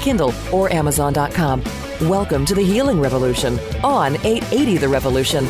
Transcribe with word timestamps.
Kindle, 0.00 0.34
or 0.52 0.72
Amazon.com. 0.72 1.62
Welcome 2.02 2.46
to 2.46 2.54
the 2.54 2.64
Healing 2.64 2.98
Revolution 2.98 3.58
on 3.84 4.14
880 4.24 4.78
The 4.78 4.88
Revolution. 4.88 5.46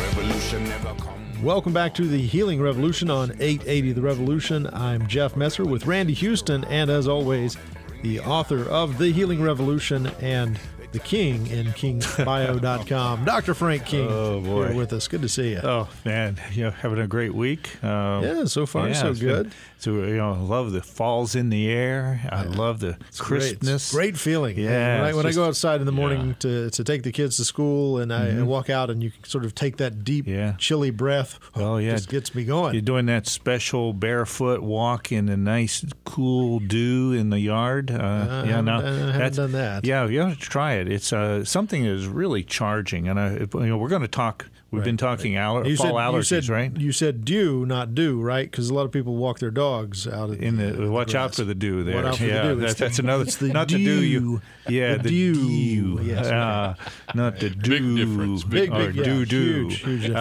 Welcome 1.41 1.73
back 1.73 1.95
to 1.95 2.05
the 2.05 2.21
Healing 2.21 2.61
Revolution 2.61 3.09
on 3.09 3.31
880 3.39 3.93
The 3.93 4.01
Revolution. 4.01 4.69
I'm 4.73 5.07
Jeff 5.07 5.35
Messer 5.35 5.65
with 5.65 5.87
Randy 5.87 6.13
Houston, 6.13 6.65
and 6.65 6.91
as 6.91 7.07
always, 7.07 7.57
the 8.03 8.19
author 8.19 8.69
of 8.69 8.97
The 8.97 9.11
Healing 9.11 9.41
Revolution 9.41 10.07
and 10.19 10.59
the 10.91 10.99
King 10.99 11.47
in 11.47 11.67
kingbio.com. 11.67 13.25
Dr. 13.25 13.53
Frank 13.53 13.85
King 13.85 14.07
Oh, 14.09 14.41
boy. 14.41 14.67
here 14.67 14.75
with 14.75 14.93
us. 14.93 15.07
Good 15.07 15.21
to 15.21 15.29
see 15.29 15.51
you. 15.51 15.59
Oh 15.63 15.87
man, 16.05 16.37
you 16.51 16.65
know, 16.65 16.71
having 16.71 16.99
a 16.99 17.07
great 17.07 17.33
week. 17.33 17.83
Um, 17.83 18.23
Yeah, 18.23 18.45
so 18.45 18.65
far 18.65 18.93
so 18.93 19.11
it's 19.11 19.19
been- 19.19 19.27
good. 19.29 19.51
so 19.77 19.91
you 20.03 20.17
know, 20.17 20.33
I 20.33 20.37
love 20.37 20.71
the 20.71 20.81
falls 20.81 21.35
in 21.35 21.49
the 21.49 21.69
air. 21.69 22.27
I 22.31 22.43
love 22.43 22.79
the 22.79 22.91
Great. 22.91 23.01
It's 23.09 23.21
crispness. 23.21 23.91
Great 23.91 24.17
feeling. 24.17 24.57
Yeah, 24.57 24.99
When 25.01 25.09
I, 25.09 25.13
when 25.13 25.25
I 25.25 25.31
go 25.31 25.45
outside 25.45 25.79
in 25.79 25.85
the 25.85 25.91
morning 25.91 26.35
to, 26.39 26.69
to 26.69 26.83
take 26.83 27.03
the 27.03 27.11
kids 27.11 27.37
to 27.37 27.45
school 27.45 27.97
and 27.99 28.13
I, 28.13 28.39
I 28.39 28.41
walk 28.43 28.69
out 28.69 28.89
and 28.89 29.01
you 29.01 29.11
can 29.11 29.23
sort 29.23 29.45
of 29.45 29.55
take 29.55 29.77
that 29.77 30.03
deep, 30.03 30.25
Mm-hmm. 30.25 30.35
Yeah. 30.35 30.53
chilly 30.57 30.91
breath. 30.91 31.39
Oh, 31.55 31.77
yeah. 31.77 31.91
Just 31.93 32.09
gets 32.09 32.35
me 32.35 32.43
going. 32.43 32.73
You're 32.73 32.81
doing 32.81 33.05
that 33.07 33.27
special 33.27 33.93
barefoot 33.93 34.61
walk 34.61 35.11
in 35.11 35.25
the 35.27 35.37
nice 35.37 35.83
cool 36.03 36.59
dew 36.59 37.13
in 37.13 37.29
the 37.29 37.39
yard. 37.39 37.89
Uh, 37.91 37.95
yeah, 37.95 38.45
haven't 38.45 38.65
no, 38.65 38.71
I 38.73 38.81
haven't 38.83 39.07
that's- 39.13 39.35
done 39.37 39.51
that. 39.53 39.85
Yeah, 39.85 40.07
you 40.07 40.19
have 40.19 40.33
to 40.33 40.39
try 40.49 40.73
it. 40.73 40.80
It's 40.87 41.11
uh, 41.13 41.43
something 41.45 41.83
that 41.83 41.91
is 41.91 42.07
really 42.07 42.43
charging, 42.43 43.07
and 43.07 43.19
I, 43.19 43.33
you 43.33 43.47
know, 43.67 43.77
we're 43.77 43.89
going 43.89 44.01
to 44.01 44.07
talk. 44.07 44.47
We've 44.71 44.85
been 44.85 44.95
talking 44.95 45.37
aller- 45.37 45.67
you 45.67 45.75
fall 45.75 45.87
said, 45.87 45.93
allergies, 45.95 46.15
you 46.15 46.23
said, 46.23 46.47
right? 46.47 46.77
You 46.77 46.91
said 46.93 47.25
do, 47.25 47.65
not 47.65 47.93
do, 47.93 48.21
right? 48.21 48.49
Because 48.49 48.69
a 48.69 48.73
lot 48.73 48.85
of 48.85 48.93
people 48.93 49.17
walk 49.17 49.39
their 49.39 49.51
dogs 49.51 50.07
out 50.07 50.29
in 50.29 50.55
the 50.55 50.89
watch 50.89 51.13
out 51.13 51.35
for 51.35 51.43
the 51.43 51.53
dew 51.53 51.83
there. 51.83 51.95
Watch 51.97 52.05
out 52.05 52.17
for 52.19 52.23
yeah, 52.25 52.41
the 52.43 52.55
dew. 52.55 52.61
That's, 52.61 52.73
that's 52.75 52.99
another. 52.99 53.23
it's 53.23 53.35
the 53.35 53.49
not 53.49 53.67
the 53.67 53.83
dew. 53.83 53.99
You, 53.99 54.41
yeah, 54.69 54.95
The 54.95 55.03
the, 55.03 55.09
dew. 55.09 55.33
dew. 55.33 56.03
Yes, 56.03 56.25
okay. 56.27 56.35
uh, 56.37 56.73
not 57.13 57.39
the 57.41 57.49
dew. 57.49 57.97
difference. 57.97 58.45
Big, 58.45 58.71
or 58.71 58.77
big, 58.77 58.95
yeah, 58.95 59.03
doo 59.03 59.25
doo. 59.25 59.67
huge, 59.67 59.81
huge 59.81 60.01
difference. 60.03 60.17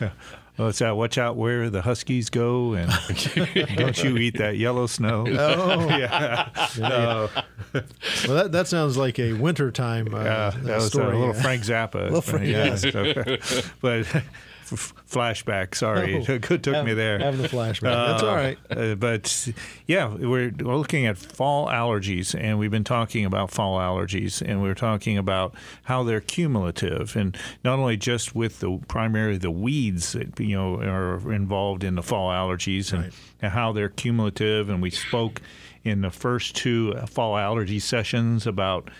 Uh, 0.00 0.10
well, 0.58 0.68
it's 0.68 0.80
that. 0.80 0.96
Watch 0.96 1.18
out 1.18 1.36
where 1.36 1.70
the 1.70 1.82
huskies 1.82 2.30
go, 2.30 2.74
and 2.74 2.90
don't 3.76 4.02
you 4.02 4.16
eat 4.18 4.38
that 4.38 4.56
yellow 4.56 4.86
snow. 4.86 5.24
Oh, 5.28 5.88
yeah. 5.88 6.48
No, 6.78 7.28
well, 7.72 7.84
that, 8.36 8.52
that 8.52 8.66
sounds 8.68 8.96
like 8.96 9.18
a 9.18 9.34
wintertime 9.34 10.12
uh, 10.12 10.18
uh, 10.18 10.20
uh, 10.20 10.50
that 10.62 10.76
was 10.76 10.86
story. 10.88 11.16
a 11.16 11.18
little 11.18 11.34
Frank 11.34 11.62
Zappa. 11.62 12.02
Little 12.04 12.20
Frank- 12.20 12.46
yeah. 12.48 12.74
so- 12.76 13.70
but 13.80 14.06
f- 14.72 14.92
flashback. 15.10 15.74
Sorry, 15.74 16.16
Oh, 16.16 16.18
it 16.32 16.42
took 16.42 16.66
have- 16.66 16.84
me 16.86 16.94
there. 16.94 17.18
Having 17.18 17.42
the 17.42 17.48
flashback. 17.48 17.80
That's 17.82 18.22
all 18.22 18.34
right. 18.36 18.58
Uh, 18.70 18.94
but 18.94 19.48
yeah, 19.86 20.06
we're, 20.14 20.52
we're 20.60 20.76
looking 20.76 21.06
at 21.06 21.16
fall 21.18 21.66
allergies, 21.68 22.38
and 22.38 22.58
we've 22.58 22.70
been 22.70 22.84
talking 22.84 23.24
about 23.24 23.50
fall 23.50 23.78
allergies, 23.78 24.40
and 24.42 24.62
we're 24.62 24.74
talking 24.74 25.16
about 25.18 25.54
how 25.84 26.02
they're 26.02 26.20
cumulative, 26.20 27.16
and 27.16 27.36
not 27.64 27.78
only 27.78 27.96
just 27.96 28.34
with 28.34 28.60
the 28.60 28.78
primarily 28.88 29.38
the 29.38 29.50
weeds 29.50 30.12
that 30.12 30.38
you 30.38 30.56
know 30.56 30.76
are 30.80 31.32
involved 31.32 31.82
in 31.82 31.94
the 31.94 32.02
fall 32.02 32.30
allergies, 32.30 32.92
and, 32.92 33.04
Right. 33.04 33.12
and 33.42 33.52
how 33.52 33.72
they're 33.72 33.88
cumulative. 33.88 34.68
And 34.68 34.80
we 34.82 34.90
spoke 34.90 35.40
in 35.84 36.02
the 36.02 36.10
first 36.10 36.54
two 36.54 36.92
fall 37.08 37.36
allergy 37.36 37.78
sessions 37.78 38.46
about 38.46 38.90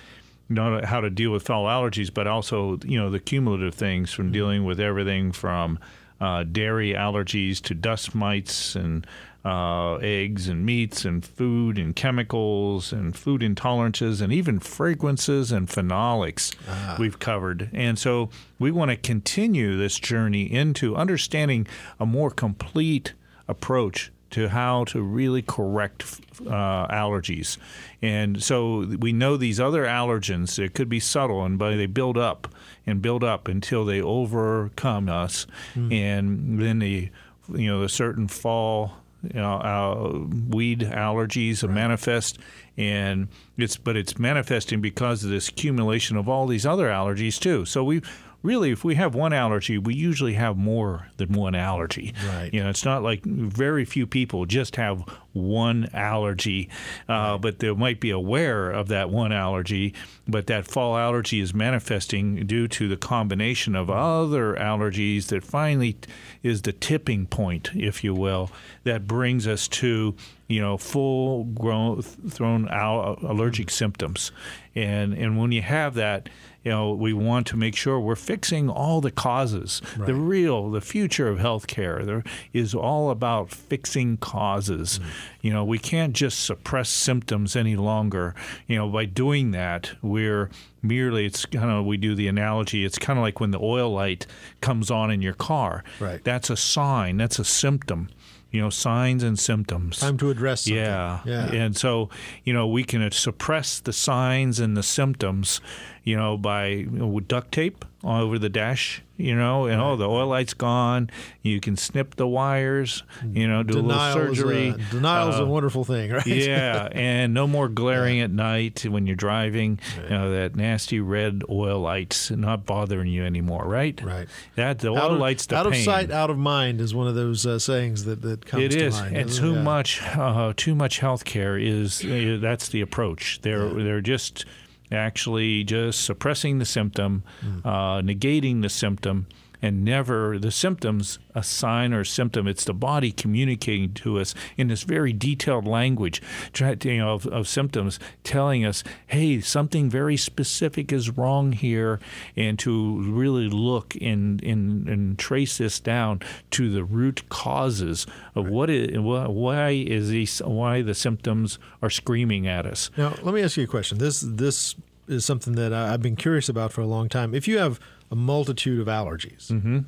not 0.48 0.84
how 0.84 1.00
to 1.00 1.10
deal 1.10 1.31
with 1.31 1.42
fall 1.42 1.66
allergies, 1.66 2.12
but 2.12 2.26
also 2.26 2.78
you 2.84 2.98
know 2.98 3.10
the 3.10 3.20
cumulative 3.20 3.75
things 3.75 4.12
from 4.12 4.32
dealing 4.32 4.64
with 4.64 4.81
everything 4.81 5.32
from 5.32 5.78
uh, 6.20 6.44
dairy 6.44 6.92
allergies 6.92 7.60
to 7.62 7.75
dust 7.75 8.14
mites 8.14 8.75
and 8.75 9.06
uh, 9.44 9.94
eggs 9.97 10.48
and 10.48 10.66
meats 10.66 11.04
and 11.04 11.25
food 11.25 11.78
and 11.78 11.94
chemicals 11.94 12.92
and 12.92 13.16
food 13.16 13.41
intolerances 13.41 14.20
and 14.20 14.32
even 14.32 14.59
fragrances 14.59 15.53
and 15.53 15.69
phenolics 15.69 16.54
we've 16.98 17.19
covered. 17.19 17.70
And 17.72 17.98
so 17.98 18.30
we 18.59 18.70
want 18.70 18.91
to 18.91 18.97
continue 18.97 19.76
this 19.76 19.98
journey 19.98 20.53
into 20.53 20.97
understanding 20.97 21.66
a 22.00 22.04
more 22.04 22.30
complete 22.30 23.15
approach 23.47 24.10
to 24.31 24.49
how 24.49 24.84
to 24.84 25.00
really 25.00 25.43
correct 25.43 26.05
uh, 26.47 26.87
allergies. 26.89 27.56
And 28.03 28.43
so 28.43 28.87
we 28.99 29.12
know 29.12 29.37
these 29.37 29.59
other 29.59 29.84
allergens, 29.84 30.59
it 30.59 30.75
could 30.75 30.89
be 30.89 31.00
subtle, 31.00 31.44
and 31.44 31.59
but 31.59 31.77
they 31.77 31.87
build 31.87 32.19
up 32.19 32.49
and 32.87 33.03
build 33.03 33.25
up 33.25 33.49
until 33.49 33.84
they 33.84 34.00
overcome 34.00 35.09
us. 35.09 35.47
And 35.93 36.61
then 36.61 36.78
the, 36.78 37.11
you 37.55 37.66
know, 37.66 37.81
the 37.81 37.89
certain 37.89 38.28
fall 38.28 38.97
you 39.22 39.41
know, 39.41 39.55
uh, 39.55 40.55
weed 40.55 40.81
allergies 40.81 41.69
manifest, 41.69 42.39
and 42.77 43.28
it's 43.56 43.77
but 43.77 43.97
it's 43.97 44.19
manifesting 44.19 44.81
because 44.81 45.25
of 45.25 45.31
this 45.31 45.49
accumulation 45.49 46.16
of 46.16 46.28
all 46.28 46.47
these 46.47 46.65
other 46.65 46.89
allergies 46.89 47.39
too. 47.41 47.65
So 47.65 47.83
we 47.83 48.00
really, 48.43 48.71
if 48.71 48.84
we 48.84 48.94
have 48.94 49.15
one 49.15 49.32
allergy, 49.32 49.78
we 49.78 49.94
usually 49.94 50.34
have 50.34 50.56
more 50.56 51.09
than 51.16 51.32
one 51.32 51.54
allergy. 51.54 52.15
Right. 52.26 52.53
You 52.53 52.62
know, 52.62 52.71
it's 52.71 52.84
not 52.84 53.03
like 53.03 53.25
very 53.25 53.84
few 53.84 54.06
people 54.06 54.47
just 54.47 54.76
have 54.76 55.03
one 55.32 55.88
allergy, 55.93 56.69
uh, 57.09 57.38
but 57.38 57.59
they 57.59 57.72
might 57.72 58.00
be 58.00 58.10
aware 58.10 58.71
of 58.71 58.88
that 58.88 59.10
one 59.10 59.32
allergy, 59.32 59.94
but 60.27 60.47
that 60.47 60.66
fall 60.66 60.97
allergy 60.97 61.41
is 61.41 61.54
manifesting 61.54 62.47
due 62.47 62.69
to 62.69 62.88
the 62.88 62.97
combination 62.97 63.75
of 63.75 63.91
other 63.91 64.54
allergies 64.54 65.27
that 65.27 65.44
finally 65.44 65.97
is 66.43 66.62
the 66.62 66.72
tipping 66.72 67.27
point, 67.27 67.71
if 67.75 68.03
you 68.03 68.15
will, 68.15 68.50
that 68.84 69.06
brings 69.06 69.47
us 69.47 69.69
to 69.69 70.15
you 70.48 70.60
know 70.60 70.77
full 70.78 71.44
grown 71.44 72.03
thrown 72.03 72.69
out 72.71 73.22
allergic 73.22 73.71
symptoms, 73.71 74.32
and 74.75 75.12
and 75.15 75.38
when 75.38 75.53
you 75.53 75.62
have 75.62 75.94
that. 75.94 76.28
You 76.69 76.75
know, 76.75 76.93
we 76.93 77.15
want 77.15 77.47
to 77.47 77.56
make 77.56 77.75
sure 77.75 77.99
we're 77.99 78.15
fixing 78.15 78.69
all 78.69 79.01
the 79.01 79.11
causes. 79.11 79.81
The 79.97 80.12
real, 80.12 80.71
the 80.71 80.83
future 80.83 81.27
of 81.27 81.39
healthcare 81.39 82.05
there 82.05 82.23
is 82.53 82.75
all 82.75 83.09
about 83.09 83.51
fixing 83.51 84.19
causes. 84.19 84.99
Mm. 84.99 85.05
You 85.41 85.53
know, 85.55 85.65
we 85.65 85.78
can't 85.78 86.12
just 86.12 86.45
suppress 86.45 86.91
symptoms 86.91 87.57
any 87.57 87.75
longer. 87.75 88.34
You 88.67 88.77
know, 88.77 88.89
by 88.91 89.07
doing 89.07 89.53
that, 89.53 89.93
we're 90.03 90.51
merely 90.83 91.25
it's 91.25 91.47
kind 91.47 91.71
of 91.71 91.87
we 91.87 91.97
do 91.97 92.15
the 92.15 92.28
analogy. 92.28 92.84
It's 92.84 92.99
kind 92.99 93.19
of 93.19 93.23
like 93.23 93.41
when 93.41 93.51
the 93.51 93.61
oil 93.62 93.91
light 93.91 94.27
comes 94.61 94.91
on 94.91 95.11
in 95.11 95.23
your 95.23 95.33
car. 95.33 95.84
Right. 96.01 96.23
That's 96.23 96.51
a 96.51 96.57
sign. 96.59 97.17
That's 97.17 97.39
a 97.39 97.47
symptom. 97.47 98.11
You 98.51 98.62
know, 98.62 98.71
signs 98.71 99.23
and 99.23 99.39
symptoms. 99.39 99.99
Time 99.99 100.17
to 100.19 100.31
address 100.31 100.65
something. 100.65 100.83
Yeah. 100.83 101.21
Yeah. 101.27 101.53
And 101.53 101.77
so, 101.77 102.09
you 102.45 102.55
know, 102.55 102.67
we 102.67 102.83
can 102.83 103.11
suppress 103.11 103.78
the 103.78 103.93
signs 103.93 104.59
and 104.59 104.75
the 104.75 104.83
symptoms, 104.83 105.61
you 106.09 106.17
know, 106.17 106.37
by 106.39 106.67
you 106.69 106.87
know, 106.91 107.07
with 107.07 107.29
duct 107.29 107.53
tape 107.53 107.85
all 108.05 108.23
over 108.23 108.39
the 108.39 108.49
dash, 108.49 109.03
you 109.17 109.35
know, 109.35 109.67
and 109.67 109.81
oh, 109.81 109.97
the 109.97 110.09
oil 110.09 110.29
light's 110.29 110.55
gone. 110.55 111.11
You 111.43 111.59
can 111.61 111.77
snip 111.77 112.15
the 112.15 112.29
wires, 112.29 113.03
you 113.33 113.49
know, 113.49 113.63
do 113.65 113.75
Denial 113.75 114.17
a 114.17 114.19
little 114.21 114.35
surgery. 114.37 114.69
Is 114.69 114.75
a, 114.77 114.91
denial 114.93 115.29
is 115.31 115.39
a 115.41 115.43
Uh, 115.43 115.47
wonderful 115.47 115.85
thing, 115.85 116.13
right? 116.13 116.25
yeah, 116.27 116.89
and 116.93 117.35
no 117.35 117.47
more 117.49 117.69
glaring 117.69 118.21
at 118.21 118.31
night 118.31 118.87
when 118.89 119.07
you're 119.07 119.17
driving. 119.17 119.81
You 120.05 120.09
know 120.11 120.31
that 120.33 120.55
nasty 120.57 121.01
red 121.01 121.43
oil 121.51 121.81
lights 121.81 122.31
not 122.31 122.65
bothering 122.65 123.09
you 123.09 123.25
anymore, 123.25 123.65
right? 123.66 124.01
Right. 124.03 124.28
That 124.54 124.78
the 124.78 124.89
oil 124.91 124.99
out 124.99 125.11
of, 125.11 125.19
lights 125.19 125.47
the 125.47 125.57
out 125.57 125.66
of 125.66 125.77
sight, 125.77 126.11
out 126.13 126.31
of 126.31 126.39
mind 126.39 126.81
is 126.81 126.95
one 126.95 127.09
of 127.09 127.16
those 127.16 127.45
uh, 127.45 127.59
sayings 127.59 128.04
that, 128.04 128.22
that 128.22 128.47
comes 128.47 128.63
It 128.65 128.71
to 128.78 128.84
is, 128.87 128.95
mind. 129.01 129.16
and 129.16 129.31
too 129.31 129.54
Yeah. 129.54 129.63
much, 129.63 130.01
uh, 130.16 130.53
too 130.57 130.75
much 130.75 131.01
health 131.01 131.25
care 131.25 131.59
is 131.59 132.03
uh, 132.04 132.39
that's 132.41 132.69
the 132.69 132.81
approach. 132.81 133.41
They're 133.43 133.69
they're 133.69 134.01
just 134.01 134.45
actually 134.91 135.65
just 135.65 136.05
suppressing 136.05 136.59
the 136.59 136.65
symptom, 136.65 137.23
Mm. 137.45 137.61
uh, 137.65 138.01
negating 138.03 138.63
the 138.63 138.69
symptom, 138.69 139.27
and 139.60 139.84
never 139.84 140.39
the 140.39 140.51
symptoms 140.51 141.19
a 141.34 141.43
sign 141.43 141.93
or 141.93 142.05
symptom. 142.05 142.47
It's 142.47 142.65
the 142.65 142.75
body 142.75 143.13
communicating 143.13 143.95
to 143.95 144.19
us 144.19 144.34
in 144.57 144.69
this 144.69 144.83
very 144.83 145.13
detailed 145.13 145.66
language 145.66 146.22
you 146.59 146.99
know, 146.99 147.15
of, 147.15 147.27
of 147.27 147.49
symptoms, 147.49 147.99
telling 148.25 148.65
us, 148.65 148.83
hey, 149.07 149.41
something 149.41 149.89
very 149.89 150.16
specific 150.16 150.93
is 150.93 151.10
wrong 151.10 151.53
here, 151.53 152.01
and 152.37 152.59
to 152.59 153.01
really 153.01 153.49
look 153.49 153.95
and, 154.01 154.43
and, 154.43 154.89
and 154.89 155.19
trace 155.19 155.59
this 155.59 155.81
down 155.81 156.21
to 156.51 156.71
the 156.71 156.84
root 156.84 157.28
causes 157.28 158.07
of 158.34 158.45
right. 158.45 158.53
what 158.53 158.71
is 158.71 158.99
why 158.99 159.71
is 159.71 160.09
these 160.09 160.39
why 160.41 160.83
the 160.83 160.95
symptoms 160.95 161.59
are 161.83 161.91
screaming 161.91 162.47
at 162.47 162.66
us. 162.66 162.91
Now, 162.97 163.15
let 163.22 163.34
me 163.34 163.43
ask 163.43 163.57
you 163.57 163.65
a 163.65 163.66
question. 163.66 163.99
This 163.99 164.21
this 164.21 164.75
is 165.07 165.25
something 165.25 165.54
that 165.54 165.72
I've 165.72 166.03
been 166.03 166.16
curious 166.16 166.49
about 166.49 166.72
for 166.72 166.81
a 166.81 166.87
long 166.87 167.09
time. 167.09 167.34
If 167.34 167.49
you 167.49 167.59
have 167.59 167.81
a 168.10 168.16
multitude 168.16 168.81
of 168.81 168.87
allergies. 168.87 169.49
Mm-hmm. 169.49 169.81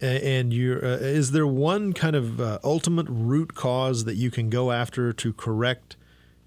And 0.00 0.52
you're, 0.52 0.84
uh, 0.84 0.98
is 0.98 1.32
there 1.32 1.46
one 1.46 1.92
kind 1.92 2.14
of 2.14 2.40
uh, 2.40 2.60
ultimate 2.62 3.06
root 3.08 3.54
cause 3.54 4.04
that 4.04 4.14
you 4.14 4.30
can 4.30 4.48
go 4.48 4.70
after 4.70 5.12
to 5.12 5.32
correct 5.32 5.96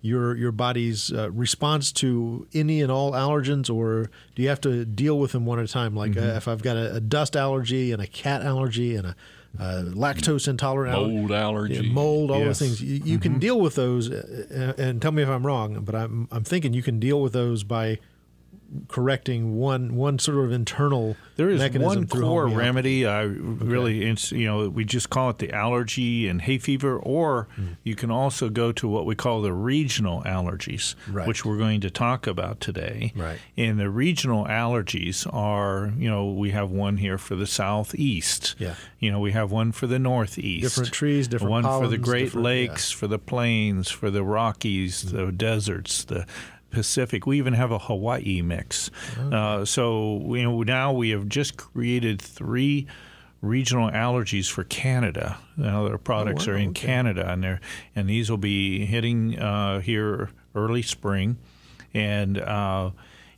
your 0.01 0.35
your 0.35 0.51
body's 0.51 1.13
uh, 1.13 1.29
response 1.31 1.91
to 1.91 2.47
any 2.53 2.81
and 2.81 2.91
all 2.91 3.11
allergens, 3.11 3.73
or 3.73 4.09
do 4.35 4.41
you 4.41 4.49
have 4.49 4.61
to 4.61 4.83
deal 4.83 5.19
with 5.19 5.31
them 5.31 5.45
one 5.45 5.59
at 5.59 5.65
a 5.65 5.67
time? 5.67 5.95
Like 5.95 6.17
uh, 6.17 6.21
mm-hmm. 6.21 6.37
if 6.37 6.47
I've 6.47 6.63
got 6.63 6.75
a, 6.75 6.95
a, 6.95 6.99
dust 6.99 7.35
allergy 7.35 7.91
and 7.91 8.01
a 8.01 8.07
cat 8.07 8.41
allergy 8.41 8.95
and 8.95 9.07
a 9.07 9.15
uh, 9.59 9.83
lactose 9.89 10.47
intolerant 10.47 10.97
mold 10.97 11.31
allergy, 11.31 11.75
yeah, 11.75 11.91
mold, 11.93 12.31
all 12.31 12.39
yes. 12.39 12.59
those 12.59 12.59
things. 12.59 12.81
You, 12.81 12.93
you 12.93 12.99
mm-hmm. 12.99 13.21
can 13.21 13.39
deal 13.39 13.59
with 13.59 13.75
those, 13.75 14.09
uh, 14.09 14.73
and 14.77 15.01
tell 15.01 15.11
me 15.11 15.21
if 15.21 15.29
I'm 15.29 15.45
wrong, 15.45 15.83
but 15.83 15.93
I'm 15.93 16.27
I'm 16.31 16.43
thinking 16.43 16.73
you 16.73 16.83
can 16.83 16.99
deal 16.99 17.21
with 17.21 17.33
those 17.33 17.63
by 17.63 17.99
correcting 18.87 19.57
one 19.57 19.95
one 19.95 20.17
sort 20.17 20.37
of 20.45 20.51
internal 20.51 21.17
there 21.35 21.49
is 21.49 21.61
one 21.75 22.07
core 22.07 22.47
remedy 22.47 23.05
i 23.05 23.21
really 23.21 24.09
okay. 24.09 24.37
you 24.37 24.45
know 24.45 24.69
we 24.69 24.85
just 24.85 25.09
call 25.09 25.29
it 25.29 25.39
the 25.39 25.51
allergy 25.51 26.27
and 26.27 26.41
hay 26.41 26.57
fever 26.57 26.97
or 26.97 27.49
mm. 27.57 27.75
you 27.83 27.95
can 27.95 28.09
also 28.09 28.49
go 28.49 28.71
to 28.71 28.87
what 28.87 29.05
we 29.05 29.13
call 29.13 29.41
the 29.41 29.51
regional 29.51 30.21
allergies 30.23 30.95
right. 31.09 31.27
which 31.27 31.43
we're 31.43 31.57
going 31.57 31.81
to 31.81 31.89
talk 31.89 32.27
about 32.27 32.61
today 32.61 33.11
right 33.15 33.39
and 33.57 33.77
the 33.77 33.89
regional 33.89 34.45
allergies 34.45 35.31
are 35.33 35.91
you 35.97 36.09
know 36.09 36.31
we 36.31 36.51
have 36.51 36.71
one 36.71 36.95
here 36.95 37.17
for 37.17 37.35
the 37.35 37.47
southeast 37.47 38.55
yeah 38.57 38.75
you 38.99 39.11
know 39.11 39.19
we 39.19 39.33
have 39.33 39.51
one 39.51 39.73
for 39.73 39.87
the 39.87 39.99
northeast 39.99 40.63
different 40.63 40.93
trees 40.93 41.27
different 41.27 41.51
one 41.51 41.63
pollens, 41.63 41.85
for 41.85 41.89
the 41.89 41.97
great 41.97 42.33
lakes 42.33 42.93
yeah. 42.93 42.97
for 42.97 43.07
the 43.07 43.19
plains 43.19 43.89
for 43.89 44.09
the 44.09 44.23
rockies 44.23 45.03
mm. 45.03 45.11
the 45.11 45.31
deserts 45.31 46.05
the 46.05 46.25
Pacific. 46.71 47.25
We 47.25 47.37
even 47.37 47.53
have 47.53 47.71
a 47.71 47.79
Hawaii 47.79 48.41
mix. 48.41 48.89
Okay. 49.17 49.35
Uh, 49.35 49.65
so 49.65 50.35
you 50.35 50.43
know 50.43 50.63
now 50.63 50.93
we 50.93 51.09
have 51.09 51.27
just 51.27 51.57
created 51.57 52.21
three 52.21 52.87
regional 53.41 53.89
allergies 53.91 54.49
for 54.49 54.63
Canada. 54.63 55.37
Now 55.57 55.87
their 55.87 55.97
products 55.97 56.47
oh, 56.47 56.51
wow. 56.51 56.57
are 56.57 56.59
in 56.59 56.69
okay. 56.69 56.87
Canada, 56.87 57.29
and 57.29 57.43
they 57.43 57.59
and 57.95 58.09
these 58.09 58.29
will 58.29 58.37
be 58.37 58.85
hitting 58.85 59.37
uh, 59.37 59.81
here 59.81 60.29
early 60.55 60.81
spring, 60.81 61.37
and. 61.93 62.39
Uh, 62.39 62.91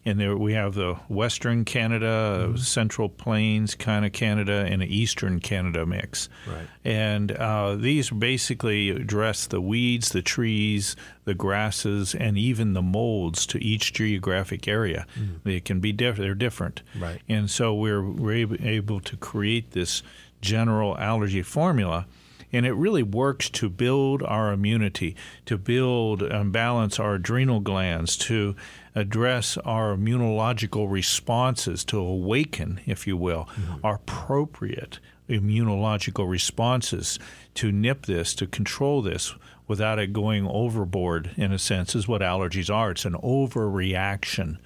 and 0.06 0.20
there 0.20 0.36
we 0.36 0.54
have 0.54 0.74
the 0.74 0.96
Western 1.08 1.64
Canada, 1.64 2.48
mm-hmm. 2.48 2.58
Central 2.58 3.08
Plains 3.10 3.76
kind 3.76 4.06
of 4.06 4.12
Canada, 4.12 4.66
and 4.70 4.82
an 4.82 4.90
Eastern 4.90 5.40
Canada 5.40 5.86
mix. 5.86 6.30
Right. 6.48 6.68
And 6.84 7.32
uh, 7.32 7.76
these 7.76 8.10
basically 8.10 8.90
address 8.90 9.48
the 9.48 9.62
weeds, 9.62 10.10
the 10.10 10.22
trees, 10.22 10.96
the 11.24 11.34
grasses, 11.34 12.14
and 12.14 12.38
even 12.38 12.74
the 12.74 12.82
molds 12.82 13.46
to 13.48 13.64
each 13.64 13.94
geographic 13.94 14.68
area. 14.68 15.06
Mm. 15.18 15.44
They 15.44 15.60
can 15.60 15.80
be 15.80 15.94
diff- 15.94 16.18
they're 16.18 16.36
different. 16.36 16.82
Right. 17.00 17.22
And 17.30 17.50
so 17.50 17.74
we're, 17.74 18.04
we're 18.04 18.56
able 18.62 19.00
to 19.00 19.16
create 19.16 19.72
this 19.72 20.04
general 20.42 20.98
allergy 20.98 21.42
formula 21.42 22.06
and 22.54 22.68
it 22.68 22.74
really 22.74 23.02
works 23.02 23.50
to 23.50 23.68
build 23.68 24.22
our 24.22 24.54
immunity, 24.54 25.16
to 25.48 25.58
build 25.58 26.22
and 26.22 26.54
balance 26.54 27.00
our 27.00 27.16
adrenal 27.16 27.60
glands, 27.60 28.16
to 28.16 28.56
address 28.96 29.58
our 29.58 29.96
immunological 29.96 30.90
responses, 30.90 31.84
to 31.86 32.00
awaken, 32.00 32.80
if 32.86 33.08
you 33.08 33.18
will, 33.18 33.46
mm-hmm. 33.46 33.86
our 33.86 33.96
appropriate 33.96 35.00
immunological 35.30 36.30
responses 36.30 37.18
to 37.56 37.72
nip 37.72 38.06
this, 38.06 38.34
to 38.36 38.46
control 38.46 39.02
this 39.02 39.34
without 39.68 40.00
it 40.00 40.14
going 40.14 40.46
overboard, 40.48 41.32
in 41.38 41.52
a 41.52 41.60
sense, 41.60 41.96
is 41.96 42.08
what 42.08 42.22
allergies 42.22 42.74
are. 42.74 42.92
It's 42.92 43.06
an 43.06 43.14
overreaction. 43.14 44.58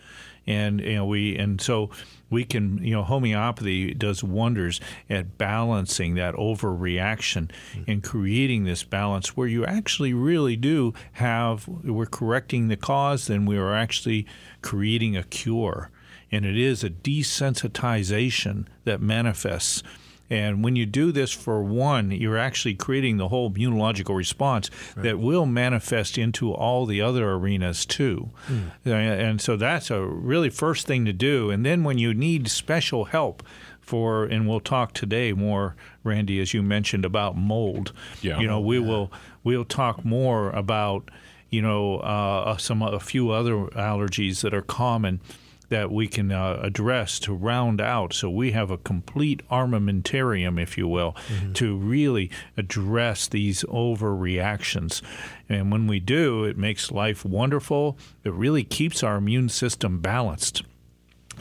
And 0.45 0.80
you 0.80 0.95
know 0.95 1.06
we 1.06 1.35
and 1.38 1.59
so 1.59 1.89
we 2.29 2.44
can, 2.44 2.83
you 2.83 2.94
know, 2.94 3.03
homeopathy 3.03 3.94
does 3.94 4.24
wonders 4.24 4.79
at 5.09 5.38
balancing 5.38 6.15
that 6.15 6.35
overreaction 6.35 7.50
mm-hmm. 7.74 7.83
and 7.89 8.03
creating 8.03 8.63
this 8.63 8.83
balance 8.83 9.38
where 9.38 9.47
you 9.47 9.65
actually 9.65 10.13
really 10.13 10.56
do 10.56 10.94
have, 11.13 11.68
we're 11.68 12.06
correcting 12.06 12.68
the 12.68 12.77
cause, 12.77 13.27
then 13.27 13.45
we 13.45 13.57
are 13.57 13.74
actually 13.74 14.25
creating 14.62 15.15
a 15.15 15.24
cure. 15.24 15.89
And 16.31 16.45
it 16.45 16.57
is 16.57 16.83
a 16.83 16.89
desensitization 16.89 18.65
that 18.83 19.01
manifests 19.01 19.81
and 20.29 20.63
when 20.63 20.75
you 20.75 20.85
do 20.85 21.12
this 21.12 21.31
for 21.31 21.63
one, 21.63 22.12
you're 22.12 22.38
actually 22.38 22.75
creating 22.75 23.18
the 23.18 23.29
whole 23.29 23.50
immunological 23.50 24.15
response 24.15 24.69
right. 24.95 25.03
that 25.03 25.19
will 25.19 25.45
manifest 25.45 26.18
into 26.18 26.51
all 26.53 26.85
the 26.85 27.01
other 27.01 27.31
arenas 27.31 27.85
too. 27.85 28.31
Mm. 28.47 28.71
And 28.85 29.41
so 29.41 29.56
that's 29.56 29.89
a 29.89 30.01
really 30.01 30.50
first 30.50 30.85
thing 30.85 31.06
to 31.06 31.13
do. 31.13 31.50
And 31.50 31.65
then 31.65 31.83
when 31.83 31.97
you 31.97 32.13
need 32.13 32.50
special 32.50 33.06
help, 33.06 33.44
for, 33.79 34.25
and 34.25 34.50
we'll 34.50 34.59
talk 34.59 34.91
today 34.91 35.31
more, 35.31 35.77
Randy, 36.03 36.41
as 36.41 36.53
you 36.53 36.62
mentioned 36.62 37.06
about 37.06 37.38
mold. 37.38 37.94
Yeah. 38.21 38.38
You 38.38 38.45
know, 38.45 38.59
we 38.59 38.80
yeah. 38.80 38.85
will 38.85 39.12
we'll 39.45 39.63
talk 39.63 40.03
more 40.03 40.50
about 40.50 41.09
you 41.50 41.62
know 41.62 42.00
uh, 42.00 42.57
some 42.57 42.81
a 42.81 43.00
few 43.00 43.31
other 43.31 43.56
allergies 43.56 44.41
that 44.41 44.53
are 44.53 44.62
common 44.62 45.21
that 45.69 45.91
we 45.91 46.07
can 46.07 46.31
uh, 46.31 46.59
address 46.61 47.19
to 47.19 47.33
round 47.33 47.81
out 47.81 48.13
so 48.13 48.29
we 48.29 48.51
have 48.51 48.71
a 48.71 48.77
complete 48.77 49.41
armamentarium, 49.49 50.61
if 50.61 50.77
you 50.77 50.87
will, 50.87 51.13
mm-hmm. 51.27 51.53
to 51.53 51.75
really 51.75 52.31
address 52.55 53.27
these 53.27 53.63
overreactions. 53.63 55.01
And 55.49 55.71
when 55.71 55.87
we 55.87 55.99
do, 55.99 56.43
it 56.43 56.57
makes 56.57 56.91
life 56.91 57.25
wonderful. 57.25 57.97
It 58.23 58.33
really 58.33 58.63
keeps 58.63 59.03
our 59.03 59.17
immune 59.17 59.49
system 59.49 59.99
balanced. 59.99 60.63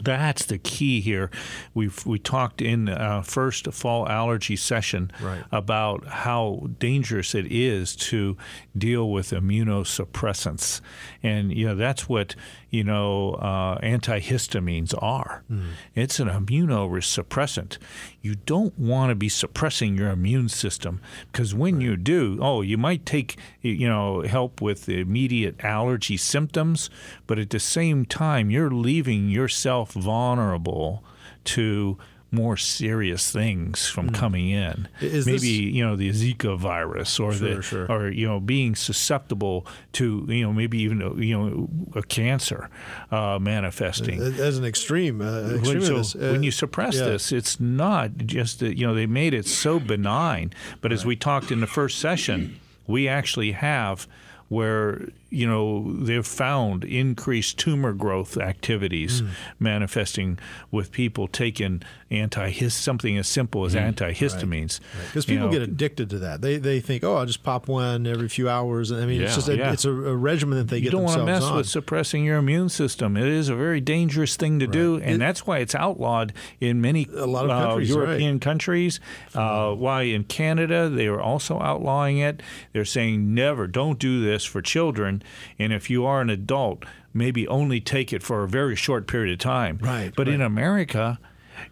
That's 0.01 0.45
the 0.45 0.57
key 0.57 1.01
here. 1.01 1.31
We've 1.73 2.05
we 2.05 2.19
talked 2.19 2.61
in 2.61 2.89
uh, 2.89 3.21
first 3.23 3.71
fall 3.73 4.07
allergy 4.07 4.55
session 4.55 5.11
right. 5.21 5.43
about 5.51 6.05
how 6.05 6.67
dangerous 6.79 7.33
it 7.33 7.51
is 7.51 7.95
to 7.95 8.37
deal 8.77 9.09
with 9.09 9.31
immunosuppressants, 9.31 10.81
and 11.23 11.51
you 11.51 11.67
know 11.67 11.75
that's 11.75 12.07
what 12.07 12.35
you 12.69 12.83
know 12.83 13.33
uh, 13.33 13.79
antihistamines 13.79 14.93
are. 15.01 15.43
Mm. 15.51 15.69
It's 15.95 16.19
an 16.19 16.27
immunosuppressant. 16.27 17.77
You 18.21 18.35
don't 18.35 18.77
want 18.77 19.09
to 19.09 19.15
be 19.15 19.29
suppressing 19.29 19.97
your 19.97 20.09
immune 20.09 20.49
system 20.49 21.01
because 21.31 21.53
when 21.55 21.75
right. 21.75 21.83
you 21.83 21.97
do, 21.97 22.39
oh, 22.41 22.61
you 22.61 22.77
might 22.77 23.05
take 23.05 23.37
you 23.61 23.87
know 23.87 24.21
help 24.21 24.61
with 24.61 24.85
the 24.85 24.99
immediate 24.99 25.63
allergy 25.63 26.17
symptoms, 26.17 26.89
but 27.25 27.39
at 27.39 27.49
the 27.49 27.59
same 27.59 28.05
time 28.05 28.49
you're 28.49 28.71
leaving 28.71 29.29
yourself 29.29 29.93
vulnerable 29.93 31.03
to 31.45 31.97
more 32.31 32.57
serious 32.57 33.31
things 33.31 33.87
from 33.87 34.09
mm. 34.09 34.13
coming 34.13 34.49
in. 34.49 34.87
Is 34.99 35.25
Maybe 35.25 35.37
this... 35.37 35.49
you 35.49 35.85
know 35.85 35.95
the 35.95 36.09
Zika 36.09 36.57
virus, 36.57 37.19
or 37.19 37.33
sure, 37.33 37.55
the 37.55 37.61
sure. 37.61 37.91
or 37.91 38.09
you 38.09 38.27
know 38.27 38.39
being 38.39 38.75
susceptible 38.75 39.65
to 39.93 40.25
you 40.27 40.43
know 40.43 40.53
maybe 40.53 40.79
even 40.79 40.99
you 41.21 41.37
know 41.37 41.69
a 41.95 42.03
cancer 42.03 42.69
uh, 43.11 43.39
manifesting 43.39 44.21
as 44.21 44.57
an 44.57 44.65
extreme. 44.65 45.21
Uh, 45.21 45.55
extreme 45.55 45.79
when, 45.79 46.03
so 46.03 46.19
uh, 46.19 46.31
when 46.33 46.43
you 46.43 46.51
suppress 46.51 46.95
yeah. 46.95 47.05
this, 47.05 47.31
it's 47.31 47.59
not 47.59 48.17
just 48.17 48.59
that 48.59 48.77
you 48.77 48.85
know 48.85 48.93
they 48.93 49.07
made 49.07 49.33
it 49.33 49.45
so 49.45 49.79
benign, 49.79 50.51
but 50.81 50.91
right. 50.91 50.95
as 50.95 51.05
we 51.05 51.15
talked 51.15 51.51
in 51.51 51.61
the 51.61 51.67
first 51.67 51.99
session, 51.99 52.59
we 52.87 53.07
actually 53.07 53.53
have 53.53 54.07
where 54.49 55.09
you 55.29 55.45
know 55.45 55.93
they've 56.03 56.25
found 56.25 56.83
increased 56.85 57.57
tumor 57.57 57.93
growth 57.93 58.37
activities 58.37 59.21
mm. 59.21 59.29
manifesting 59.59 60.39
with 60.71 60.91
people 60.91 61.27
taking 61.27 61.81
anti 62.09 62.51
something 62.69 63.17
as 63.17 63.27
simple 63.27 63.65
as 63.65 63.75
mm. 63.75 63.93
antihistamines 63.93 64.79
because 64.79 64.81
right. 64.93 65.15
right. 65.15 65.27
people 65.27 65.47
know, 65.47 65.51
get 65.51 65.61
addicted 65.61 66.09
to 66.09 66.19
that 66.19 66.41
they 66.41 66.57
they 66.57 66.79
think 66.79 67.03
oh 67.03 67.17
I'll 67.17 67.25
just 67.25 67.43
pop 67.43 67.67
one 67.67 68.07
every 68.07 68.29
few 68.29 68.47
hours 68.47 68.91
I 68.91 69.05
mean 69.05 69.19
yeah, 69.19 69.27
it's 69.27 69.35
just 69.35 69.49
a, 69.49 69.57
yeah. 69.57 69.73
it's 69.73 69.83
a, 69.83 69.91
a, 69.91 70.15
regimen 70.15 70.57
that 70.59 70.69
they 70.69 70.77
you 70.77 70.83
get 70.83 70.85
You 70.87 70.91
don't 70.91 71.03
want 71.03 71.17
to 71.17 71.25
mess 71.25 71.43
on. 71.43 71.57
with 71.57 71.67
suppressing 71.67 72.23
your 72.23 72.37
immune 72.37 72.69
system 72.69 73.17
it 73.17 73.27
is 73.27 73.49
a 73.49 73.55
very 73.55 73.81
dangerous 73.81 74.37
thing 74.37 74.59
to 74.59 74.65
right. 74.65 74.73
do 74.73 74.95
and 74.95 75.15
it, 75.15 75.17
that's 75.19 75.45
why 75.45 75.59
it's 75.59 75.75
outlawed 75.75 76.33
in 76.61 76.79
many 76.79 77.07
a 77.13 77.25
lot 77.25 77.49
of 77.49 77.51
countries, 77.51 77.91
uh, 77.93 77.99
European 77.99 78.39
countries 78.39 78.99
uh, 79.35 79.73
why 79.73 80.03
in 80.03 80.23
Canada 80.23 80.87
they 80.87 81.07
are 81.07 81.19
also 81.19 81.59
outlawing 81.59 82.17
it 82.19 82.41
they're 82.71 82.85
saying 82.85 83.33
never 83.33 83.67
don't 83.67 83.99
do 83.99 84.23
this 84.23 84.45
for 84.45 84.61
children 84.61 85.16
and 85.59 85.71
if 85.73 85.89
you 85.89 86.05
are 86.05 86.21
an 86.21 86.29
adult, 86.29 86.83
maybe 87.13 87.47
only 87.47 87.79
take 87.79 88.11
it 88.13 88.21
for 88.23 88.43
a 88.43 88.47
very 88.47 88.75
short 88.75 89.07
period 89.07 89.33
of 89.33 89.39
time. 89.39 89.79
Right. 89.81 90.13
But 90.15 90.27
right. 90.27 90.35
in 90.35 90.41
America, 90.41 91.19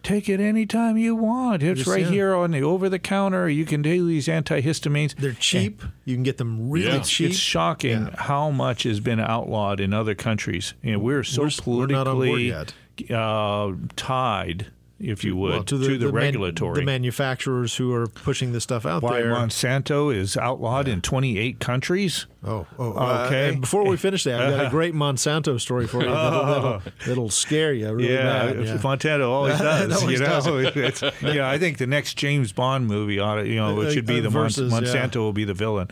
take 0.02 0.28
it 0.28 0.40
anytime 0.40 0.98
you 0.98 1.16
want. 1.16 1.62
It's 1.62 1.80
Just, 1.82 1.90
right 1.90 2.02
yeah. 2.02 2.10
here 2.10 2.34
on 2.34 2.52
the 2.52 2.62
over 2.64 2.90
the 2.90 2.98
counter. 3.00 3.48
You 3.48 3.66
can 3.66 3.84
take 3.84 4.02
these 4.02 4.28
antihistamines. 4.28 5.16
They're 5.16 5.34
cheap. 5.34 5.84
You 6.06 6.16
can 6.16 6.24
get 6.24 6.38
them 6.38 6.70
really 6.72 6.88
Yeah. 6.88 7.02
cheap. 7.02 7.30
It's 7.32 7.38
shocking 7.40 8.08
Yeah. 8.08 8.16
how 8.24 8.50
much 8.50 8.84
has 8.84 9.00
been 9.00 9.20
outlawed 9.20 9.80
in 9.80 9.94
other 9.94 10.16
countries. 10.16 10.74
You 10.82 10.94
know, 10.94 11.00
we're 11.00 11.24
so 11.24 11.44
We're 11.44 11.48
s- 11.48 11.66
we're 11.66 11.86
not 11.88 12.08
on 12.08 12.16
board 12.16 12.28
politically 12.30 12.54
uh, 13.14 13.72
tied, 13.96 14.68
if 15.10 15.24
you 15.24 15.36
would, 15.36 15.52
Well, 15.52 15.64
to 15.64 15.78
the, 15.78 16.00
man- 16.06 16.12
regulatory. 16.14 16.80
the 16.80 16.86
manufacturers 16.86 17.76
who 17.76 17.94
are 17.94 18.08
pushing 18.08 18.52
this 18.52 18.64
stuff 18.64 18.86
out 18.86 19.02
Why 19.04 19.22
there. 19.22 19.34
Monsanto 19.34 20.14
is 20.16 20.36
outlawed 20.38 20.88
in 20.88 21.02
28 21.02 21.60
countries? 21.60 22.26
Oh, 22.48 22.68
oh, 22.78 22.94
uh, 22.94 23.24
Okay. 23.26 23.50
and 23.50 23.62
before 23.62 23.86
we 23.88 23.98
finish 23.98 24.24
that, 24.26 24.40
I've 24.40 24.56
got 24.56 24.66
a 24.68 24.70
great 24.78 24.94
Monsanto 24.94 25.60
story 25.60 25.88
for 25.88 26.04
you. 26.04 26.10
That'll, 26.10 26.46
that'll, 26.46 26.82
that'll 27.08 27.30
scare 27.32 27.74
you 27.74 27.92
really 27.92 28.14
yeah, 28.14 28.52
bad. 28.54 28.64
Yeah. 28.66 28.78
Monsanto 28.78 29.28
always 29.30 29.58
does. 30.20 30.48
always 30.48 30.76
you 30.76 30.82
know, 30.82 31.12
yeah. 31.34 31.50
I 31.50 31.58
think 31.58 31.80
the 31.80 31.88
next 31.88 32.16
James 32.18 32.52
Bond 32.52 32.86
movie 32.88 33.20
ought 33.20 33.36
to, 33.36 33.48
you 33.48 33.56
know, 33.56 33.82
it 33.82 33.94
should 33.94 34.06
be 34.06 34.20
Uh, 34.20 34.24
the 34.24 34.30
versus, 34.30 34.72
yeah. 34.72 34.80
Monsanto 34.80 35.16
will 35.18 35.34
be 35.34 35.44
the 35.46 35.56
villain. 35.56 35.88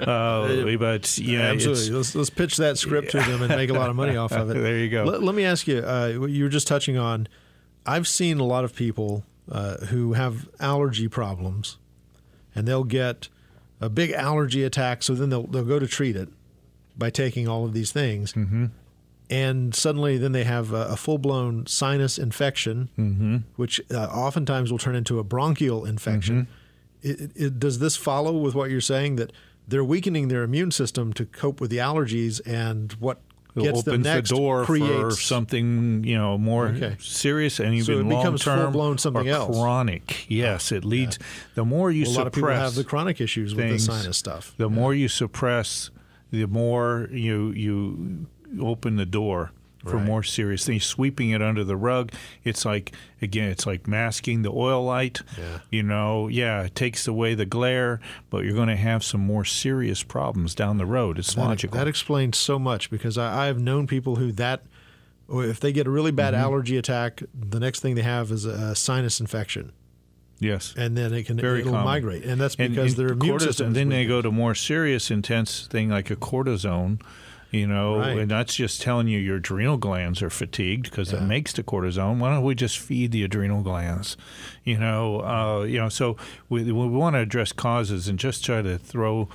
Uh, 0.00 0.76
but 0.78 1.18
yeah, 1.18 1.40
Absolutely. 1.52 1.90
Let's, 1.90 2.14
let's 2.14 2.30
pitch 2.30 2.56
that 2.56 2.78
script 2.78 3.10
to 3.10 3.18
them 3.18 3.42
and 3.42 3.54
make 3.54 3.68
a 3.70 3.74
lot 3.74 3.90
of 3.90 3.96
money 3.96 4.16
off 4.16 4.32
of 4.32 4.50
it. 4.50 4.54
There 4.54 4.78
you 4.78 4.88
go. 4.88 5.04
Let, 5.04 5.22
let 5.22 5.34
me 5.34 5.44
ask 5.44 5.66
you, 5.66 5.78
uh, 5.80 6.26
you 6.26 6.44
were 6.44 6.50
just 6.50 6.66
touching 6.66 6.96
on, 6.96 7.28
I've 7.88 8.06
seen 8.06 8.38
a 8.38 8.44
lot 8.44 8.64
of 8.64 8.74
people 8.74 9.24
uh, 9.50 9.78
who 9.86 10.12
have 10.12 10.48
allergy 10.60 11.08
problems 11.08 11.78
and 12.54 12.68
they'll 12.68 12.84
get 12.84 13.28
a 13.80 13.88
big 13.88 14.10
allergy 14.10 14.62
attack. 14.62 15.02
So 15.02 15.14
then 15.14 15.30
they'll, 15.30 15.46
they'll 15.46 15.64
go 15.64 15.78
to 15.78 15.86
treat 15.86 16.16
it 16.16 16.28
by 16.96 17.10
taking 17.10 17.48
all 17.48 17.64
of 17.64 17.72
these 17.72 17.90
things. 17.92 18.34
Mm-hmm. 18.34 18.66
And 19.30 19.74
suddenly, 19.74 20.18
then 20.18 20.32
they 20.32 20.44
have 20.44 20.72
a, 20.72 20.88
a 20.88 20.96
full 20.96 21.18
blown 21.18 21.66
sinus 21.66 22.18
infection, 22.18 22.88
Mm-hmm. 22.98 23.36
which 23.56 23.80
uh, 23.90 24.06
oftentimes 24.06 24.70
will 24.70 24.78
turn 24.78 24.96
into 24.96 25.18
a 25.18 25.24
bronchial 25.24 25.84
infection. 25.84 26.48
Mm-hmm. 27.04 27.24
It, 27.24 27.30
it, 27.36 27.60
does 27.60 27.78
this 27.78 27.96
follow 27.96 28.36
with 28.36 28.54
what 28.54 28.70
you're 28.70 28.80
saying 28.80 29.16
that 29.16 29.32
they're 29.66 29.84
weakening 29.84 30.28
their 30.28 30.42
immune 30.42 30.72
system 30.72 31.12
to 31.12 31.24
cope 31.24 31.60
with 31.60 31.70
the 31.70 31.76
allergies 31.76 32.40
and 32.46 32.92
what 32.94 33.20
gets 33.62 33.80
opens 33.80 34.04
next 34.04 34.30
the 34.30 34.36
door 34.36 34.64
for 34.64 35.10
something 35.12 36.04
you 36.04 36.16
know 36.16 36.36
more 36.38 36.68
Okay. 36.68 36.96
serious 37.00 37.60
and 37.60 37.68
So 37.84 37.92
even 37.92 38.06
it 38.06 38.16
becomes 38.16 38.46
long 38.46 38.56
term 38.56 38.72
full-blown 38.72 38.98
something 38.98 39.28
or 39.28 39.32
else. 39.32 39.56
chronic. 39.56 40.26
Yes, 40.30 40.72
it 40.72 40.84
leads. 40.84 41.18
The 41.54 41.64
more 41.64 41.90
you 41.90 42.04
Well, 42.04 42.12
a 42.12 42.18
lot 42.18 42.26
of 42.26 42.32
people 42.32 42.50
have 42.50 42.74
the 42.74 42.84
chronic 42.84 43.20
issues 43.20 43.54
with 43.54 43.68
the 43.68 43.78
sinus 43.78 44.16
stuff. 44.18 44.54
the 44.56 44.68
more 44.70 44.94
you 44.94 45.08
suppress, 45.08 45.90
the 46.30 46.46
more 46.46 47.08
you 47.12 47.50
you 47.52 48.26
open 48.60 48.96
the 48.96 49.06
door 49.06 49.52
for 49.88 49.96
Right. 49.96 50.06
more 50.06 50.22
serious 50.22 50.64
things. 50.66 50.84
Sweeping 50.84 51.30
it 51.30 51.40
under 51.42 51.64
the 51.64 51.76
rug, 51.76 52.12
it's 52.44 52.64
like 52.64 52.92
again, 53.22 53.50
it's 53.50 53.66
like 53.66 53.86
masking 53.88 54.42
the 54.42 54.50
oil 54.50 54.84
light. 54.84 55.22
Yeah. 55.36 55.58
You 55.70 55.82
know, 55.82 56.28
yeah, 56.28 56.62
it 56.62 56.74
takes 56.74 57.08
away 57.08 57.34
the 57.34 57.46
glare, 57.46 58.00
but 58.30 58.44
you're 58.44 58.54
going 58.54 58.68
to 58.68 58.76
have 58.76 59.02
some 59.02 59.20
more 59.20 59.44
serious 59.44 60.02
problems 60.02 60.54
down 60.54 60.78
the 60.78 60.86
road. 60.86 61.18
It's 61.18 61.34
That, 61.34 61.40
logical. 61.40 61.76
that 61.78 61.88
explains 61.88 62.38
so 62.38 62.58
much 62.58 62.90
because 62.90 63.18
I, 63.18 63.48
I've 63.48 63.58
known 63.60 63.86
people 63.86 64.16
who 64.16 64.30
that, 64.32 64.62
if 65.30 65.60
they 65.60 65.72
get 65.72 65.86
a 65.86 65.90
really 65.90 66.12
bad 66.12 66.32
Mm-hmm. 66.34 66.42
allergy 66.44 66.76
attack, 66.76 67.22
the 67.34 67.58
next 67.60 67.80
thing 67.80 67.94
they 67.96 68.02
have 68.02 68.30
is 68.30 68.44
a 68.44 68.74
sinus 68.74 69.20
infection, 69.20 69.72
yes. 70.38 70.72
and 70.76 70.96
then 70.96 71.12
it 71.12 71.24
can 71.26 71.36
Very 71.36 71.60
it'll 71.60 71.72
common. 71.72 71.84
migrate, 71.86 72.24
and 72.24 72.40
that's 72.40 72.56
because 72.56 72.92
and 72.96 73.00
their 73.08 73.12
immune 73.14 73.40
system. 73.40 73.66
And 73.68 73.76
then 73.76 73.88
they 73.90 74.06
go 74.06 74.22
to 74.22 74.30
more 74.30 74.54
serious, 74.54 75.10
intense 75.10 75.66
thing 75.66 75.90
like 75.90 76.10
a 76.10 76.16
cortisone. 76.16 77.00
You 77.50 77.66
know, 77.66 77.98
Right. 77.98 78.18
and 78.18 78.30
that's 78.30 78.56
just 78.56 78.82
telling 78.82 79.08
you 79.08 79.18
your 79.18 79.36
adrenal 79.36 79.78
glands 79.78 80.20
are 80.22 80.28
fatigued 80.28 80.90
because 80.90 81.14
it 81.14 81.22
makes 81.22 81.52
the 81.54 81.62
cortisone. 81.62 82.18
Why 82.18 82.30
don't 82.34 82.44
we 82.44 82.54
just 82.54 82.78
feed 82.78 83.10
the 83.10 83.24
adrenal 83.24 83.62
glands? 83.62 84.18
You 84.64 84.76
know, 84.78 85.20
uh, 85.22 85.62
you 85.62 85.78
know. 85.78 85.88
So 85.88 86.18
we, 86.50 86.64
we 86.64 86.72
want 86.88 87.14
to 87.14 87.20
address 87.20 87.52
causes 87.52 88.06
and 88.06 88.18
just 88.18 88.44
try 88.44 88.60
to 88.60 88.76
throw. 88.76 89.28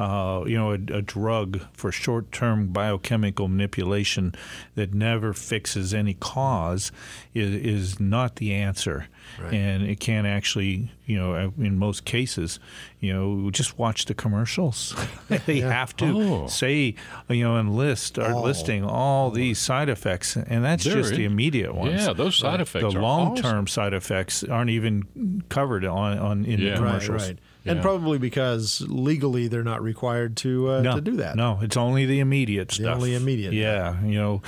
Uh, 0.00 0.44
you 0.46 0.56
know, 0.56 0.70
a, 0.70 0.74
a 1.00 1.02
drug 1.02 1.60
for 1.74 1.92
short-term 1.92 2.68
biochemical 2.68 3.48
manipulation 3.48 4.34
that 4.74 4.94
never 4.94 5.34
fixes 5.34 5.92
any 5.92 6.14
cause 6.14 6.90
is, 7.34 7.54
is 7.54 8.00
not 8.00 8.36
the 8.36 8.54
answer, 8.54 9.08
Right. 9.38 9.52
and 9.52 9.82
it 9.82 10.00
can't 10.00 10.26
actually, 10.26 10.90
you 11.04 11.18
know, 11.18 11.34
uh, 11.34 11.50
in 11.62 11.76
most 11.78 12.04
cases, 12.06 12.58
you 12.98 13.12
know, 13.12 13.50
just 13.50 13.78
watch 13.78 14.06
the 14.06 14.14
commercials. 14.14 14.94
they 15.46 15.60
have 15.60 15.94
to 15.98 16.06
Oh. 16.06 16.46
say, 16.46 16.94
you 17.28 17.44
know, 17.44 17.56
and 17.56 17.76
list 17.76 18.18
are 18.18 18.32
All. 18.32 18.42
listing 18.42 18.82
all 18.84 19.30
these 19.30 19.58
side 19.58 19.90
effects, 19.90 20.34
and 20.36 20.64
that's 20.64 20.84
They're 20.84 20.94
just 21.02 21.14
the 21.14 21.26
immediate 21.26 21.74
ones. 21.74 22.06
Yeah, 22.06 22.14
those 22.14 22.36
side 22.36 22.60
effects 22.62 22.94
The 22.94 23.00
long-term 23.00 23.66
side 23.66 23.92
effects 23.92 24.42
aren't 24.44 24.70
even 24.70 25.42
covered 25.50 25.84
on, 25.84 26.18
on 26.18 26.44
in 26.46 26.58
Yeah. 26.58 26.76
the 26.76 26.82
right, 26.82 26.88
commercials. 27.02 27.28
right, 27.28 27.38
and 27.64 27.76
Yeah. 27.76 27.82
probably 27.82 28.18
because 28.18 28.80
legally 28.88 29.48
they're 29.48 29.62
not 29.64 29.82
required 29.82 30.36
to 30.38 30.70
uh, 30.70 30.80
No, 30.82 30.94
to 30.96 31.00
do 31.00 31.16
that. 31.16 31.36
No, 31.36 31.58
it's 31.62 31.76
only 31.76 32.06
the 32.06 32.20
immediate 32.20 32.72
stuff. 32.72 32.96
only 32.96 33.14
immediate. 33.14 33.52
Yeah, 33.52 34.02
you 34.04 34.14
know, 34.14 34.42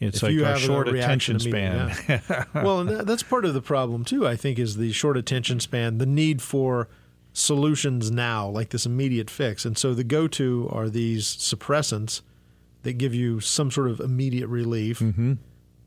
it's 0.00 0.18
If 0.18 0.22
like 0.24 0.32
you 0.32 0.44
our 0.44 0.52
have 0.52 0.60
short 0.60 0.88
attention 0.88 1.38
span. 1.40 1.90
immediately, 1.90 2.36
well, 2.54 2.80
and 2.80 2.90
that's 3.08 3.22
part 3.22 3.44
of 3.44 3.54
the 3.54 3.62
problem 3.62 4.04
too. 4.04 4.26
I 4.26 4.36
think 4.36 4.58
is 4.58 4.76
the 4.76 4.92
short 4.92 5.16
attention 5.16 5.60
span, 5.60 5.98
the 5.98 6.06
need 6.06 6.40
for 6.42 6.88
solutions 7.32 8.10
now, 8.10 8.48
like 8.48 8.70
this 8.70 8.84
immediate 8.86 9.30
fix, 9.30 9.64
and 9.64 9.76
so 9.78 9.94
the 9.94 10.04
go-to 10.04 10.68
are 10.72 10.88
these 10.88 11.24
suppressants 11.26 12.20
that 12.82 12.94
give 12.94 13.14
you 13.14 13.40
some 13.40 13.70
sort 13.70 13.88
of 13.88 14.00
immediate 14.00 14.48
relief. 14.48 14.98
Mm-hmm. 15.00 15.34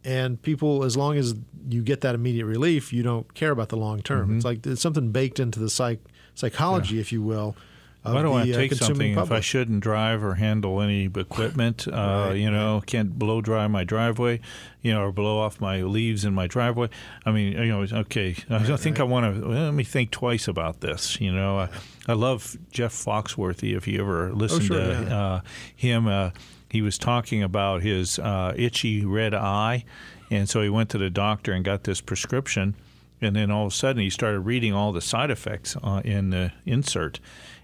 And 0.04 0.42
people, 0.42 0.84
as 0.84 0.98
long 0.98 1.16
as 1.18 1.36
you 1.70 1.84
get 1.84 2.02
that 2.02 2.16
immediate 2.16 2.46
relief, 2.46 2.92
you 2.92 3.04
don't 3.04 3.32
care 3.36 3.52
about 3.52 3.70
the 3.70 3.78
long 3.78 4.02
term. 4.02 4.28
Mm-hmm. 4.30 4.36
It's 4.38 4.46
like 4.46 4.66
it's 4.66 4.82
something 4.82 5.12
baked 5.12 5.40
into 5.40 5.60
the 5.60 5.70
psych 5.70 6.00
psychology, 6.36 7.00
if 7.00 7.12
you 7.12 7.22
will. 7.22 7.56
Of 8.04 8.16
Why 8.16 8.22
do 8.24 8.34
I 8.34 8.46
the, 8.46 8.54
uh, 8.54 8.58
take 8.58 8.72
consuming 8.72 9.14
something 9.14 9.20
if 9.20 9.32
I 9.32 9.42
shouldn't 9.42 9.82
drive 9.82 10.24
or 10.24 10.34
handle 10.34 10.82
any 10.82 11.04
equipment? 11.06 11.88
Uh, 11.92 12.30
Right, 12.30 12.34
you 12.34 12.50
know, 12.50 12.82
can't 12.88 13.20
blow 13.20 13.42
dry 13.42 13.68
my 13.68 13.84
driveway, 13.84 14.40
you 14.82 14.92
know, 14.92 15.04
or 15.04 15.12
blow 15.12 15.38
off 15.40 15.62
my 15.62 15.84
leaves 15.84 16.26
in 16.26 16.34
my 16.34 16.48
driveway. 16.48 16.90
I 17.28 17.32
mean, 17.32 17.54
you 17.54 17.68
know, 17.68 17.86
okay. 18.00 18.36
I 18.50 18.64
don't 18.64 18.80
think 18.80 19.00
I 19.00 19.04
want 19.04 19.36
to. 19.36 19.48
Let 19.48 19.74
me 19.76 19.84
think 19.84 20.10
twice 20.10 20.48
about 20.48 20.82
this. 20.82 21.22
You 21.22 21.32
know, 21.32 21.60
I, 21.60 21.70
I 22.08 22.14
love 22.14 22.58
Jeff 22.72 22.92
Foxworthy. 22.92 23.78
If 23.78 23.88
you 23.88 24.02
ever 24.02 24.34
listen 24.34 24.62
Oh, 24.64 24.66
sure, 24.66 24.78
to 24.80 25.04
yeah. 25.08 25.22
uh, 25.22 25.42
him, 25.76 26.08
uh, 26.08 26.32
he 26.72 26.82
was 26.82 26.98
talking 26.98 27.44
about 27.44 27.84
his 27.84 28.18
uh, 28.18 28.54
itchy 28.56 29.06
red 29.06 29.36
eye, 29.36 29.86
and 30.32 30.50
so 30.50 30.64
he 30.64 30.70
went 30.70 30.90
to 30.90 30.98
the 30.98 31.12
doctor 31.12 31.52
and 31.54 31.64
got 31.64 31.84
this 31.84 32.02
prescription. 32.02 32.74
And 33.22 33.36
then 33.36 33.52
all 33.52 33.68
of 33.68 33.72
a 33.72 33.76
sudden, 33.76 34.02
he 34.02 34.10
started 34.10 34.40
reading 34.42 34.74
all 34.74 34.92
the 34.92 35.02
side 35.02 35.30
effects 35.30 35.78
uh, 35.84 36.02
in 36.04 36.32
the 36.32 36.52
insert, 36.66 37.20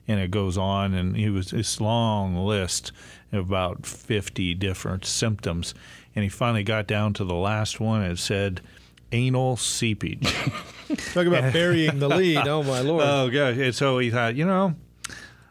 and 0.08 0.20
it 0.20 0.30
goes 0.30 0.58
on, 0.58 0.94
and 0.94 1.18
he 1.18 1.30
was 1.30 1.50
this 1.50 1.82
long 1.82 2.36
list 2.36 2.92
of 3.32 3.48
about 3.48 3.86
50 3.86 4.54
different 4.54 5.04
symptoms, 5.04 5.74
and 6.16 6.24
he 6.24 6.30
finally 6.30 6.64
got 6.64 6.86
down 6.88 7.14
to 7.14 7.24
the 7.26 7.34
last 7.36 7.80
one. 7.80 8.02
and 8.04 8.14
It 8.14 8.20
said 8.20 8.62
anal 9.12 9.58
seepage. 9.58 10.32
Talk 11.14 11.26
about 11.26 11.52
burying 11.54 12.00
the 12.00 12.08
lead. 12.10 12.48
Oh 12.48 12.62
my 12.64 12.82
lord! 12.82 13.04
oh 13.06 13.30
gosh! 13.30 13.58
And 13.58 13.74
so 13.76 13.98
he 14.00 14.12
thought, 14.12 14.36
you 14.36 14.46
know. 14.46 14.76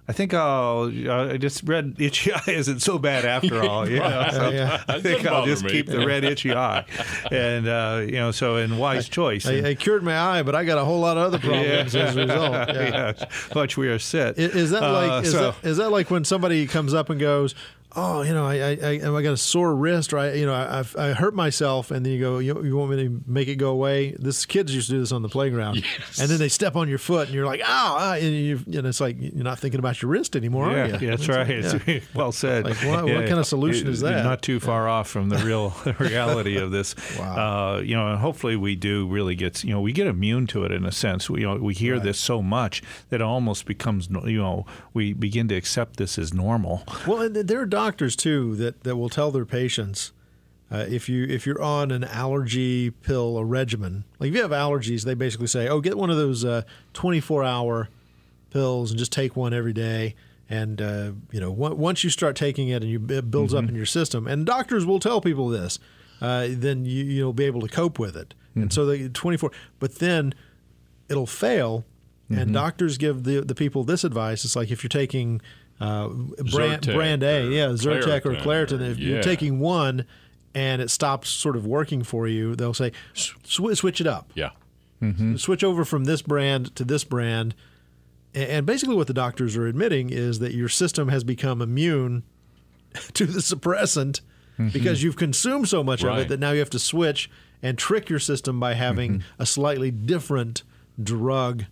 I 0.08 0.12
think 0.12 0.32
I'll. 0.34 0.82
uh, 1.10 1.32
I 1.32 1.36
just 1.36 1.64
red 1.64 1.96
itchy 1.98 2.32
eye 2.32 2.40
isn't 2.46 2.80
so 2.80 2.96
bad 2.98 3.24
after 3.24 3.62
all. 3.62 3.88
You 3.88 3.98
know, 3.98 4.28
so 4.32 4.50
yeah. 4.50 4.84
I 4.86 5.00
think 5.00 5.26
I'll 5.26 5.44
just 5.46 5.64
me. 5.64 5.70
keep 5.70 5.86
the 5.86 6.06
red 6.06 6.22
itchy 6.22 6.54
eye, 6.54 6.84
and 7.32 7.66
uh, 7.66 8.02
you 8.04 8.12
know, 8.12 8.30
so 8.30 8.56
in 8.56 8.78
wise 8.78 9.08
choice. 9.08 9.46
I, 9.46 9.70
I 9.70 9.74
cured 9.74 10.04
my 10.04 10.16
eye, 10.18 10.42
but 10.44 10.54
I 10.54 10.64
got 10.64 10.78
a 10.78 10.84
whole 10.84 11.00
lot 11.00 11.16
of 11.16 11.24
other 11.24 11.38
problems 11.48 11.96
as 11.96 12.14
a 12.16 12.20
result. 12.20 12.52
Yeah. 12.68 13.12
much 13.54 13.76
we 13.76 13.88
are 13.88 13.98
set. 13.98 14.38
I- 14.38 14.42
Is 14.42 14.70
that 14.70 14.80
like 14.82 15.10
Uh, 15.10 15.20
is, 15.24 15.32
so- 15.32 15.50
that, 15.60 15.68
is 15.68 15.76
that 15.78 15.90
like 15.90 16.08
when 16.10 16.24
somebody 16.24 16.66
comes 16.68 16.94
up 16.94 17.10
and 17.10 17.18
goes, 17.18 17.54
"Oh, 17.96 18.22
you 18.22 18.32
know, 18.34 18.46
I 18.46 18.54
I, 18.54 18.70
I, 18.82 19.16
I 19.16 19.22
got 19.22 19.32
a 19.32 19.36
sore 19.36 19.74
wrist, 19.74 20.12
or 20.12 20.18
I, 20.18 20.34
you 20.34 20.46
know, 20.46 20.54
I, 20.54 20.80
I've- 20.80 21.14
hurt 21.14 21.34
myself," 21.34 21.90
and 21.90 22.04
then 22.04 22.12
you 22.12 22.20
go, 22.20 22.38
you, 22.38 22.62
"You 22.62 22.76
want 22.76 22.90
me 22.92 23.04
to 23.08 23.22
make 23.26 23.48
it 23.48 23.56
go 23.56 23.70
away?" 23.70 24.14
This 24.18 24.44
kids 24.46 24.74
used 24.74 24.88
to 24.88 24.94
do 24.94 25.00
this 25.00 25.12
on 25.12 25.22
the 25.22 25.28
playground, 25.28 25.76
Yes. 25.76 26.20
and 26.20 26.28
then 26.28 26.38
they 26.38 26.48
step 26.48 26.76
on 26.76 26.88
your 26.88 26.98
foot, 26.98 27.26
and 27.28 27.34
you're 27.34 27.46
like, 27.46 27.60
"Ow!" 27.62 27.96
ah," 27.98 28.12
and 28.14 28.34
you, 28.34 28.60
and 28.66 28.86
it's 28.86 29.00
like 29.00 29.16
you're 29.18 29.42
not 29.44 29.58
thinking 29.58 29.78
about 29.80 30.00
your 30.02 30.10
wrist 30.10 30.36
anymore, 30.36 30.70
Yeah, 30.70 30.76
are 30.82 30.86
you? 30.86 30.92
yeah, 31.08 31.16
that's 31.16 31.22
It's 31.22 31.28
right. 31.28 31.64
like, 31.72 31.86
yeah. 31.86 32.00
Well 32.14 32.32
said. 32.32 32.64
Like, 32.64 32.76
what- 32.84 33.04
what 33.04 33.26
kind 33.26 33.38
of 33.38 33.46
solution 33.46 33.88
is 33.88 34.00
that? 34.00 34.22
Not 34.24 34.42
too 34.42 34.60
far 34.60 34.88
off 34.88 35.08
from 35.08 35.28
the 35.30 35.38
real 35.38 35.74
reality 35.98 36.56
of 36.56 36.70
this. 36.70 36.94
Wow. 37.18 37.76
Uh, 37.76 37.80
you 37.80 37.94
know, 37.96 38.08
and 38.10 38.18
hopefully 38.18 38.56
we 38.56 38.76
do 38.76 39.06
really 39.08 39.34
get. 39.34 39.64
You 39.64 39.70
know, 39.72 39.80
we 39.80 39.92
get 39.92 40.06
immune 40.06 40.46
to 40.48 40.64
it 40.64 40.72
in 40.72 40.84
a 40.84 40.92
sense. 40.92 41.30
We 41.30 41.40
you 41.40 41.46
know, 41.46 41.56
we 41.56 41.72
hear 41.72 41.94
Right. 41.94 42.02
this 42.02 42.18
so 42.18 42.42
much 42.42 42.82
that 43.08 43.16
it 43.20 43.24
almost 43.24 43.64
becomes. 43.64 44.08
You 44.10 44.38
know, 44.38 44.66
we 44.92 45.12
begin 45.14 45.48
to 45.48 45.54
accept 45.54 45.96
this 45.96 46.18
as 46.18 46.34
normal. 46.34 46.82
Well, 47.06 47.22
and 47.22 47.34
there 47.34 47.60
are 47.60 47.64
doctors 47.66 47.85
too 48.16 48.56
that, 48.56 48.82
that 48.84 48.96
will 48.96 49.08
tell 49.08 49.30
their 49.30 49.44
patients 49.44 50.12
uh, 50.70 50.84
if 50.88 51.08
you 51.08 51.24
if 51.26 51.46
you're 51.46 51.62
on 51.62 51.92
an 51.92 52.02
allergy 52.02 52.90
pill, 52.90 53.38
a 53.38 53.44
regimen, 53.44 54.02
like 54.18 54.30
if 54.30 54.34
you 54.34 54.42
have 54.42 54.50
allergies, 54.50 55.04
they 55.04 55.14
basically 55.14 55.46
say, 55.46 55.68
"Oh, 55.68 55.80
get 55.80 55.96
one 55.96 56.10
of 56.10 56.16
those 56.16 56.44
uh, 56.44 56.62
24 56.92 57.44
hour 57.44 57.88
pills 58.50 58.90
and 58.90 58.98
just 58.98 59.12
take 59.12 59.36
one 59.36 59.54
every 59.54 59.72
day." 59.72 60.16
And 60.50 60.82
uh, 60.82 61.12
you 61.30 61.38
know, 61.40 61.52
on- 61.52 61.78
once 61.78 62.02
you 62.02 62.10
start 62.10 62.34
taking 62.34 62.68
it 62.68 62.82
and 62.82 62.90
you 62.90 62.98
it 63.10 63.30
builds 63.30 63.54
up 63.54 63.68
in 63.68 63.76
your 63.76 63.86
system, 63.86 64.26
and 64.26 64.44
doctors 64.44 64.84
will 64.84 64.98
tell 64.98 65.20
people 65.20 65.48
this, 65.48 65.78
uh, 66.20 66.48
then 66.50 66.84
you, 66.84 67.04
you'll 67.04 67.32
be 67.32 67.44
able 67.44 67.60
to 67.60 67.68
cope 67.68 67.98
with 68.00 68.16
it. 68.16 68.34
and 68.56 68.72
so 68.72 68.84
they 68.86 69.06
24. 69.08 69.52
But 69.78 69.96
then 70.00 70.34
it'll 71.08 71.26
fail, 71.26 71.84
and 72.28 72.38
Mm-hmm. 72.38 72.52
doctors 72.54 72.98
give 72.98 73.22
the 73.22 73.40
the 73.40 73.54
people 73.54 73.84
this 73.84 74.02
advice. 74.02 74.44
It's 74.44 74.56
like 74.56 74.72
if 74.72 74.82
you're 74.82 74.88
taking 74.88 75.40
uh, 75.80 76.08
brand 76.08 76.82
Zyrtec 76.82 76.94
brand 76.94 77.22
A, 77.22 77.46
yeah, 77.48 77.66
Zyrtec 77.68 78.24
or 78.26 78.34
Claritin 78.34 78.42
Claritin. 78.42 78.80
or- 78.80 78.90
If 78.90 78.98
yeah. 78.98 79.08
you're 79.14 79.22
taking 79.22 79.58
one 79.58 80.04
and 80.54 80.80
it 80.80 80.90
stops 80.90 81.28
sort 81.28 81.56
of 81.56 81.66
working 81.66 82.02
for 82.02 82.26
you, 82.26 82.56
they'll 82.56 82.74
say 82.74 82.92
"Sw- 83.12 83.74
switch 83.74 84.00
it 84.00 84.06
up. 84.06 84.30
Yeah. 84.34 84.50
Mm-hmm. 85.02 85.36
Switch 85.36 85.62
over 85.62 85.84
from 85.84 86.04
this 86.04 86.22
brand 86.22 86.74
to 86.76 86.84
this 86.84 87.04
brand. 87.04 87.54
And 88.34 88.66
basically, 88.66 88.96
what 88.96 89.06
the 89.06 89.14
doctors 89.14 89.56
are 89.56 89.66
admitting 89.66 90.10
is 90.10 90.38
that 90.40 90.52
your 90.52 90.68
system 90.68 91.08
has 91.08 91.24
become 91.24 91.60
immune 91.62 92.22
to 93.14 93.26
the 93.26 93.40
suppressant 93.40 94.20
mm-hmm. 94.58 94.68
because 94.68 95.02
you've 95.02 95.16
consumed 95.16 95.68
so 95.68 95.82
much 95.82 96.04
of 96.04 96.18
it 96.18 96.28
that 96.28 96.40
now 96.40 96.52
you 96.52 96.58
have 96.60 96.70
to 96.70 96.78
switch 96.78 97.30
and 97.62 97.78
trick 97.78 98.08
your 98.08 98.18
system 98.18 98.60
by 98.60 98.74
having 98.74 99.12
mm-hmm. 99.12 99.42
a 99.42 99.46
slightly 99.46 99.90
different 99.90 100.62
drug 101.02 101.64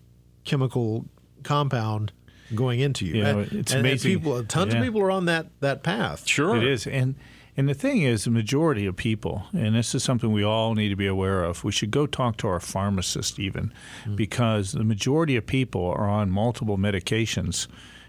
chemical 0.45 1.07
compound 1.43 2.13
going 2.55 2.81
into 2.81 3.05
you. 3.07 3.17
You 3.17 3.23
know, 3.23 3.39
And- 3.41 3.53
it's 3.53 3.73
and- 3.73 3.87
and 3.87 4.01
people, 4.01 4.43
tons 4.45 4.75
of 4.75 4.83
people 4.83 5.01
are 5.03 5.11
on 5.11 5.27
that 5.27 5.47
that 5.61 5.83
path. 5.83 6.27
Sure. 6.27 6.57
It 6.57 6.65
is, 6.65 6.87
and 6.87 7.15
and 7.57 7.69
the 7.69 7.75
thing 7.75 8.03
is, 8.03 8.25
the 8.25 8.31
majority 8.31 8.85
of 8.85 8.97
people, 8.97 9.45
and 9.53 9.77
this 9.77 9.95
is 9.95 10.03
something 10.03 10.33
we 10.33 10.43
all 10.43 10.75
need 10.75 10.89
to 10.89 10.97
be 10.97 11.07
aware 11.07 11.45
of. 11.45 11.63
We 11.63 11.71
should 11.71 11.93
go 11.93 12.07
talk 12.07 12.37
to 12.39 12.49
our 12.49 12.59
pharmacist 12.59 13.39
even, 13.39 13.73
mm. 14.05 14.17
because 14.17 14.73
the 14.73 14.83
majority 14.83 15.37
of 15.37 15.47
people 15.47 15.87
are 15.87 16.09
on 16.09 16.31
multiple 16.31 16.79
medications. 16.79 17.69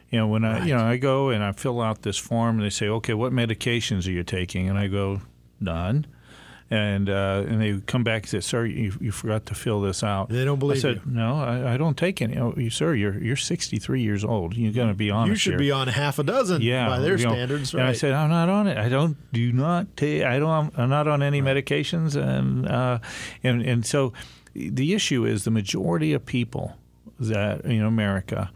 You 0.10 0.20
know, 0.20 0.28
when 0.28 0.46
I 0.46 0.66
you 0.66 0.76
know 0.76 0.84
I 0.84 0.98
go 0.98 1.30
and 1.30 1.44
I 1.44 1.52
fill 1.52 1.82
out 1.82 2.02
this 2.02 2.18
form, 2.18 2.58
and 2.58 2.66
they 2.66 2.70
say, 2.72 2.88
"Okay, 2.88 3.14
what 3.14 3.32
medications 3.34 4.08
are 4.08 4.12
you 4.12 4.24
taking?" 4.24 4.70
And 4.70 4.78
I 4.80 4.88
go, 4.88 5.22
"None." 5.60 6.08
And 6.72 7.12
uh, 7.12 7.44
and 7.48 7.62
they 7.62 7.80
come 7.86 8.04
back 8.04 8.24
and 8.24 8.30
say, 8.30 8.40
"Sir, 8.40 8.66
you, 8.66 8.92
you 9.00 9.12
forgot 9.12 9.46
to 9.46 9.54
fill 9.54 9.82
this 9.82 10.04
out." 10.04 10.30
They 10.30 10.44
don't 10.44 10.58
believe 10.58 10.80
I 10.80 10.82
said, 10.82 11.02
you. 11.06 11.12
"No, 11.12 11.40
I, 11.40 11.76
I 11.76 11.78
don't 11.78 11.96
take 11.96 12.24
any." 12.24 12.40
Oh, 12.40 12.56
you, 12.58 12.72
sir, 12.72 12.96
you're 12.96 13.22
you're 13.22 13.36
63 13.36 14.02
years 14.02 14.26
old. 14.26 14.56
You're 14.56 14.74
going 14.74 14.88
to 14.88 14.96
be 14.96 15.12
honest 15.12 15.30
You 15.30 15.36
should 15.36 15.52
here. 15.52 15.60
be 15.60 15.72
on 15.72 15.88
half 15.88 16.18
a 16.18 16.24
dozen 16.24 16.64
yeah, 16.64 16.88
by 16.88 16.98
their 17.00 17.18
you 17.18 17.26
know, 17.26 17.34
standards. 17.34 17.74
And 17.76 17.84
I 17.84 17.94
said, 17.94 18.14
I'm 18.14 18.32
not 18.32 18.50
on 18.50 18.66
it. 18.66 18.80
I 18.80 18.90
don't 18.90 19.16
do 19.32 19.52
not 19.54 19.96
take. 19.96 20.24
I 20.24 20.40
don't. 20.40 20.74
I'm 20.76 20.90
not 20.90 21.08
on 21.08 21.22
any 21.22 21.40
medications, 21.40 22.16
and 22.16 22.68
uh, 22.68 22.98
and 23.44 23.62
and 23.62 23.86
so 23.86 24.12
the 24.56 24.96
issue 24.96 25.24
is 25.24 25.44
the 25.44 25.52
majority 25.52 26.14
of 26.14 26.26
people 26.26 26.78
that 27.20 27.62
in 27.62 27.84
America 27.84 28.50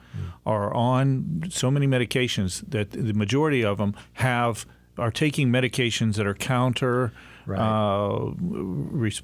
are 0.45 0.73
on 0.73 1.43
so 1.49 1.69
many 1.69 1.85
medications 1.85 2.63
that 2.69 2.89
the 2.89 3.13
majority 3.13 3.63
of 3.63 3.77
them 3.77 3.93
have 4.13 4.65
are 4.97 5.11
taking 5.11 5.49
medications 5.49 6.15
that 6.15 6.25
are 6.25 6.33
counter, 6.33 7.13
Right. 7.49 7.59
uh, 7.59 8.31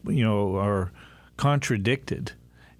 you 0.09 0.23
know, 0.23 0.55
are 0.55 0.91
contradicted, 1.37 2.31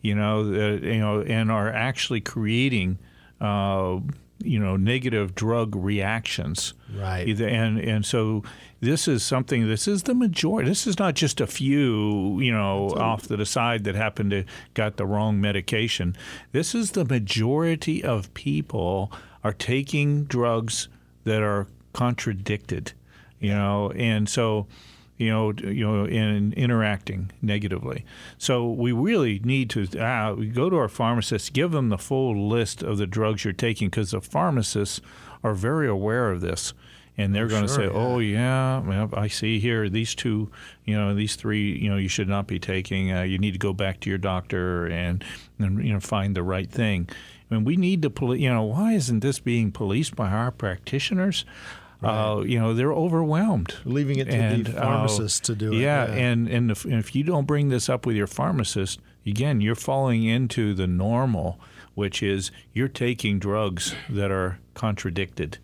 you 0.01 0.15
know, 0.15 0.39
uh, 0.39 0.77
you 0.85 0.99
know, 0.99 1.21
and 1.21 1.51
are 1.51 1.69
actually 1.69 2.21
creating, 2.21 2.97
uh, 3.39 3.99
you 4.39 4.59
know, 4.59 4.75
negative 4.75 5.35
drug 5.35 5.75
reactions. 5.75 6.73
Right. 6.97 7.27
And 7.39 7.79
and 7.79 8.05
so 8.05 8.43
this 8.79 9.07
is 9.07 9.23
something. 9.23 9.67
This 9.67 9.87
is 9.87 10.03
the 10.03 10.15
majority. 10.15 10.69
This 10.69 10.87
is 10.87 10.97
not 10.97 11.13
just 11.15 11.39
a 11.39 11.47
few, 11.47 12.39
you 12.39 12.51
know, 12.51 12.89
off 12.89 13.27
to 13.27 13.37
the 13.37 13.45
side 13.45 13.83
that 13.83 13.95
happened 13.95 14.31
to 14.31 14.45
got 14.73 14.97
the 14.97 15.05
wrong 15.05 15.39
medication. 15.39 16.15
This 16.53 16.73
is 16.73 16.91
the 16.91 17.05
majority 17.05 18.03
of 18.03 18.33
people 18.33 19.11
are 19.43 19.53
taking 19.53 20.23
drugs 20.25 20.87
that 21.23 21.41
are 21.41 21.67
contradicted, 21.93 22.93
you 23.39 23.49
know, 23.49 23.91
and 23.91 24.27
so 24.27 24.67
you 25.17 25.29
know, 25.29 25.53
you 25.53 25.85
know, 25.85 26.05
in 26.05 26.53
interacting 26.53 27.31
negatively. 27.41 28.05
So 28.37 28.69
we 28.69 28.91
really 28.91 29.39
need 29.39 29.69
to 29.71 29.87
uh, 29.99 30.33
go 30.33 30.69
to 30.69 30.75
our 30.75 30.89
pharmacists, 30.89 31.49
give 31.49 31.71
them 31.71 31.89
the 31.89 31.97
full 31.97 32.49
list 32.49 32.83
of 32.83 32.97
the 32.97 33.07
drugs 33.07 33.43
you're 33.43 33.53
taking, 33.53 33.89
because 33.89 34.11
the 34.11 34.21
pharmacists 34.21 34.99
are 35.43 35.53
very 35.53 35.87
aware 35.87 36.31
of 36.31 36.41
this, 36.41 36.73
and 37.17 37.33
they're 37.33 37.47
going 37.47 37.61
to 37.61 37.67
sure, 37.67 37.77
say, 37.77 37.85
yeah. 37.85 37.91
"Oh 37.93 38.19
yeah, 38.19 38.79
well, 38.79 39.09
I 39.13 39.27
see 39.27 39.59
here 39.59 39.87
these 39.89 40.15
two, 40.15 40.51
you 40.83 40.97
know, 40.97 41.15
these 41.15 41.35
three, 41.35 41.77
you 41.77 41.89
know, 41.89 41.97
you 41.97 42.09
should 42.09 42.27
not 42.27 42.47
be 42.47 42.59
taking. 42.59 43.11
Uh, 43.11 43.21
you 43.21 43.37
need 43.37 43.53
to 43.53 43.59
go 43.59 43.71
back 43.71 44.01
to 44.01 44.09
your 44.09 44.17
doctor 44.19 44.87
and, 44.87 45.23
and 45.59 45.85
you 45.85 45.93
know 45.93 45.99
find 45.99 46.35
the 46.35 46.43
right 46.43 46.69
thing." 46.69 47.07
I 47.49 47.53
mean, 47.53 47.63
we 47.63 47.77
need 47.77 48.01
to, 48.01 48.09
poli- 48.09 48.41
you 48.41 48.49
know, 48.49 48.63
why 48.63 48.93
isn't 48.93 49.19
this 49.19 49.39
being 49.39 49.71
policed 49.71 50.15
by 50.15 50.29
our 50.31 50.49
practitioners? 50.51 51.45
Uh, 52.03 52.43
you 52.45 52.59
know, 52.59 52.73
they're 52.73 52.93
overwhelmed. 52.93 53.75
Leaving 53.85 54.19
it 54.19 54.25
to 54.25 54.35
And, 54.35 54.65
the 54.67 54.83
uh, 54.83 55.07
to 55.07 55.55
do 55.55 55.73
it. 55.73 55.77
Yeah, 55.77 56.05
and 56.05 56.47
and 56.47 56.71
if, 56.71 56.85
and 56.85 56.95
if 56.95 57.15
you 57.15 57.23
don't 57.23 57.45
bring 57.45 57.69
this 57.69 57.89
up 57.89 58.05
with 58.05 58.15
your 58.15 58.27
pharmacist, 58.27 58.99
again, 59.25 59.61
you're 59.61 59.75
falling 59.75 60.23
into 60.23 60.73
the 60.73 60.87
normal, 60.87 61.59
which 61.93 62.21
is 62.21 62.51
you're 62.73 62.87
taking 62.87 63.39
drugs 63.39 63.95
that 64.09 64.31
are 64.31 64.59
contradicted, 64.73 65.59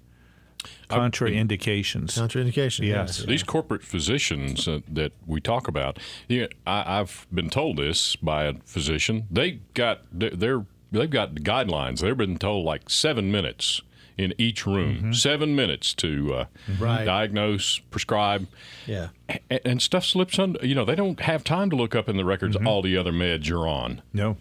contraindications. 0.89 2.17
contraindication. 2.17 2.88
Yes. 2.88 3.23
These 3.23 3.43
corporate 3.43 3.84
physicians 3.84 4.67
uh, 4.67 4.79
that 4.88 5.12
we 5.25 5.41
talk 5.41 5.67
about, 5.67 5.99
you 6.27 6.41
know, 6.41 6.47
I, 6.65 6.99
I've 6.99 7.27
been 7.34 7.49
told 7.49 7.77
this 7.77 8.15
by 8.15 8.45
a 8.45 8.53
physician. 8.65 9.27
They 9.29 9.60
got 9.73 10.01
they're, 10.12 10.32
they're 10.32 10.65
they've 10.91 11.10
got 11.10 11.36
guidelines. 11.36 11.99
They've 11.99 12.17
been 12.17 12.38
told 12.38 12.65
like 12.65 12.89
seven 12.89 13.32
minutes 13.32 13.82
in 14.21 14.34
each 14.38 14.65
room, 14.65 15.13
seven 15.13 15.55
minutes 15.55 15.93
to 15.95 16.34
uh, 16.34 16.45
Right. 16.79 17.03
diagnose, 17.05 17.79
prescribe, 17.89 18.47
Yeah. 18.88 19.10
and, 19.27 19.60
and 19.65 19.81
stuff 19.81 20.05
slips 20.05 20.38
under. 20.39 20.65
You 20.65 20.75
know, 20.75 20.86
they 20.86 20.95
don't 20.95 21.19
have 21.21 21.43
time 21.43 21.69
to 21.71 21.75
look 21.75 21.95
up 21.95 22.07
in 22.07 22.17
the 22.17 22.25
records 22.25 22.55
all 22.55 22.81
the 22.81 22.95
other 22.97 23.12
meds 23.12 23.47
you're 23.47 23.67
on. 23.67 24.01
No. 24.13 24.38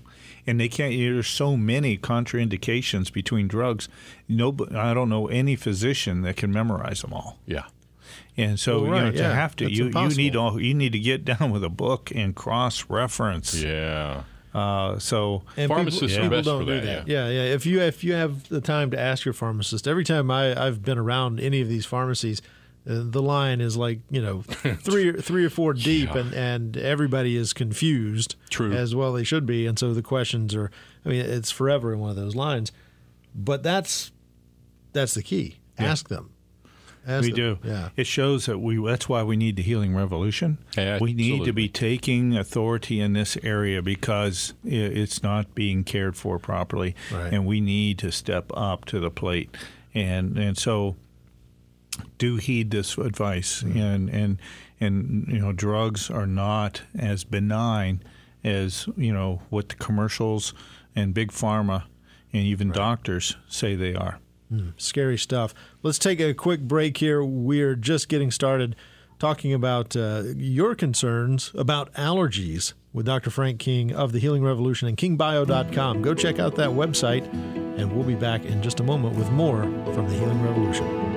And 0.46 0.58
they 0.58 0.68
can't. 0.68 0.92
There's 0.96 1.26
so 1.26 1.56
many 1.56 1.98
contraindications 1.98 3.12
between 3.12 3.46
drugs. 3.48 3.88
No, 4.28 4.56
I 4.74 4.94
don't 4.94 5.08
know 5.08 5.28
any 5.28 5.54
physician 5.56 6.22
that 6.22 6.36
can 6.36 6.50
memorize 6.50 7.02
them 7.02 7.12
all. 7.12 7.38
Yeah. 7.46 7.64
And 8.36 8.58
so 8.58 8.76
Well, 8.82 8.84
you 8.84 8.90
know 8.90 9.04
right, 9.04 9.12
to 9.16 9.18
yeah. 9.22 9.34
have 9.34 9.54
to 9.56 9.64
That's 9.66 9.76
you 9.76 9.90
you 9.94 10.08
need 10.16 10.34
all 10.36 10.60
you 10.60 10.72
need 10.74 10.92
to 10.92 10.98
get 10.98 11.24
down 11.24 11.50
with 11.50 11.62
a 11.62 11.68
book 11.68 12.10
and 12.14 12.34
cross 12.34 12.88
reference. 12.88 13.54
Yeah. 13.62 14.22
Uh, 14.52 14.98
so 14.98 15.42
And 15.56 15.68
Pharmacists 15.68 16.00
people, 16.06 16.16
are 16.18 16.22
people 16.24 16.38
best 16.38 16.46
don't 16.46 16.60
for 16.62 16.66
do 16.66 16.80
that, 16.80 17.06
that. 17.06 17.08
Yeah. 17.08 17.28
yeah, 17.28 17.42
If 17.54 17.66
you 17.66 17.80
if 17.80 18.02
you 18.02 18.14
have 18.14 18.48
the 18.48 18.60
time 18.60 18.90
to 18.90 18.98
ask 18.98 19.24
your 19.24 19.32
pharmacist, 19.34 19.86
every 19.86 20.04
time 20.04 20.30
I 20.30 20.60
I've 20.60 20.82
been 20.82 20.98
around 20.98 21.38
any 21.40 21.60
of 21.60 21.68
these 21.68 21.86
pharmacies, 21.86 22.42
uh, 22.88 23.02
the 23.04 23.22
line 23.22 23.60
is 23.60 23.76
like 23.76 24.00
you 24.10 24.20
know 24.20 24.42
three 24.48 25.08
or 25.08 25.20
three 25.20 25.44
or 25.44 25.50
four 25.50 25.72
deep, 25.74 26.08
Yeah. 26.14 26.18
and 26.20 26.34
and 26.34 26.76
everybody 26.76 27.36
is 27.36 27.52
confused. 27.52 28.34
True. 28.48 28.72
As 28.72 28.94
well 28.94 29.12
they 29.12 29.22
should 29.24 29.46
be, 29.46 29.66
and 29.66 29.78
so 29.78 29.94
the 29.94 30.02
questions 30.02 30.54
are. 30.54 30.70
I 31.04 31.08
mean, 31.10 31.20
it's 31.20 31.50
forever 31.50 31.92
in 31.92 32.00
one 32.00 32.10
of 32.10 32.16
those 32.16 32.34
lines, 32.34 32.72
but 33.34 33.62
that's 33.62 34.10
that's 34.92 35.14
the 35.14 35.22
key. 35.22 35.58
Ask 35.78 36.08
them. 36.08 36.30
Ask 37.06 37.22
we 37.22 37.30
them. 37.32 37.58
do. 37.62 37.68
Yeah. 37.68 37.88
It 37.96 38.06
shows 38.06 38.46
that 38.46 38.58
we. 38.58 38.76
That's 38.84 39.08
why 39.08 39.22
we 39.22 39.36
need 39.36 39.56
the 39.56 39.62
healing 39.62 39.94
revolution. 39.94 40.58
Yeah, 40.76 40.98
we 41.00 41.12
need 41.14 41.44
to 41.44 41.52
be 41.52 41.68
taking 41.68 42.36
authority 42.36 43.00
in 43.00 43.14
this 43.14 43.36
area 43.42 43.80
because 43.82 44.54
it's 44.64 45.22
not 45.22 45.54
being 45.54 45.82
cared 45.84 46.16
for 46.16 46.38
properly, 46.38 46.94
Right. 47.12 47.32
and 47.32 47.46
we 47.46 47.60
need 47.60 47.98
to 47.98 48.12
step 48.12 48.50
up 48.54 48.84
to 48.86 49.00
the 49.00 49.10
plate. 49.10 49.56
And 49.94 50.38
and 50.38 50.56
so, 50.58 50.96
do 52.18 52.36
heed 52.36 52.70
this 52.70 52.96
advice. 52.98 53.62
Mm-hmm. 53.62 53.78
And 53.78 54.08
and 54.10 54.38
and 54.80 55.26
you 55.28 55.38
know, 55.38 55.52
drugs 55.52 56.10
are 56.10 56.26
not 56.26 56.82
as 56.98 57.24
benign 57.24 58.02
as 58.44 58.88
you 58.96 59.12
know 59.12 59.42
what 59.50 59.68
the 59.70 59.74
commercials 59.74 60.54
and 60.96 61.12
big 61.14 61.30
pharma 61.32 61.84
and 62.32 62.42
even 62.44 62.70
doctors 62.70 63.36
say 63.48 63.74
they 63.74 63.94
are. 63.94 64.18
Scary 64.76 65.16
stuff. 65.18 65.54
Let's 65.82 65.98
take 65.98 66.20
a 66.20 66.34
quick 66.34 66.60
break 66.60 66.96
here. 66.96 67.22
We're 67.22 67.76
just 67.76 68.08
getting 68.08 68.30
started 68.30 68.74
talking 69.20 69.52
about 69.52 69.94
uh, 69.94 70.24
your 70.36 70.74
concerns 70.74 71.52
about 71.54 71.92
allergies 71.94 72.72
with 72.92 73.06
Dr. 73.06 73.30
Frank 73.30 73.60
King 73.60 73.92
of 73.92 74.12
the 74.12 74.18
Healing 74.18 74.42
Revolution 74.42 74.88
and 74.88 74.96
kingbio.com. 74.96 76.02
Go 76.02 76.14
check 76.14 76.38
out 76.40 76.56
that 76.56 76.70
website, 76.70 77.32
and 77.78 77.92
we'll 77.92 78.04
be 78.04 78.16
back 78.16 78.44
in 78.44 78.62
just 78.62 78.80
a 78.80 78.82
moment 78.82 79.16
with 79.16 79.30
more 79.30 79.62
from 79.62 80.08
the 80.08 80.14
Healing 80.14 80.42
Revolution. 80.42 81.10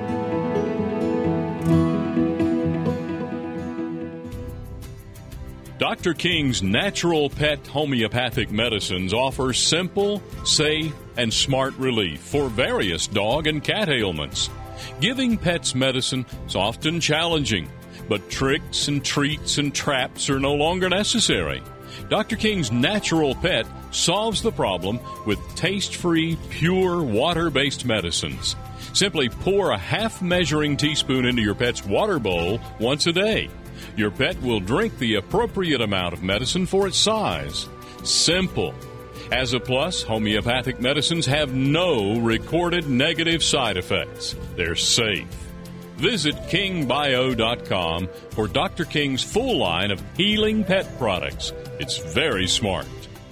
Dr. 5.78 6.14
King's 6.14 6.62
natural 6.62 7.28
pet 7.28 7.66
homeopathic 7.66 8.50
medicines 8.50 9.12
offer 9.12 9.52
simple, 9.52 10.22
safe, 10.44 10.94
and 11.16 11.32
smart 11.32 11.74
relief 11.76 12.20
for 12.20 12.48
various 12.48 13.06
dog 13.06 13.46
and 13.46 13.62
cat 13.62 13.88
ailments. 13.88 14.50
Giving 15.00 15.36
pets 15.36 15.74
medicine 15.74 16.26
is 16.46 16.56
often 16.56 17.00
challenging, 17.00 17.70
but 18.08 18.30
tricks 18.30 18.88
and 18.88 19.04
treats 19.04 19.58
and 19.58 19.74
traps 19.74 20.28
are 20.30 20.40
no 20.40 20.54
longer 20.54 20.88
necessary. 20.88 21.62
Dr. 22.08 22.36
King's 22.36 22.72
Natural 22.72 23.34
Pet 23.34 23.66
solves 23.90 24.42
the 24.42 24.52
problem 24.52 24.98
with 25.26 25.38
taste 25.54 25.96
free, 25.96 26.36
pure, 26.50 27.02
water 27.02 27.50
based 27.50 27.84
medicines. 27.84 28.56
Simply 28.92 29.28
pour 29.28 29.70
a 29.70 29.78
half 29.78 30.20
measuring 30.22 30.76
teaspoon 30.76 31.24
into 31.24 31.42
your 31.42 31.54
pet's 31.54 31.84
water 31.84 32.18
bowl 32.18 32.60
once 32.78 33.06
a 33.06 33.12
day. 33.12 33.48
Your 33.96 34.10
pet 34.10 34.40
will 34.42 34.60
drink 34.60 34.98
the 34.98 35.16
appropriate 35.16 35.80
amount 35.80 36.14
of 36.14 36.22
medicine 36.22 36.66
for 36.66 36.86
its 36.86 36.98
size. 36.98 37.68
Simple. 38.02 38.74
As 39.32 39.52
a 39.52 39.60
plus, 39.60 40.02
homeopathic 40.02 40.80
medicines 40.80 41.26
have 41.26 41.54
no 41.54 42.18
recorded 42.20 42.88
negative 42.88 43.42
side 43.42 43.76
effects. 43.76 44.36
They're 44.56 44.76
safe. 44.76 45.26
Visit 45.96 46.34
kingbio.com 46.48 48.08
for 48.30 48.48
Dr. 48.48 48.84
King's 48.84 49.22
full 49.22 49.58
line 49.58 49.90
of 49.90 50.02
healing 50.16 50.64
pet 50.64 50.98
products. 50.98 51.52
It's 51.78 51.98
very 51.98 52.46
smart. 52.46 52.86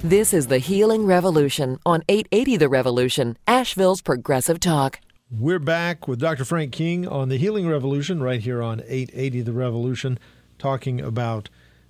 This 0.05 0.33
is 0.35 0.49
the 0.49 0.59
Healing 0.59 1.07
Revolution 1.07 1.79
on 1.87 2.03
880 2.09 2.57
The 2.57 2.69
Revolution, 2.69 3.37
Asheville's 3.47 4.03
Progressive 4.03 4.59
Talk. 4.59 5.01
We're 5.31 5.59
back 5.59 6.09
with 6.09 6.21
Dr. 6.21 6.45
Frank 6.45 6.73
King 6.73 7.07
on 7.07 7.29
the 7.29 7.37
Healing 7.37 7.69
Revolution 7.69 8.23
right 8.23 8.41
here 8.41 8.63
on 8.63 8.81
880 8.81 9.43
The 9.43 9.53
Revolution, 9.53 10.19
talking 10.59 11.01
about 11.01 11.49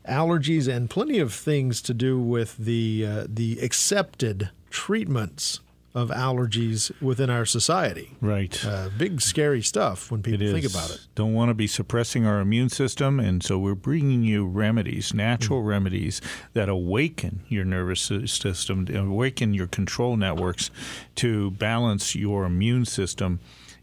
allergies 0.08 0.68
and 0.68 0.90
plenty 0.90 1.18
of 1.18 1.32
things 1.32 1.80
to 1.82 1.94
do 1.94 2.20
with 2.20 2.56
the 2.56 3.06
uh, 3.06 3.26
the 3.28 3.58
accepted 3.60 4.50
treatments 4.70 5.60
of 5.94 6.08
allergies 6.08 6.90
within 7.02 7.28
our 7.28 7.44
society. 7.44 8.12
Right. 8.20 8.64
Uh, 8.64 8.88
big 8.96 9.20
scary 9.20 9.60
stuff 9.60 10.10
when 10.10 10.22
people 10.22 10.46
think 10.46 10.64
about 10.64 10.90
it. 10.90 11.06
Don't 11.14 11.34
want 11.34 11.50
to 11.50 11.54
be 11.54 11.66
suppressing 11.66 12.24
our 12.24 12.40
immune 12.40 12.70
system, 12.70 13.20
and 13.20 13.42
so 13.42 13.58
we're 13.58 13.74
bringing 13.74 14.22
you 14.24 14.46
remedies, 14.46 15.12
natural 15.12 15.62
mm 15.62 15.66
remedies 15.72 16.20
that 16.54 16.68
awaken 16.68 17.40
your 17.48 17.64
nervous 17.64 18.00
system, 18.00 18.86
awaken 18.94 19.54
your 19.54 19.66
control 19.66 20.16
networks 20.16 20.70
to 21.14 21.50
balance 21.52 22.14
your 22.14 22.44
immune 22.44 22.84
system, 22.84 23.38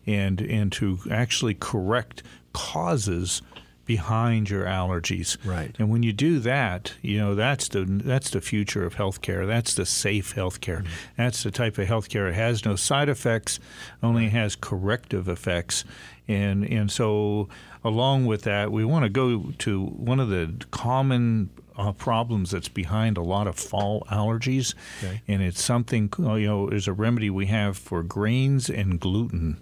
and 0.06 0.42
and 0.42 0.72
to 0.72 1.00
actually 1.10 1.54
correct 1.54 2.22
causes 2.54 3.42
behind 3.90 4.52
your 4.52 4.66
allergies. 4.66 5.36
Right. 5.44 5.76
And 5.80 5.90
when 5.90 6.04
you 6.04 6.14
do 6.14 6.38
that, 6.42 6.94
you 7.02 7.18
know 7.18 7.34
that's 7.34 7.70
the 7.70 7.86
that's 7.86 8.30
the 8.30 8.40
future 8.40 8.86
of 8.86 8.94
healthcare. 8.96 9.48
That's 9.48 9.74
the 9.74 9.84
safe 9.84 10.36
healthcare. 10.36 10.82
Mm-hmm. 10.82 11.18
That's 11.18 11.42
the 11.42 11.50
type 11.50 11.80
of 11.80 11.88
healthcare 11.88 12.30
that 12.30 12.36
has 12.36 12.64
no 12.64 12.76
side 12.76 13.10
effects, 13.10 13.60
only 14.04 14.30
has 14.30 14.56
corrective 14.56 15.28
effects. 15.28 15.86
And 16.28 16.64
and 16.64 16.92
so 16.92 17.50
along 17.84 18.28
with 18.28 18.44
that, 18.44 18.72
we 18.72 18.86
want 18.86 19.06
to 19.06 19.10
go 19.10 19.54
to 19.58 19.86
one 19.86 20.20
of 20.20 20.30
the 20.30 20.54
common 20.70 21.50
uh, 21.76 21.92
problems 21.94 22.52
that's 22.52 22.70
behind 22.70 23.18
a 23.18 23.24
lot 23.24 23.48
of 23.48 23.56
fall 23.56 24.06
allergies, 24.12 24.76
okay. 25.00 25.24
and 25.28 25.42
it's 25.42 25.64
something 25.64 26.14
you 26.20 26.46
know. 26.46 26.70
There's 26.70 26.88
a 26.88 26.94
remedy 26.94 27.32
we 27.32 27.48
have 27.48 27.76
for 27.76 28.04
grains 28.04 28.70
and 28.70 29.00
gluten 29.00 29.58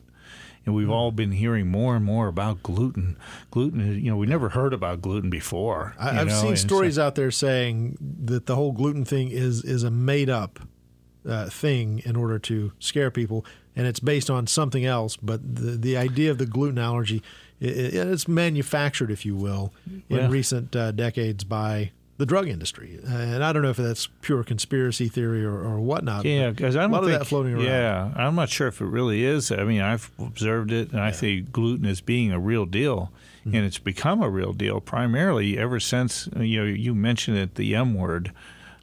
and 0.68 0.76
we've 0.76 0.90
all 0.90 1.12
been 1.12 1.32
hearing 1.32 1.66
more 1.66 1.96
and 1.96 2.04
more 2.04 2.28
about 2.28 2.62
gluten. 2.62 3.18
Gluten, 3.52 4.04
you 4.04 4.12
know, 4.12 4.18
we 4.18 4.28
never 4.28 4.50
heard 4.50 4.74
about 4.74 5.02
gluten 5.02 5.30
before. 5.30 5.96
I, 5.98 6.12
have 6.12 6.30
seen 6.30 6.50
and 6.50 6.60
stories 6.60 6.96
so, 6.96 7.06
out 7.06 7.16
there 7.16 7.32
saying 7.32 7.98
that 8.26 8.48
the 8.48 8.56
whole 8.56 8.74
gluten 8.74 9.06
thing 9.06 9.30
is 9.30 9.64
is 9.64 9.84
a 9.84 9.90
made 9.90 10.30
up 10.30 10.60
uh, 11.28 11.50
thing 11.50 12.02
in 12.04 12.18
order 12.18 12.38
to 12.40 12.74
scare 12.80 13.10
people, 13.10 13.46
and 13.78 13.88
it's 13.88 14.02
based 14.02 14.30
on 14.30 14.46
something 14.46 14.86
else. 14.86 15.16
But 15.16 15.56
the 15.56 15.78
the 15.78 15.96
idea 15.96 16.32
of 16.32 16.38
the 16.38 16.46
gluten 16.46 16.80
allergy, 16.80 17.24
it, 17.62 17.94
it's 17.94 18.28
manufactured, 18.28 19.10
if 19.10 19.26
you 19.26 19.38
will, 19.38 19.74
in 20.10 20.18
yeah. 20.18 20.28
recent 20.28 20.76
uh, 20.76 20.92
decades 20.92 21.46
by 21.46 21.92
the 22.18 22.26
drug 22.26 22.48
industry. 22.48 23.00
And 23.06 23.44
I 23.44 23.54
don't 23.54 23.62
know 23.62 23.70
if 23.70 23.78
that's 23.78 24.08
pure 24.22 24.44
conspiracy 24.44 25.08
theory 25.08 25.46
or, 25.46 25.60
or 25.60 25.80
whatnot. 25.80 26.26
Yeah, 26.26 26.50
because 26.50 26.76
I 26.76 26.82
don't 26.82 26.92
a 26.92 26.94
lot 26.94 27.04
think, 27.04 27.14
of 27.14 27.20
that 27.20 27.26
floating 27.26 27.54
around. 27.54 27.66
Yeah, 27.66 28.12
I'm 28.16 28.36
not 28.36 28.50
sure 28.50 28.68
if 28.68 28.82
it 28.82 28.86
really 28.86 29.24
is. 29.24 29.52
I 29.52 29.64
mean, 29.64 29.82
I've 29.82 30.10
observed 30.20 30.72
it, 30.72 30.90
and 30.90 30.98
yeah. 30.98 31.06
I 31.06 31.12
see 31.12 31.42
gluten 31.42 31.86
as 31.86 32.02
being 32.02 32.32
a 32.32 32.40
real 32.40 32.66
deal. 32.66 33.12
Mm-hmm. 33.42 33.56
And 33.56 33.66
it's 33.66 33.78
become 33.78 34.22
a 34.22 34.30
real 34.30 34.52
deal 34.52 34.82
primarily 34.82 35.58
ever 35.58 35.80
since 35.80 36.28
you 36.38 36.60
know 36.60 36.66
you 36.66 36.94
mentioned 36.94 37.38
it, 37.38 37.56
the 37.56 37.76
M 37.76 37.94
word 37.94 38.34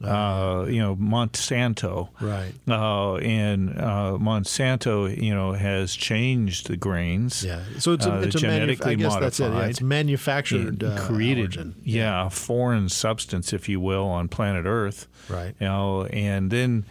uh, 0.03 0.67
you 0.69 0.81
know 0.81 0.97
Monsanto, 0.97 2.09
right? 2.21 2.53
Uh, 2.69 3.17
and 3.17 3.71
uh, 3.79 4.19
Monsanto, 4.21 5.07
you 5.21 5.35
know, 5.35 5.53
has 5.53 5.95
changed 5.95 6.69
the 6.69 6.77
grains. 6.77 7.45
Yeah, 7.45 7.63
so 7.79 7.93
it's, 7.93 8.07
a, 8.07 8.13
uh, 8.15 8.21
it's 8.21 8.35
genetically 8.35 8.97
manuf- 8.97 8.99
I 8.99 9.21
guess 9.21 9.21
That's 9.21 9.41
it. 9.41 9.53
Yeah, 9.53 9.67
it's 9.67 9.81
manufactured, 9.81 10.83
it 10.83 10.99
created, 10.99 11.57
origin. 11.57 11.75
Yeah, 11.83 12.27
a 12.27 12.31
foreign 12.31 12.89
substance, 12.89 13.53
if 13.53 13.69
you 13.69 13.81
will, 13.81 14.07
on 14.07 14.29
planet 14.29 14.65
Earth. 14.67 15.07
Right. 15.29 15.55
You 15.61 15.67
know, 15.67 16.05
and 16.07 16.51
then 16.51 16.85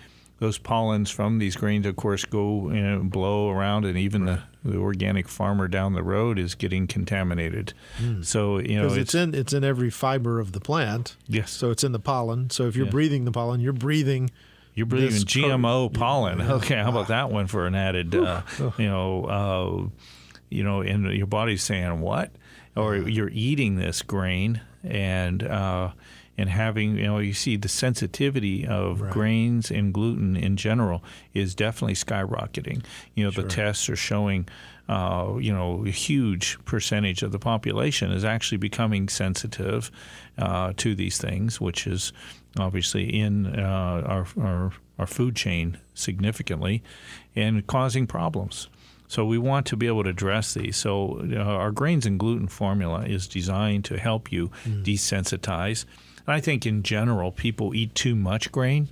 those 0.43 0.57
pollens 0.57 1.09
from 1.09 1.39
these 1.39 1.55
grains, 1.55 1.85
of 1.85 1.95
course, 1.95 2.25
go 2.25 2.69
you 2.69 2.81
know, 2.81 2.99
blow 3.01 3.49
around, 3.49 3.85
and 3.85 3.97
even 3.97 4.25
right. 4.25 4.41
the, 4.61 4.71
the 4.71 4.77
organic 4.77 5.29
farmer 5.29 5.69
down 5.69 5.93
the 5.93 6.03
road 6.03 6.37
is 6.37 6.53
getting 6.53 6.85
contaminated. 6.85 7.73
Mm. 7.97 8.25
So 8.25 8.59
you 8.59 8.75
know, 8.75 8.87
it's, 8.87 8.97
it's, 8.97 9.15
in 9.15 9.33
it's 9.33 9.53
in 9.53 9.63
every 9.63 9.89
fiber 9.89 10.41
of 10.41 10.51
the 10.51 10.59
plant. 10.59 11.15
Yes. 11.27 11.49
So 11.49 11.71
it's 11.71 11.85
in 11.85 11.93
the 11.93 11.99
pollen. 11.99 12.49
So 12.49 12.67
if 12.67 12.75
you're 12.75 12.87
yeah. 12.87 12.91
breathing 12.91 13.23
the 13.23 13.31
pollen, 13.31 13.61
you're 13.61 13.71
breathing. 13.71 14.31
You're 14.75 14.85
breathing 14.85 15.21
GMO 15.21 15.93
pollen. 15.93 16.39
Yeah. 16.39 16.53
Okay, 16.55 16.75
how 16.75 16.89
about 16.89 17.07
that 17.07 17.31
one 17.31 17.47
for 17.47 17.65
an 17.65 17.75
added, 17.75 18.13
uh, 18.13 18.41
you 18.77 18.89
know, 18.89 19.25
uh, 19.25 20.01
you 20.49 20.63
know, 20.63 20.81
and 20.81 21.09
your 21.13 21.27
body's 21.27 21.63
saying 21.63 22.01
what, 22.01 22.31
or 22.75 22.97
you're 22.97 23.31
eating 23.31 23.77
this 23.77 24.01
grain 24.01 24.61
and. 24.83 25.41
Uh, 25.41 25.91
and 26.37 26.49
having 26.49 26.97
you 26.97 27.03
know 27.03 27.19
you 27.19 27.33
see 27.33 27.55
the 27.55 27.69
sensitivity 27.69 28.65
of 28.65 29.01
right. 29.01 29.11
grains 29.11 29.71
and 29.71 29.93
gluten 29.93 30.35
in 30.35 30.57
general 30.57 31.03
is 31.33 31.55
definitely 31.55 31.95
skyrocketing. 31.95 32.83
You 33.15 33.25
know 33.25 33.31
sure. 33.31 33.43
the 33.43 33.49
tests 33.49 33.89
are 33.89 33.95
showing. 33.95 34.47
Uh, 34.89 35.37
you 35.39 35.53
know, 35.53 35.85
a 35.85 35.89
huge 35.89 36.57
percentage 36.65 37.23
of 37.23 37.31
the 37.31 37.39
population 37.39 38.11
is 38.11 38.25
actually 38.25 38.57
becoming 38.57 39.07
sensitive 39.07 39.89
uh, 40.37 40.73
to 40.75 40.93
these 40.93 41.17
things, 41.17 41.61
which 41.61 41.87
is 41.87 42.11
obviously 42.59 43.05
in 43.05 43.57
uh, 43.57 44.03
our, 44.05 44.27
our, 44.41 44.71
our 44.99 45.07
food 45.07 45.37
chain 45.37 45.77
significantly 45.93 46.83
and 47.33 47.65
causing 47.65 48.05
problems. 48.05 48.67
So 49.07 49.25
we 49.25 49.37
want 49.37 49.65
to 49.67 49.75
be 49.75 49.87
able 49.87 50.03
to 50.03 50.09
address 50.09 50.53
these. 50.53 50.75
So 50.75 51.21
uh, 51.31 51.37
our 51.37 51.71
grains 51.71 52.05
and 52.05 52.19
gluten 52.19 52.47
formula 52.47 53.05
is 53.05 53.27
designed 53.27 53.85
to 53.85 53.97
help 53.99 54.31
you 54.31 54.49
mm. 54.65 54.83
desensitize 54.83 55.85
I 56.27 56.39
think 56.39 56.65
in 56.65 56.83
general, 56.83 57.31
people 57.31 57.75
eat 57.75 57.95
too 57.95 58.15
much 58.15 58.51
grain. 58.51 58.89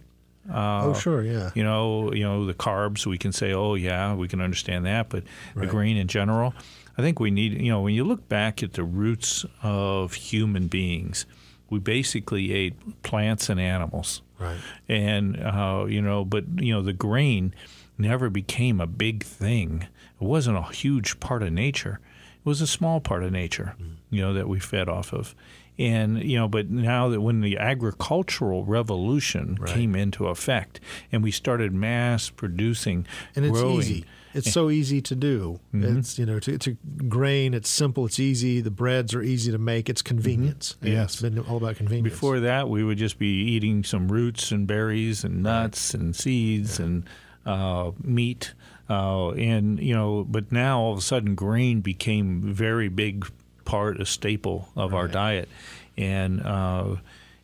Uh, 0.50 0.86
oh, 0.86 0.94
sure, 0.94 1.22
yeah. 1.22 1.52
You 1.54 1.64
know, 1.64 2.12
you 2.14 2.24
know 2.24 2.46
the 2.46 2.54
carbs. 2.54 3.06
We 3.06 3.18
can 3.18 3.32
say, 3.32 3.54
oh, 3.54 3.76
yeah, 3.76 4.16
we 4.16 4.28
can 4.28 4.42
understand 4.42 4.86
that, 4.86 5.10
but 5.10 5.24
right. 5.56 5.66
the 5.66 5.72
grain 5.72 5.98
in 5.98 6.08
general, 6.08 6.54
I 6.98 7.02
think 7.02 7.20
we 7.20 7.32
need. 7.32 7.62
You 7.62 7.72
know, 7.72 7.82
when 7.82 7.94
you 7.94 8.04
look 8.04 8.28
back 8.28 8.64
at 8.64 8.74
the 8.74 8.84
roots 8.84 9.46
of 9.62 10.14
human 10.14 10.68
beings, 10.68 11.26
we 11.70 11.80
basically 11.80 12.54
ate 12.54 13.04
plants 13.04 13.50
and 13.50 13.60
animals. 13.60 14.22
Right. 14.40 14.58
And 14.90 15.38
uh, 15.40 15.86
you 15.88 16.02
know, 16.02 16.26
but 16.26 16.46
you 16.58 16.74
know, 16.74 16.82
the 16.82 16.94
grain 16.94 17.54
never 17.98 18.30
became 18.30 18.82
a 18.82 18.88
big 18.88 19.24
thing. 19.24 19.88
It 20.20 20.26
wasn't 20.26 20.58
a 20.58 20.64
huge 20.64 21.20
part 21.20 21.44
of 21.44 21.54
nature. 21.54 22.00
It 22.40 22.46
was 22.46 22.62
a 22.62 22.68
small 22.68 23.00
part 23.00 23.24
of 23.24 23.32
nature. 23.32 23.76
Mm. 23.80 23.96
You 24.10 24.22
know 24.22 24.34
that 24.34 24.50
we 24.50 24.60
fed 24.60 24.90
off 24.90 25.14
of 25.14 25.36
and 25.78 26.24
you 26.24 26.38
know 26.38 26.48
but 26.48 26.70
now 26.70 27.10
that 27.10 27.22
when 27.22 27.42
the 27.42 27.58
agricultural 27.58 28.66
revolution 28.66 29.58
right. 29.60 29.74
came 29.74 29.96
into 29.96 30.28
effect 30.28 30.80
and 31.12 31.24
we 31.24 31.32
started 31.32 31.74
mass 31.74 32.30
producing 32.30 33.06
and 33.36 33.46
it's 33.46 33.60
growing, 33.60 33.78
easy 33.78 34.06
it's 34.34 34.52
so 34.52 34.70
easy 34.70 35.02
to 35.02 35.16
do 35.16 35.60
mm-hmm. 35.74 35.98
it's 35.98 36.18
you 36.18 36.26
know 36.26 36.40
to, 36.40 36.58
to, 36.58 36.78
grain 37.08 37.54
it's 37.54 37.70
simple 37.70 38.06
it's 38.06 38.20
easy 38.20 38.62
the 38.62 38.72
breads 38.72 39.14
are 39.14 39.22
easy 39.22 39.52
to 39.52 39.58
make 39.58 39.90
it's 39.90 40.02
convenience 40.02 40.76
mm-hmm. 40.82 40.94
yes 40.94 41.14
it's 41.14 41.22
been 41.22 41.40
all 41.40 41.58
about 41.58 41.76
convenience 41.76 42.14
before 42.14 42.40
that 42.40 42.70
we 42.70 42.84
would 42.84 42.98
just 42.98 43.18
be 43.18 43.28
eating 43.28 43.84
some 43.84 44.10
roots 44.10 44.52
and 44.52 44.68
berries 44.68 45.24
and 45.24 45.44
nuts 45.44 45.94
right. 45.94 46.02
and 46.02 46.16
seeds 46.16 46.80
yeah. 46.80 46.86
and 46.86 47.06
uh, 47.44 47.92
meat 48.04 48.54
uh, 48.92 49.32
and 49.32 49.80
you 49.80 49.96
know, 49.96 50.26
but 50.28 50.52
now 50.52 50.82
all 50.82 50.92
of 50.92 50.98
a 50.98 51.02
sudden, 51.02 51.34
grain 51.34 51.80
became 51.80 52.42
very 52.42 52.90
big 52.90 53.26
part, 53.66 54.00
a 54.00 54.06
staple 54.06 54.70
of 54.76 54.92
right. 54.92 55.00
our 55.00 55.08
diet, 55.08 55.50
and 55.98 56.42
uh, 56.42 56.96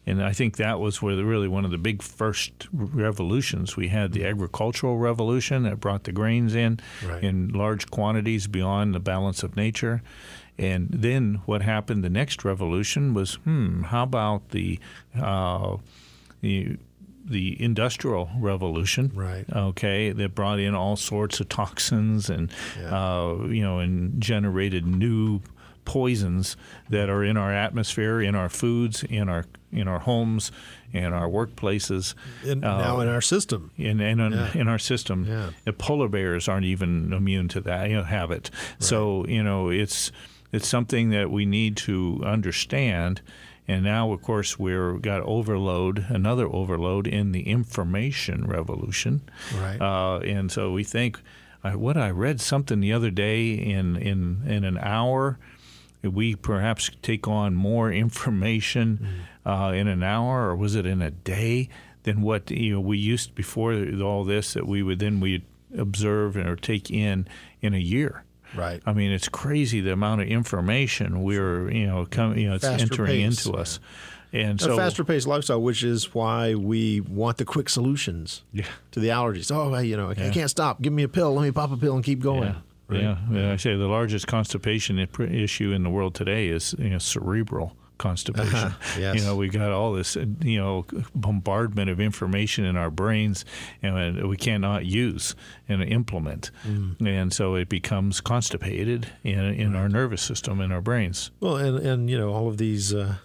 and 0.07 0.23
I 0.23 0.31
think 0.31 0.55
that 0.55 0.79
was 0.79 1.01
where 1.01 1.15
the, 1.17 1.25
really 1.25 1.49
one 1.49 1.65
of 1.65 1.71
the 1.71 1.77
big 1.77 2.01
first 2.01 2.67
revolutions 2.71 3.75
we 3.75 3.89
had 3.89 4.13
the 4.13 4.25
agricultural 4.25 4.97
revolution 4.97 5.63
that 5.63 5.81
brought 5.81 6.05
the 6.05 6.13
grains 6.13 6.55
in 6.55 6.79
right. 7.05 7.21
in 7.21 7.49
large 7.49 7.91
quantities 7.91 8.47
beyond 8.47 8.95
the 8.95 9.01
balance 9.01 9.43
of 9.43 9.55
nature. 9.57 10.01
And 10.57 10.87
then 10.89 11.41
what 11.45 11.61
happened? 11.61 12.03
The 12.03 12.09
next 12.09 12.43
revolution 12.43 13.13
was, 13.13 13.35
hmm, 13.35 13.83
how 13.83 14.03
about 14.03 14.49
the 14.49 14.79
uh, 15.19 15.77
the 16.41 16.77
the 17.25 17.61
industrial 17.61 18.29
revolution, 18.39 19.11
right? 19.13 19.45
Okay, 19.51 20.11
that 20.13 20.33
brought 20.33 20.59
in 20.59 20.73
all 20.73 20.95
sorts 20.95 21.39
of 21.41 21.49
toxins 21.49 22.29
and 22.29 22.49
yeah. 22.79 22.95
uh, 22.97 23.43
you 23.47 23.61
know 23.61 23.79
and 23.79 24.21
generated 24.21 24.87
new 24.87 25.41
poisons 25.87 26.57
that 26.89 27.09
are 27.09 27.23
in 27.23 27.37
our 27.37 27.51
atmosphere, 27.51 28.21
in 28.21 28.35
our 28.35 28.49
foods, 28.49 29.03
in 29.03 29.29
our 29.29 29.45
in 29.71 29.87
our 29.87 29.99
homes, 29.99 30.51
in 30.91 31.13
our 31.13 31.27
workplaces, 31.27 32.13
in, 32.43 32.63
uh, 32.63 32.77
now 32.77 32.99
in 32.99 33.07
our 33.07 33.21
system, 33.21 33.71
in 33.77 34.01
in, 34.01 34.19
yeah. 34.19 34.51
in 34.53 34.67
our 34.67 34.77
system. 34.77 35.25
Yeah. 35.25 35.51
The 35.63 35.73
polar 35.73 36.09
bears 36.09 36.47
aren't 36.47 36.65
even 36.65 37.13
immune 37.13 37.47
to 37.49 37.61
that. 37.61 37.89
You 37.89 37.97
know, 37.97 38.03
have 38.03 38.31
it. 38.31 38.51
Right. 38.53 38.83
So 38.83 39.25
you 39.27 39.41
know 39.41 39.69
it's 39.69 40.11
it's 40.51 40.67
something 40.67 41.09
that 41.11 41.31
we 41.31 41.45
need 41.45 41.77
to 41.77 42.21
understand. 42.25 43.21
And 43.69 43.83
now, 43.83 44.13
of 44.13 44.21
course, 44.21 44.57
we're 44.57 44.93
got 44.93 45.21
overload, 45.23 46.05
another 46.09 46.47
overload 46.47 47.05
in 47.05 47.33
the 47.33 47.49
information 47.49 48.47
revolution. 48.47 49.21
Right. 49.57 49.81
Uh, 49.81 50.19
and 50.19 50.49
so 50.49 50.71
we 50.71 50.85
think, 50.85 51.19
uh, 51.65 51.71
what 51.71 51.97
I 51.97 52.11
read 52.11 52.39
something 52.39 52.79
the 52.79 52.93
other 52.93 53.11
day 53.11 53.51
in, 53.51 53.97
in, 53.97 54.43
in 54.47 54.63
an 54.63 54.77
hour, 54.77 55.37
we 56.13 56.35
perhaps 56.35 56.89
take 57.01 57.27
on 57.27 57.53
more 57.55 57.91
information 57.91 59.23
uh, 59.45 59.71
in 59.75 59.87
an 59.87 60.03
hour, 60.03 60.49
or 60.49 60.55
was 60.55 60.75
it 60.75 60.85
in 60.85 61.01
a 61.01 61.11
day, 61.11 61.69
than 62.03 62.21
what 62.21 62.49
you 62.51 62.73
know 62.73 62.79
we 62.79 62.97
used 62.97 63.35
before 63.35 63.73
all 64.01 64.23
this 64.23 64.53
that 64.53 64.65
we 64.67 64.81
would 64.83 64.99
then 64.99 65.19
we 65.19 65.43
observe 65.77 66.37
or 66.37 66.55
take 66.55 66.89
in 66.89 67.27
in 67.61 67.73
a 67.73 67.79
year. 67.79 68.23
Right. 68.55 68.81
I 68.85 68.93
mean, 68.93 69.11
it's 69.11 69.27
crazy 69.27 69.81
the 69.81 69.91
amount 69.91 70.21
of 70.21 70.27
information 70.27 71.21
we're 71.23 71.69
you 71.69 71.85
know 71.87 72.05
coming 72.05 72.39
you 72.39 72.49
know 72.49 72.55
it's 72.55 72.63
Faster 72.63 72.83
entering 72.83 73.27
pace, 73.29 73.45
into 73.45 73.57
us, 73.57 73.79
and 74.31 74.59
a 74.61 74.63
so 74.63 74.77
faster 74.77 75.03
paced 75.03 75.27
lifestyle, 75.27 75.61
which 75.61 75.83
is 75.83 76.13
why 76.13 76.55
we 76.55 77.01
want 77.01 77.37
the 77.37 77.45
quick 77.45 77.67
solutions 77.69 78.43
Yeah. 78.53 78.65
to 78.91 78.99
the 79.01 79.09
allergies. 79.09 79.51
Oh, 79.53 79.77
you 79.79 79.97
know, 79.97 80.07
I 80.09 80.27
I 80.27 80.29
can't 80.29 80.49
stop. 80.49 80.81
Give 80.81 80.93
me 80.93 81.03
a 81.03 81.09
pill. 81.09 81.33
Let 81.33 81.43
me 81.43 81.51
pop 81.51 81.71
a 81.71 81.77
pill 81.77 81.95
and 81.95 82.03
keep 82.05 82.21
going. 82.21 82.55
Yeah. 82.89 82.99
Yeah, 82.99 83.17
yeah. 83.39 83.51
I 83.53 83.55
say 83.57 83.75
the 83.75 83.87
largest 83.87 84.27
constipation 84.27 84.97
issue 84.99 85.71
in 85.71 85.83
the 85.83 85.89
world 85.89 86.13
today 86.15 86.47
is 86.47 86.73
you 86.79 86.89
know, 86.89 86.97
cerebral 86.99 87.75
constipation. 87.97 88.55
Uh-huh. 88.55 88.99
Yes. 88.99 89.15
You 89.19 89.25
know, 89.25 89.35
we 89.35 89.49
got 89.49 89.71
all 89.71 89.91
this 89.93 90.15
uh, 90.15 90.25
you 90.41 90.59
know 90.59 90.85
bombardment 91.15 91.89
of 91.89 91.99
information 91.99 92.63
in 92.65 92.77
our 92.77 92.91
brains, 92.91 93.43
and 93.81 94.27
we 94.29 94.37
cannot 94.37 94.85
use 94.85 95.35
and 95.67 95.81
implement, 95.83 96.51
Mm. 96.65 96.95
and 97.07 97.33
so 97.33 97.55
it 97.55 97.69
becomes 97.69 98.21
constipated 98.21 99.07
in 99.23 99.39
in 99.39 99.75
our 99.75 99.89
nervous 99.89 100.21
system 100.21 100.61
in 100.61 100.71
our 100.71 100.81
brains. 100.81 101.31
Well, 101.39 101.57
and 101.57 101.77
and 101.79 102.09
you 102.09 102.17
know 102.17 102.31
all 102.33 102.47
of 102.47 102.57
these 102.57 102.93
uh, 102.93 103.15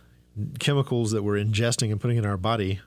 chemicals 0.59 1.11
that 1.13 1.23
we're 1.23 1.37
ingesting 1.43 1.91
and 1.93 2.01
putting 2.01 2.17
in 2.17 2.25
our 2.27 2.39
body, 2.39 2.81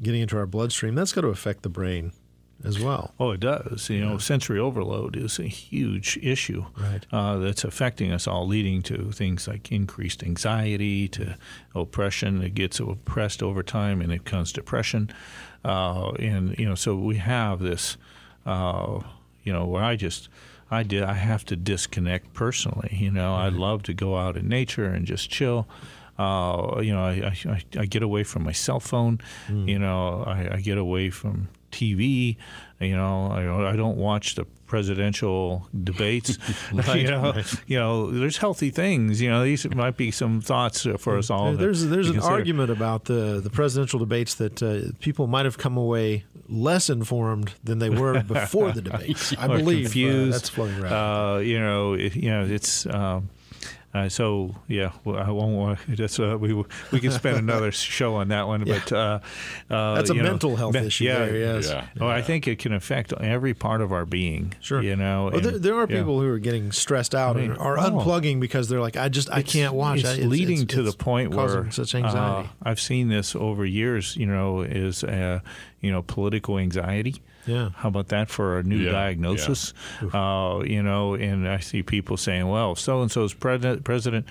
getting 0.00 0.20
into 0.22 0.36
our 0.38 0.46
bloodstream, 0.46 0.94
that's 0.94 1.12
got 1.12 1.22
to 1.22 1.28
affect 1.28 1.62
the 1.64 1.68
brain 1.68 2.12
as 2.62 2.78
well. 2.78 3.12
Oh, 3.18 3.32
it 3.32 3.40
does. 3.40 3.90
You 3.90 4.04
know, 4.04 4.18
sensory 4.18 4.58
overload 4.58 5.16
is 5.16 5.38
a 5.38 5.44
huge 5.48 6.18
issue 6.22 6.64
Right. 6.78 7.04
uh, 7.12 7.38
that's 7.38 7.64
affecting 7.64 8.12
us 8.12 8.26
all, 8.26 8.46
leading 8.46 8.82
to 8.84 9.10
things 9.12 9.48
like 9.48 9.72
increased 9.72 10.22
anxiety, 10.22 11.08
to 11.08 11.36
oppression. 11.74 12.42
It 12.42 12.54
gets 12.54 12.80
oppressed 12.80 13.42
over 13.42 13.62
time, 13.62 14.00
and 14.00 14.12
it 14.12 14.24
becomes 14.24 14.52
depression. 14.52 15.10
Uh, 15.64 16.10
and 16.12 16.56
you 16.58 16.66
know, 16.68 16.74
so 16.74 16.94
we 16.96 17.16
have 17.16 17.60
this. 17.60 17.96
Uh, 18.46 19.00
you 19.42 19.52
know, 19.52 19.64
where 19.66 19.82
I 19.82 19.96
just. 19.96 20.28
I 20.70 20.82
did. 20.82 21.02
I 21.02 21.12
have 21.14 21.44
to 21.46 21.56
disconnect 21.56 22.32
personally. 22.32 22.96
You 22.98 23.10
know, 23.10 23.34
I 23.34 23.48
love 23.50 23.82
to 23.84 23.94
go 23.94 24.16
out 24.16 24.36
in 24.36 24.48
nature 24.48 24.86
and 24.86 25.06
just 25.06 25.30
chill. 25.30 25.68
Uh, 26.18 26.80
you 26.82 26.92
know, 26.92 27.02
I, 27.04 27.34
I, 27.46 27.62
I 27.78 27.84
get 27.86 28.02
away 28.02 28.24
from 28.24 28.42
my 28.44 28.52
cell 28.52 28.80
phone. 28.80 29.20
You 29.48 29.78
know, 29.78 30.24
I, 30.26 30.54
I 30.54 30.60
get 30.60 30.78
away 30.78 31.10
from 31.10 31.48
TV. 31.74 32.36
You 32.80 32.96
know, 32.96 33.28
I, 33.30 33.72
I 33.72 33.76
don't 33.76 33.96
watch 33.96 34.34
the 34.34 34.44
presidential 34.66 35.68
debates. 35.82 36.38
you 36.72 37.04
know, 37.04 37.34
you 37.66 37.78
know, 37.78 38.10
there's 38.10 38.36
healthy 38.36 38.70
things. 38.70 39.20
You 39.20 39.30
know, 39.30 39.44
these 39.44 39.68
might 39.74 39.96
be 39.96 40.10
some 40.10 40.40
thoughts 40.40 40.86
for 40.98 41.18
us 41.18 41.30
all. 41.30 41.52
There's 41.54 41.86
there's 41.86 42.08
an 42.08 42.14
consider. 42.14 42.34
argument 42.34 42.70
about 42.70 43.04
the 43.04 43.40
the 43.42 43.50
presidential 43.50 43.98
debates 43.98 44.34
that 44.36 44.62
uh, 44.62 44.92
people 45.00 45.26
might 45.26 45.44
have 45.44 45.58
come 45.58 45.76
away 45.76 46.24
less 46.48 46.90
informed 46.90 47.54
than 47.62 47.78
they 47.78 47.90
were 47.90 48.22
before 48.22 48.72
the 48.72 48.82
debates. 48.90 49.34
I 49.38 49.46
believe 49.46 49.86
uh, 49.86 49.90
confused. 49.90 50.34
that's 50.34 50.48
floating 50.48 50.80
around. 50.80 50.92
Uh, 50.92 51.38
you 51.38 51.58
know, 51.58 51.94
it, 51.94 52.16
you 52.16 52.30
know, 52.30 52.44
it's. 52.44 52.86
Um, 52.86 53.30
uh, 53.94 54.08
so 54.08 54.54
yeah, 54.66 54.90
well, 55.04 55.16
I 55.16 55.30
won't. 55.30 55.78
That's 55.88 56.18
uh, 56.18 56.36
we 56.38 56.52
we 56.90 57.00
can 57.00 57.12
spend 57.12 57.36
another 57.38 57.70
show 57.70 58.16
on 58.16 58.28
that 58.28 58.48
one, 58.48 58.64
but 58.64 58.92
uh, 58.92 59.20
uh, 59.70 59.94
That's 59.94 60.10
a 60.10 60.14
you 60.14 60.22
know, 60.22 60.30
mental 60.30 60.56
health 60.56 60.74
me- 60.74 60.86
issue 60.86 61.04
Yeah, 61.04 61.26
there, 61.26 61.36
yes. 61.36 61.68
Yeah. 61.68 61.86
Oh, 62.00 62.08
I 62.08 62.20
think 62.20 62.48
it 62.48 62.58
can 62.58 62.72
affect 62.72 63.12
every 63.12 63.54
part 63.54 63.80
of 63.80 63.92
our 63.92 64.04
being. 64.04 64.54
Sure. 64.60 64.82
you 64.82 64.96
know. 64.96 65.30
Well, 65.32 65.40
there, 65.40 65.52
and- 65.54 65.62
there 65.62 65.74
are 65.76 65.86
yeah. 65.88 65.98
people 65.98 66.20
who 66.20 66.28
are 66.28 66.40
getting 66.40 66.72
stressed 66.72 67.14
out 67.14 67.36
I 67.36 67.40
mean, 67.42 67.50
and 67.52 67.60
are 67.60 67.78
oh. 67.78 67.82
unplugging 67.82 68.40
because 68.40 68.68
they're 68.68 68.80
like, 68.80 68.96
I 68.96 69.08
just 69.08 69.30
I 69.30 69.42
can't 69.42 69.74
watch. 69.74 70.00
It's, 70.00 70.08
I- 70.08 70.22
leading 70.22 70.66
to 70.68 70.82
the 70.82 70.92
point 70.92 71.32
where 71.32 71.70
such 71.70 71.94
uh, 71.94 71.98
anxiety. 71.98 72.50
I've 72.62 72.80
seen 72.80 73.08
this 73.08 73.36
over 73.36 73.64
years. 73.64 74.16
You 74.16 74.26
know, 74.26 74.62
is 74.62 75.04
uh, 75.04 75.38
you 75.80 75.92
know 75.92 76.02
political 76.02 76.58
anxiety. 76.58 77.22
Yeah. 77.46 77.70
How 77.76 77.88
about 77.88 78.08
that 78.08 78.28
for 78.30 78.58
a 78.58 78.62
new 78.62 78.76
Yeah, 78.78 78.92
diagnosis? 78.92 79.74
Uh, 80.00 80.62
you 80.64 80.82
know, 80.82 81.14
and 81.14 81.48
I 81.48 81.58
see 81.58 81.82
people 81.82 82.16
saying, 82.16 82.48
"Well, 82.48 82.74
so 82.74 83.02
and 83.02 83.10
so's 83.10 83.34
president, 83.34 83.84
president, 83.84 84.26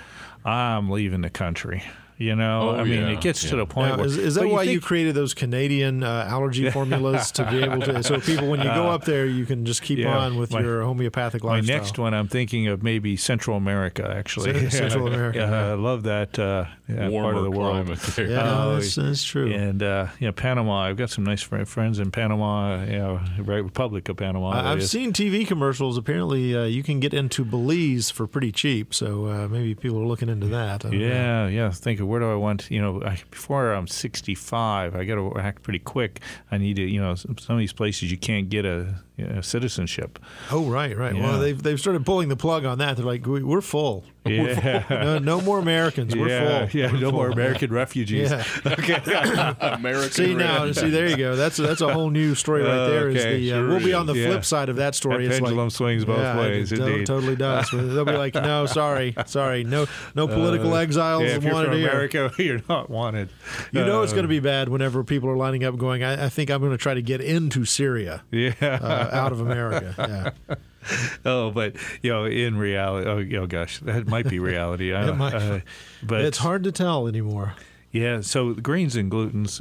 I'm 0.45 0.89
leaving 0.89 1.21
the 1.21 1.29
country." 1.29 1.83
You 2.17 2.35
know, 2.35 2.69
Oh, 2.69 2.75
I 2.75 2.83
mean, 2.83 3.01
yeah, 3.01 3.09
it 3.09 3.21
gets 3.21 3.49
to 3.49 3.55
the 3.55 3.65
point 3.65 3.89
Now, 3.91 3.97
where 3.97 4.05
is, 4.05 4.17
is 4.17 4.35
that 4.35 4.41
but 4.41 4.49
why 4.51 4.63
you 4.63 4.79
created 4.79 5.15
those 5.15 5.33
Canadian 5.33 6.03
uh, 6.03 6.27
allergy 6.29 6.69
formulas 6.77 7.31
to 7.33 7.49
be 7.49 7.63
able 7.63 7.81
to? 7.81 8.03
So 8.03 8.19
people, 8.19 8.49
when 8.49 8.59
you 8.61 8.67
go 8.69 8.87
up 8.89 9.03
there, 9.05 9.25
you 9.25 9.45
can 9.45 9.65
just 9.65 9.81
keep 9.81 9.99
Uh, 9.99 10.03
yeah, 10.03 10.17
on 10.17 10.37
with 10.37 10.51
my- 10.51 10.61
your 10.61 10.83
homeopathic 10.83 11.43
lifestyle. 11.43 11.75
My 11.75 11.81
next 11.81 11.97
one, 11.97 12.13
I'm 12.13 12.27
thinking 12.27 12.67
of 12.67 12.83
maybe 12.83 13.17
Central 13.17 13.57
America. 13.57 14.13
Actually, 14.15 14.69
Central 14.69 15.07
America, 15.07 15.39
yeah, 15.39 15.49
yeah. 15.49 15.71
I 15.71 15.73
love 15.73 16.03
that 16.03 16.37
uh, 16.37 16.65
yeah, 16.87 17.09
part 17.09 17.35
of 17.35 17.43
the 17.43 17.51
world. 17.51 17.87
there. 17.87 18.27
Yeah, 18.29 18.43
no, 18.43 18.63
Oh, 18.63 18.73
that's, 18.75 18.95
that's 18.95 19.23
true. 19.23 19.51
And 19.51 19.81
uh, 19.81 20.07
you 20.19 20.27
know, 20.27 20.33
Panama. 20.33 20.81
I've 20.81 20.97
got 20.97 21.09
some 21.09 21.23
nice 21.23 21.41
friends 21.41 21.99
in 21.99 22.11
Panama. 22.11 22.83
You 22.83 22.97
know, 22.97 23.19
right, 23.39 23.63
Republic 23.63 24.07
of 24.09 24.17
Panama. 24.17 24.49
I, 24.49 24.71
I've 24.71 24.79
is. 24.79 24.91
seen 24.91 25.13
TV 25.13 25.45
commercials. 25.47 25.97
Apparently, 25.97 26.55
uh, 26.55 26.63
you 26.65 26.83
can 26.83 26.99
get 26.99 27.13
into 27.13 27.43
Belize 27.43 28.09
for 28.11 28.27
pretty 28.27 28.51
cheap. 28.51 28.93
So 28.93 29.25
uh, 29.25 29.47
maybe 29.47 29.75
people 29.75 29.99
are 29.99 30.05
looking 30.05 30.29
into 30.29 30.47
that. 30.47 30.85
I 30.85 30.89
don't 30.89 30.99
know. 30.99 31.05
Yeah, 31.05 31.47
yeah. 31.47 31.71
Think 31.71 31.99
where 32.05 32.19
do 32.19 32.31
I 32.31 32.35
want? 32.35 32.69
You 32.69 32.81
know, 32.81 33.03
I, 33.03 33.19
before 33.31 33.73
I'm 33.73 33.87
65, 33.87 34.95
I 34.95 35.03
got 35.05 35.15
to 35.15 35.37
act 35.39 35.63
pretty 35.63 35.79
quick. 35.79 36.21
I 36.51 36.57
need 36.57 36.75
to, 36.75 36.83
you 36.83 37.01
know, 37.01 37.15
some 37.15 37.35
of 37.49 37.57
these 37.57 37.73
places 37.73 38.11
you 38.11 38.17
can't 38.17 38.49
get 38.49 38.65
a, 38.65 38.95
you 39.17 39.25
know, 39.27 39.41
citizenship. 39.41 40.17
Oh, 40.51 40.65
right, 40.65 40.97
right. 40.97 41.15
Yeah. 41.15 41.21
Well, 41.23 41.39
they've 41.39 41.61
they've 41.61 41.79
started 41.79 42.05
pulling 42.05 42.29
the 42.29 42.35
plug 42.35 42.65
on 42.65 42.77
that. 42.79 42.97
They're 42.97 43.05
like, 43.05 43.25
we, 43.25 43.43
we're 43.43 43.61
full. 43.61 44.05
We're 44.25 44.55
full. 44.55 44.63
Yeah. 44.63 44.85
No, 44.89 45.19
no 45.19 45.41
more 45.41 45.59
Americans. 45.59 46.15
We're 46.15 46.29
yeah, 46.29 46.65
full. 46.67 46.79
yeah. 46.79 46.91
We're 46.93 46.99
no 47.01 47.11
more. 47.11 47.29
American 47.29 47.73
refugees. 47.73 48.31
Yeah. 48.31 48.43
American 49.59 50.11
See 50.11 50.33
now, 50.33 50.63
Red. 50.63 50.75
see 50.77 50.89
there 50.89 51.07
you 51.09 51.17
go. 51.17 51.35
That's 51.35 51.57
that's 51.57 51.81
a 51.81 51.93
whole 51.93 52.09
new 52.09 52.33
story 52.33 52.63
right 52.63 52.87
there. 52.87 53.09
Is 53.09 53.19
Okay, 53.19 53.39
the 53.41 53.53
uh, 53.53 53.67
we'll 53.67 53.79
be 53.79 53.93
on 53.93 54.05
the 54.05 54.13
Yeah. 54.13 54.27
flip 54.27 54.45
side 54.45 54.69
of 54.69 54.77
that 54.77 54.95
story. 54.95 55.25
That 55.27 55.33
It's 55.33 55.41
like- 55.41 55.49
pendulum 55.49 55.69
swings 55.71 56.05
both 56.05 56.19
yeah, 56.19 56.39
ways, 56.39 56.71
It 56.71 56.79
indeed. 56.79 57.05
totally 57.05 57.35
does. 57.35 57.69
They'll 57.71 58.05
be 58.05 58.13
like, 58.13 58.33
no, 58.35 58.65
sorry, 58.65 59.13
sorry, 59.25 59.65
no, 59.65 59.87
no 60.15 60.27
political 60.29 60.73
exiles 60.75 61.23
Uh, 61.23 61.25
Yeah, 61.25 61.35
if 61.35 61.43
you're 61.43 61.53
wanted 61.53 61.67
from 61.69 61.77
here. 61.79 61.89
America, 61.89 62.31
you're 62.37 62.61
not 62.69 62.89
wanted. 62.89 63.27
You 63.73 63.85
know 63.85 64.03
it's 64.03 64.13
Uh, 64.13 64.15
going 64.15 64.23
to 64.23 64.29
be 64.29 64.39
bad 64.39 64.69
whenever 64.69 65.03
people 65.03 65.29
are 65.29 65.35
lining 65.37 65.65
up 65.65 65.77
going, 65.77 66.01
I, 66.01 66.25
I 66.27 66.29
think 66.29 66.49
I'm 66.49 66.59
going 66.61 66.71
to 66.71 66.77
try 66.77 66.93
to 66.93 67.01
get 67.01 67.19
into 67.19 67.65
Syria 67.65 68.23
Yeah. 68.31 69.02
Uh, 69.11 69.15
out 69.23 69.31
of 69.31 69.39
America. 69.41 70.33
Yeah. 70.47 70.55
oh, 71.25 71.51
but 71.51 71.75
you 72.01 72.11
know, 72.11 72.25
in 72.25 72.57
reality, 72.57 73.09
oh, 73.09 73.17
you 73.19 73.37
know, 73.39 73.47
gosh, 73.47 73.79
that 73.79 74.07
might 74.07 74.27
be 74.29 74.39
reality. 74.39 74.91
It 74.93 75.15
might. 75.15 75.33
uh, 75.33 75.59
but 76.01 76.21
It's 76.21 76.37
hard 76.39 76.63
to 76.65 76.71
tell 76.71 77.07
anymore. 77.07 77.55
Yeah, 77.91 78.21
so 78.21 78.53
greens 78.55 78.95
and 78.95 79.11
glutens, 79.11 79.59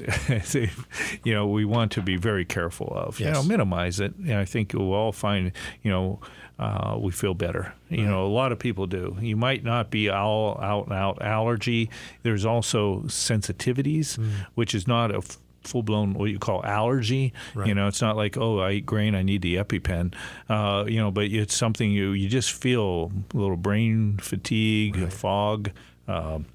you 1.22 1.34
know, 1.34 1.46
we 1.46 1.66
want 1.66 1.92
to 1.92 2.00
be 2.02 2.16
very 2.16 2.46
careful 2.46 2.90
of. 2.96 3.20
You 3.20 3.30
know, 3.30 3.42
minimize 3.42 4.00
it, 4.00 4.14
and 4.16 4.32
I 4.34 4.46
think 4.46 4.72
we'll 4.72 4.94
all 4.94 5.12
find, 5.12 5.52
you 5.82 5.90
know, 5.90 6.18
uh, 6.58 6.96
we 6.98 7.10
feel 7.12 7.34
better. 7.34 7.74
You 7.90 8.06
know, 8.06 8.24
a 8.24 8.32
lot 8.32 8.50
of 8.50 8.58
people 8.58 8.86
do. 8.86 9.18
You 9.20 9.36
might 9.36 9.64
not 9.64 9.90
be 9.90 10.08
all 10.08 10.58
out 10.62 10.84
and 10.86 10.94
out 10.94 11.20
allergy. 11.20 11.90
There's 12.22 12.46
also 12.46 13.00
sensitivities, 13.06 14.18
Mm. 14.18 14.46
which 14.54 14.74
is 14.74 14.86
not 14.88 15.10
a 15.14 15.18
f- 15.18 15.38
full 15.64 15.82
blown 15.82 16.14
what 16.14 16.30
you 16.30 16.38
call 16.38 16.64
allergy. 16.64 17.32
You 17.66 17.74
know, 17.74 17.88
it's 17.88 18.00
not 18.02 18.16
like 18.16 18.36
oh, 18.36 18.58
I 18.60 18.72
eat 18.72 18.86
grain, 18.86 19.14
I 19.14 19.22
need 19.22 19.42
the 19.42 19.56
EpiPen. 19.56 20.14
Uh, 20.48 20.84
you 20.86 20.98
know, 20.98 21.10
but 21.10 21.24
it's 21.24 21.54
something 21.54 21.90
you 21.90 22.10
you 22.12 22.28
just 22.28 22.52
feel 22.52 23.10
a 23.32 23.36
little 23.36 23.56
brain 23.56 24.18
fatigue, 24.18 25.10
fog. 25.12 25.70
Um, 26.08 26.46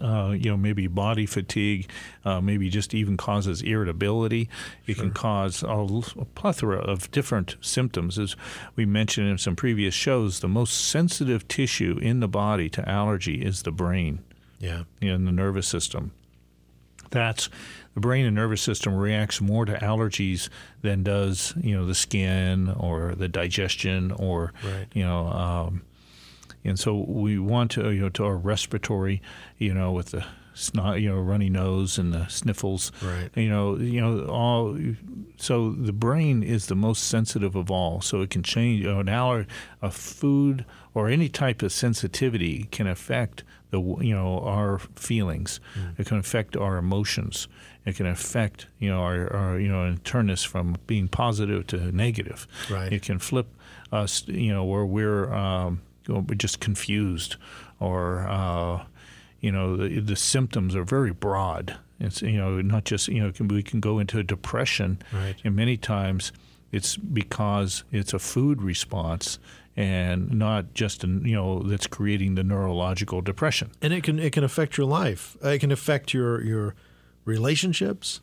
uh, 0.00 0.30
you 0.38 0.48
know, 0.48 0.56
maybe 0.56 0.86
body 0.86 1.26
fatigue, 1.26 1.90
uh, 2.24 2.40
maybe 2.40 2.68
just 2.70 2.94
even 2.94 3.16
causes 3.16 3.60
irritability. 3.60 4.48
It 4.86 4.96
can 4.98 5.10
cause 5.10 5.64
a 5.64 5.84
plethora 6.36 6.78
of 6.78 7.10
different 7.10 7.56
symptoms. 7.60 8.16
As 8.16 8.36
we 8.76 8.86
mentioned 8.86 9.28
in 9.28 9.36
some 9.38 9.56
previous 9.56 9.92
shows, 9.92 10.38
the 10.40 10.48
most 10.48 10.74
sensitive 10.88 11.48
tissue 11.48 11.98
in 12.00 12.20
the 12.20 12.28
body 12.28 12.68
to 12.70 12.88
allergy 12.88 13.42
is 13.42 13.62
the 13.62 13.72
brain 13.72 14.20
Yeah. 14.60 14.84
in 15.00 15.24
the 15.24 15.32
nervous 15.32 15.66
system. 15.66 16.12
That's 17.10 17.48
the 17.94 18.00
brain 18.00 18.24
and 18.24 18.36
nervous 18.36 18.62
system 18.62 18.94
reacts 18.94 19.40
more 19.40 19.64
to 19.64 19.72
allergies 19.74 20.48
than 20.82 21.02
does 21.02 21.52
you 21.60 21.76
know 21.76 21.84
the 21.86 21.94
skin 21.94 22.68
or 22.70 23.14
the 23.16 23.28
digestion 23.28 24.12
or 24.12 24.52
Right. 24.64 24.86
you 24.92 25.02
know 25.04 25.26
um, 25.26 25.82
and 26.64 26.78
so 26.78 26.94
we 26.96 27.38
want 27.38 27.70
to 27.72 27.90
you 27.90 28.02
know 28.02 28.08
to 28.10 28.24
our 28.24 28.36
respiratory, 28.36 29.20
you 29.58 29.72
know, 29.74 29.92
with 29.92 30.10
the 30.10 30.24
snot, 30.52 31.00
you 31.00 31.08
know, 31.08 31.18
runny 31.18 31.48
nose 31.48 31.96
and 31.98 32.12
the 32.12 32.26
sniffles, 32.28 32.92
Right. 33.02 33.30
You 33.34 33.48
know, 33.48 33.76
you 33.76 34.00
know 34.00 34.26
all. 34.26 34.78
So 35.38 35.70
the 35.72 35.92
brain 35.92 36.42
is 36.42 36.66
the 36.66 36.74
most 36.74 37.04
sensitive 37.04 37.56
of 37.56 37.70
all. 37.70 38.02
So 38.02 38.20
it 38.20 38.30
can 38.30 38.42
change. 38.42 38.82
You 38.82 38.92
know, 38.92 39.00
an 39.00 39.08
aller, 39.08 39.46
a 39.80 39.90
food 39.90 40.64
or 40.92 41.08
any 41.08 41.28
type 41.30 41.62
of 41.62 41.72
sensitivity 41.72 42.64
can 42.70 42.86
affect 42.86 43.42
the 43.70 43.80
you 43.80 44.14
know 44.14 44.40
our 44.40 44.78
feelings. 44.96 45.60
It 45.98 46.06
can 46.06 46.18
affect 46.18 46.56
our 46.56 46.76
emotions. 46.76 47.48
It 47.86 47.96
can 47.96 48.06
affect 48.06 48.66
you 48.78 48.90
know 48.90 49.00
our, 49.00 49.32
our 49.32 49.58
you 49.60 49.68
know 49.68 49.84
and 49.84 50.04
turn 50.04 50.30
us 50.30 50.42
from 50.44 50.76
being 50.86 51.08
positive 51.08 51.66
to 51.68 51.92
negative. 51.92 52.46
Right. 52.70 52.92
It 52.92 53.02
can 53.02 53.18
flip 53.18 53.46
us 53.92 54.24
you 54.28 54.52
know 54.52 54.64
where 54.64 54.84
we're 54.84 55.32
um, 55.32 55.80
you 56.06 56.14
know, 56.14 56.24
we're 56.28 56.34
just 56.34 56.60
confused 56.60 57.36
or 57.78 58.26
uh, 58.28 58.84
you 59.40 59.52
know 59.52 59.76
the, 59.76 60.00
the 60.00 60.16
symptoms 60.16 60.74
are 60.76 60.84
very 60.84 61.12
broad. 61.12 61.76
It's 61.98 62.22
you 62.22 62.38
know 62.38 62.60
not 62.60 62.84
just 62.84 63.08
you 63.08 63.22
know 63.22 63.30
can, 63.32 63.48
we 63.48 63.62
can 63.62 63.80
go 63.80 63.98
into 63.98 64.18
a 64.18 64.22
depression, 64.22 64.98
Right. 65.12 65.36
and 65.44 65.54
many 65.54 65.76
times 65.76 66.32
it's 66.72 66.96
because 66.96 67.82
it's 67.90 68.12
a 68.14 68.18
food 68.18 68.62
response 68.62 69.38
and 69.76 70.30
not 70.32 70.74
just 70.74 71.04
an, 71.04 71.24
you 71.24 71.34
know 71.34 71.62
that's 71.62 71.86
creating 71.86 72.34
the 72.34 72.42
neurological 72.44 73.20
depression. 73.22 73.70
and 73.82 73.92
it 73.92 74.02
can 74.02 74.18
it 74.18 74.32
can 74.32 74.44
affect 74.44 74.76
your 74.76 74.86
life. 74.86 75.36
It 75.42 75.58
can 75.60 75.70
affect 75.72 76.12
your 76.14 76.42
your 76.42 76.74
relationships. 77.24 78.20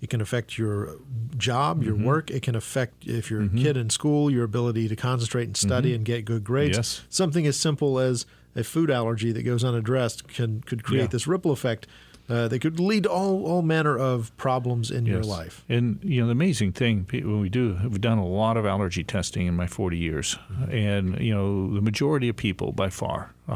It 0.00 0.08
can 0.08 0.22
affect 0.22 0.56
your 0.56 0.96
job, 1.36 1.82
your 1.82 1.94
Mm-hmm. 1.94 2.04
work. 2.04 2.30
It 2.30 2.40
can 2.42 2.54
affect 2.54 3.06
if 3.06 3.30
you're 3.30 3.42
a 3.42 3.48
kid 3.50 3.76
in 3.76 3.90
school, 3.90 4.30
your 4.30 4.44
ability 4.44 4.88
to 4.88 4.96
concentrate 4.96 5.44
and 5.44 5.56
study 5.56 5.94
and 5.94 6.06
get 6.06 6.24
good 6.24 6.42
grades. 6.42 6.70
Mm-hmm. 6.78 6.78
Yes. 6.78 7.02
Something 7.10 7.46
as 7.46 7.58
simple 7.58 7.98
as 7.98 8.24
a 8.56 8.64
food 8.64 8.90
allergy 8.90 9.30
that 9.32 9.42
goes 9.42 9.62
unaddressed 9.62 10.26
can 10.28 10.62
could 10.62 10.82
create 10.84 11.02
Yeah. 11.02 11.06
this 11.08 11.26
ripple 11.26 11.50
effect 11.50 11.86
uh, 12.30 12.48
that 12.48 12.58
could 12.60 12.78
lead 12.80 13.02
to 13.04 13.10
all 13.10 13.44
all 13.44 13.62
manner 13.62 13.96
of 13.98 14.34
problems 14.36 14.90
in 14.90 15.06
your 15.06 15.22
life. 15.22 15.64
And 15.68 15.98
you 16.02 16.20
know 16.20 16.26
the 16.26 16.32
amazing 16.32 16.72
thing 16.72 17.06
when 17.10 17.40
we 17.40 17.48
do, 17.48 17.78
we've 17.82 18.00
done 18.00 18.18
a 18.18 18.26
lot 18.26 18.56
of 18.56 18.64
allergy 18.66 19.04
testing 19.04 19.46
in 19.46 19.54
my 19.54 19.66
40 19.66 19.96
years, 19.98 20.38
Mm-hmm. 20.52 20.70
and 20.72 21.18
you 21.20 21.34
know 21.34 21.74
the 21.74 21.80
majority 21.80 22.28
of 22.28 22.36
people, 22.36 22.72
by 22.72 22.88
far, 22.90 23.32
a 23.48 23.54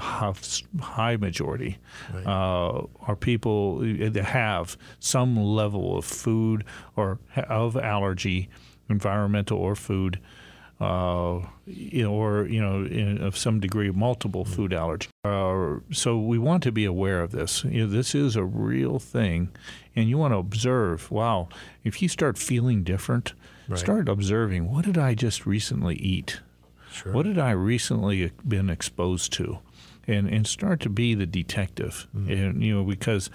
high 0.81 1.17
majority, 1.17 1.79
Right. 2.13 2.27
uh, 2.27 2.87
are 3.07 3.17
people 3.17 3.79
that 3.81 4.25
have 4.25 4.77
some 4.99 5.37
level 5.37 5.97
of 5.99 6.05
food 6.05 6.65
or 6.97 7.19
of 7.49 7.77
allergy, 7.77 8.49
environmental 8.89 9.59
or 9.59 9.75
food. 9.75 10.19
Uh, 10.81 11.41
or 12.07 12.47
you 12.47 12.61
know, 12.61 12.85
in, 12.85 13.23
of 13.23 13.37
some 13.39 13.61
degree, 13.61 13.91
multiple 13.91 14.45
food 14.45 14.73
allergy. 14.73 15.09
Uh, 15.25 15.77
so 15.93 16.19
we 16.19 16.37
want 16.39 16.63
to 16.65 16.73
be 16.73 16.85
aware 16.85 17.23
of 17.23 17.31
this. 17.31 17.65
You 17.65 17.83
know, 17.87 17.91
this 17.93 18.15
is 18.15 18.35
a 18.37 18.45
real 18.45 18.99
thing, 18.99 19.51
and 19.95 20.09
you 20.09 20.19
want 20.19 20.33
to 20.35 20.39
observe. 20.39 21.11
Wow, 21.11 21.49
if 21.85 22.03
you 22.03 22.09
start 22.09 22.37
feeling 22.39 22.83
different, 22.83 23.35
Right. 23.69 23.79
start 23.79 24.09
observing. 24.09 24.71
What 24.71 24.85
did 24.85 24.99
I 24.99 25.15
just 25.15 25.47
recently 25.47 25.95
eat? 25.97 26.41
Sure. 26.93 27.13
What 27.13 27.23
did 27.25 27.39
I 27.39 27.53
recently 27.53 28.33
been 28.47 28.69
exposed 28.69 29.33
to? 29.35 29.59
And, 30.07 30.29
and 30.29 30.47
start 30.47 30.81
to 30.81 30.91
be 30.91 31.15
the 31.15 31.25
detective, 31.25 32.07
and 32.15 32.63
you 32.63 32.75
know 32.75 32.85
because 32.85 33.31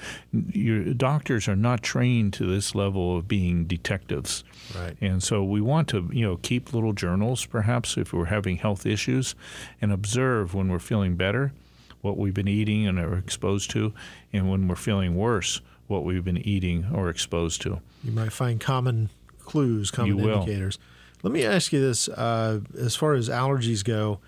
your 0.52 0.94
doctors 0.94 1.48
are 1.48 1.56
not 1.56 1.82
trained 1.82 2.34
to 2.34 2.46
this 2.46 2.76
level 2.76 3.18
of 3.18 3.28
being 3.28 3.66
detectives, 3.66 4.44
Right. 4.78 4.96
and 5.02 5.24
so 5.24 5.44
we 5.44 5.62
want 5.62 5.88
to, 5.88 6.08
you 6.14 6.24
know, 6.28 6.38
keep 6.38 6.72
little 6.72 6.94
journals, 6.94 7.44
perhaps, 7.44 7.98
if 7.98 8.14
we're 8.14 8.26
having 8.26 8.58
health 8.58 8.86
issues, 8.86 9.34
and 9.82 9.92
observe 9.92 10.54
when 10.54 10.70
we're 10.70 10.78
feeling 10.78 11.16
better, 11.16 11.54
what 12.02 12.18
we've 12.18 12.36
been 12.36 12.48
eating 12.48 12.86
and 12.88 13.00
are 13.00 13.18
exposed 13.18 13.72
to, 13.72 13.92
and 14.32 14.48
when 14.52 14.68
we're 14.68 14.76
feeling 14.76 15.16
worse, 15.16 15.62
what 15.88 16.04
we've 16.04 16.24
been 16.24 16.38
eating 16.38 16.86
or 16.94 17.10
exposed 17.10 17.64
to. 17.64 17.80
You 18.04 18.12
might 18.12 18.32
find 18.32 18.60
common 18.62 19.10
clues, 19.44 19.90
common 19.90 20.10
You 20.16 20.24
will. 20.24 20.42
indicators. 20.44 20.78
Let 21.24 21.34
me 21.34 21.44
ask 21.46 21.74
you 21.74 21.82
this: 21.82 22.08
uh, 22.10 22.60
as 22.80 22.96
far 22.96 23.16
as 23.16 23.28
allergies 23.28 23.84
go, 23.84 24.20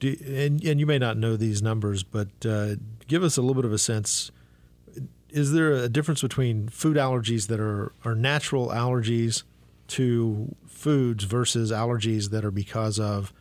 do, 0.00 0.16
and, 0.26 0.62
and 0.64 0.80
you 0.80 0.86
may 0.86 0.98
not 0.98 1.16
know 1.16 1.36
these 1.36 1.62
numbers, 1.62 2.02
but 2.02 2.28
uh, 2.44 2.74
give 3.06 3.22
us 3.22 3.36
a 3.36 3.40
little 3.42 3.54
bit 3.54 3.64
of 3.64 3.72
a 3.72 3.78
sense. 3.78 4.30
Is 5.30 5.52
there 5.52 5.70
a 5.72 5.88
difference 5.88 6.22
between 6.22 6.68
food 6.68 6.96
allergies 6.96 7.46
that 7.46 7.60
are, 7.60 7.92
are 8.04 8.16
natural 8.16 8.68
allergies 8.68 9.44
to 9.88 10.54
foods 10.66 11.24
versus 11.24 11.70
allergies 11.70 12.30
that 12.30 12.44
are 12.44 12.50
because 12.50 12.98
of 12.98 13.32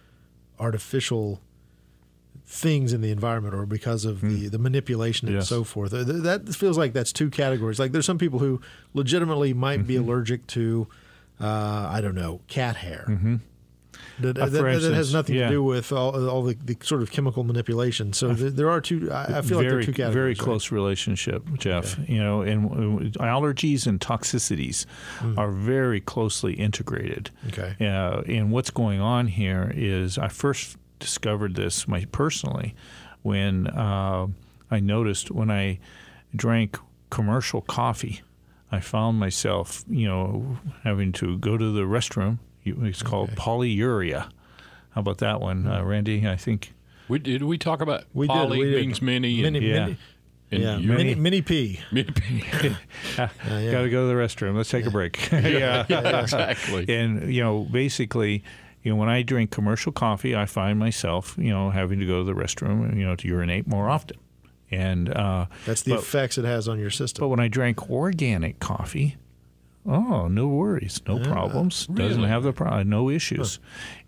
artificial 0.60 1.42
things 2.46 2.94
in 2.94 3.02
the 3.02 3.12
environment 3.12 3.54
or 3.54 3.66
because 3.66 4.06
of 4.06 4.22
the, 4.22 4.48
the 4.48 4.58
manipulation 4.58 5.28
and 5.28 5.36
Hmm. 5.36 5.40
Yes. 5.40 5.50
so 5.50 5.64
forth? 5.64 5.92
That 5.92 6.56
feels 6.56 6.78
like 6.78 6.94
that's 6.94 7.14
two 7.14 7.30
categories. 7.30 7.80
Like 7.80 7.92
there's 7.92 8.06
some 8.08 8.18
people 8.18 8.40
who 8.40 8.60
legitimately 8.94 9.54
might 9.54 9.86
be 9.88 9.96
Mm-hmm. 9.96 10.04
allergic 10.10 10.48
to, 10.48 10.88
uh, 11.40 11.90
I 11.92 12.02
don't 12.02 12.16
know, 12.16 12.42
cat 12.48 12.76
hair. 12.78 13.06
Mm-hmm. 13.08 13.36
That, 14.22 14.38
Uh, 14.38 14.46
that- 14.48 14.82
that 14.82 14.94
has 14.94 15.14
nothing 15.14 15.36
yeah. 15.36 15.48
to 15.48 15.54
do 15.54 15.64
with 15.64 15.92
all, 15.92 16.30
all 16.30 16.44
the, 16.44 16.56
the 16.56 16.76
sort 16.84 17.02
of 17.02 17.12
chemical 17.12 17.44
manipulation. 17.44 18.14
So 18.14 18.34
th- 18.36 18.54
there 18.54 18.70
are 18.70 18.82
two. 18.82 19.10
I, 19.12 19.38
I 19.40 19.42
feel 19.42 19.58
like 19.58 19.68
there 19.68 19.70
very, 19.70 19.84
are 19.84 19.86
two 19.86 19.92
categories. 19.94 20.14
very 20.14 20.30
right? 20.30 20.38
close 20.38 20.72
relationship, 20.72 21.44
Jeff. 21.58 21.98
You 22.08 22.20
know, 22.22 22.42
and 22.42 22.66
uh, 23.18 23.24
allergies 23.24 23.88
and 23.88 24.00
toxicities 24.00 24.86
are 25.38 25.52
very 25.52 26.02
closely 26.02 26.54
integrated. 26.54 27.30
Okay. 27.48 27.76
Uh, 27.80 28.22
and 28.28 28.52
what's 28.52 28.70
going 28.72 29.00
on 29.02 29.28
here 29.28 29.72
is 29.76 30.18
I 30.18 30.28
first 30.28 30.78
discovered 31.00 31.56
this 31.56 31.88
my 31.88 32.06
personally 32.12 32.76
when 33.22 33.68
uh, 33.68 34.28
I 34.70 34.80
noticed 34.80 35.32
when 35.32 35.50
I 35.50 35.80
drank 36.36 36.78
commercial 37.10 37.62
coffee, 37.62 38.22
I 38.72 38.80
found 38.82 39.18
myself, 39.20 39.84
you 39.90 40.08
know, 40.08 40.58
having 40.84 41.12
to 41.14 41.38
go 41.38 41.58
to 41.58 41.72
the 41.72 41.82
restroom. 41.82 42.40
It's 42.66 43.02
called 43.04 43.32
polyuria. 43.32 44.30
How 44.92 45.02
about 45.02 45.20
that 45.20 45.40
one, 45.42 45.68
uh, 45.68 45.84
Randy? 45.84 46.28
I 46.28 46.36
think. 46.36 46.74
We, 47.08 47.20
did 47.20 47.44
we 47.44 47.58
talk 47.58 47.82
about 47.82 48.04
We 48.14 48.28
did, 48.28 48.34
poly 48.34 48.60
we 48.60 48.66
did. 48.72 48.82
means 48.86 49.02
many? 49.02 49.42
Mini, 49.42 49.58
and, 49.58 49.66
Yeah. 49.66 49.86
mini, 49.86 49.98
and 50.52 50.62
yeah, 50.64 50.78
uri- 50.78 50.98
mini, 50.98 51.16
mini 51.16 51.42
P. 51.42 51.80
many- 51.92 52.10
yeah. 52.64 52.76
Got 53.18 53.82
to 53.82 53.90
go 53.90 54.04
to 54.04 54.08
the 54.08 54.14
restroom. 54.14 54.56
Let's 54.56 54.70
take 54.70 54.86
a 54.86 54.92
break. 54.92 55.30
yeah. 55.32 55.86
exactly. 56.22 56.86
And 56.88 57.34
you 57.34 57.42
know, 57.42 57.68
basically, 57.72 58.44
you 58.84 58.92
know, 58.92 58.96
when 58.96 59.10
I 59.10 59.22
drink 59.24 59.52
commercial 59.52 59.92
coffee, 59.92 60.36
I 60.36 60.46
find 60.46 60.78
myself, 60.80 61.36
you 61.38 61.50
know, 61.50 61.70
having 61.72 62.00
to 62.00 62.06
go 62.06 62.20
to 62.20 62.24
the 62.24 62.34
restroom, 62.40 62.96
you 62.96 63.06
know, 63.06 63.16
to 63.16 63.28
urinate 63.28 63.68
more 63.68 63.90
often. 63.90 64.18
And 64.72 65.10
uh, 65.12 65.48
That's 65.66 65.82
the 65.82 65.92
but, 65.96 66.00
effects 66.02 66.38
it 66.38 66.46
has 66.46 66.68
on 66.68 66.78
your 66.80 66.92
system. 66.92 67.24
but 67.24 67.30
when 67.30 67.40
I 67.40 67.48
drank 67.48 67.90
organic 67.90 68.60
coffee, 68.60 69.18
oh, 69.86 70.28
no 70.28 70.48
worries, 70.48 71.02
no 71.08 71.20
problems. 71.20 71.88
Doesn't 71.88 72.24
have 72.24 72.44
the 72.44 72.54
problem, 72.54 72.90
no 72.90 73.10
issues. 73.10 73.60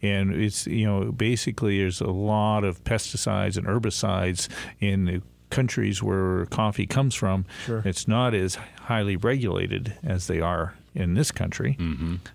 And 0.01 0.33
it's 0.33 0.67
you 0.67 0.85
know, 0.85 1.11
basically, 1.11 1.79
there's 1.79 2.01
a 2.01 2.07
lot 2.07 2.63
of 2.63 2.83
pesticides 2.83 3.57
and 3.57 3.67
herbicides 3.67 4.47
in 4.79 5.05
the 5.05 5.21
countries 5.49 6.01
where 6.01 6.45
coffee 6.47 6.87
comes 6.87 7.13
from. 7.13 7.45
Sure. 7.65 7.81
It's 7.85 8.07
not 8.07 8.33
as 8.33 8.55
highly 8.83 9.15
regulated 9.17 9.93
as 10.03 10.27
they 10.27 10.39
are 10.39 10.75
in 10.95 11.13
this 11.13 11.31
country, 11.31 11.77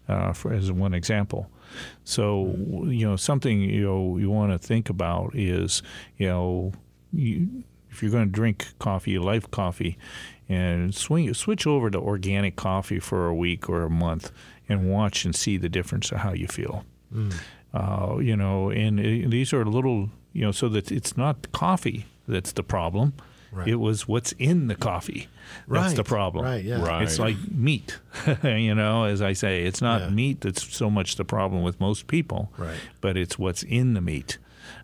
uh, 0.09 0.33
for 0.33 0.53
as 0.53 0.73
one 0.73 0.95
example. 0.95 1.51
So 2.05 2.55
you 2.85 3.07
know 3.07 3.17
something 3.17 3.61
you 3.61 3.85
know 3.85 4.17
you 4.19 4.31
want 4.31 4.53
to 4.53 4.59
think 4.59 4.89
about 4.89 5.35
is 5.35 5.83
you 6.17 6.29
know 6.29 6.73
you, 7.13 7.65
if 7.91 8.03
you're 8.03 8.13
going 8.13 8.27
to 8.27 8.33
drink 8.33 8.69
coffee, 8.79 9.19
life 9.19 9.51
coffee, 9.51 9.99
and 10.49 10.95
swing 10.95 11.33
switch 11.35 11.67
over 11.67 11.91
to 11.91 11.99
organic 11.99 12.57
coffee 12.57 13.01
for 13.01 13.27
a 13.27 13.35
week 13.35 13.69
or 13.69 13.83
a 13.83 13.91
month 13.91 14.31
and 14.69 14.91
watch 14.91 15.25
and 15.25 15.35
see 15.35 15.57
the 15.57 15.69
difference 15.69 16.11
of 16.13 16.19
how 16.19 16.33
you 16.33 16.47
feel. 16.47 16.85
Uh, 17.75 18.17
you 18.21 18.37
know, 18.37 18.71
and 18.71 18.99
it, 19.01 19.31
these 19.31 19.53
are 19.53 19.65
little 19.65 20.11
you 20.33 20.43
know 20.43 20.53
so 20.53 20.69
that 20.69 20.91
it's 20.91 21.17
not 21.17 21.51
coffee 21.53 22.07
that's 22.29 22.53
the 22.53 22.63
problem. 22.63 23.13
Right. 23.53 23.69
It 23.69 23.77
was 23.77 24.07
what's 24.09 24.33
in 24.33 24.67
the 24.69 24.75
coffee 24.75 25.29
that's 25.69 25.95
the 25.95 26.05
problem. 26.05 26.45
right, 26.45 26.63
yeah. 26.65 26.83
Right. 26.85 27.03
It's 27.03 27.19
like 27.19 27.37
meat, 27.51 27.99
you 28.43 28.75
know, 28.75 29.05
as 29.05 29.23
I 29.23 29.33
say, 29.33 29.65
it's 29.65 29.81
not 29.81 30.01
Yeah. 30.03 30.09
meat 30.11 30.41
that's 30.43 30.75
so 30.77 30.91
much 30.91 31.17
the 31.17 31.25
problem 31.25 31.63
with 31.63 31.81
most 31.81 32.07
people, 32.09 32.51
Right. 32.59 32.77
but 33.01 33.17
it's 33.17 33.39
what's 33.39 33.63
in 33.63 33.95
the 33.95 34.01
meat. 34.01 34.39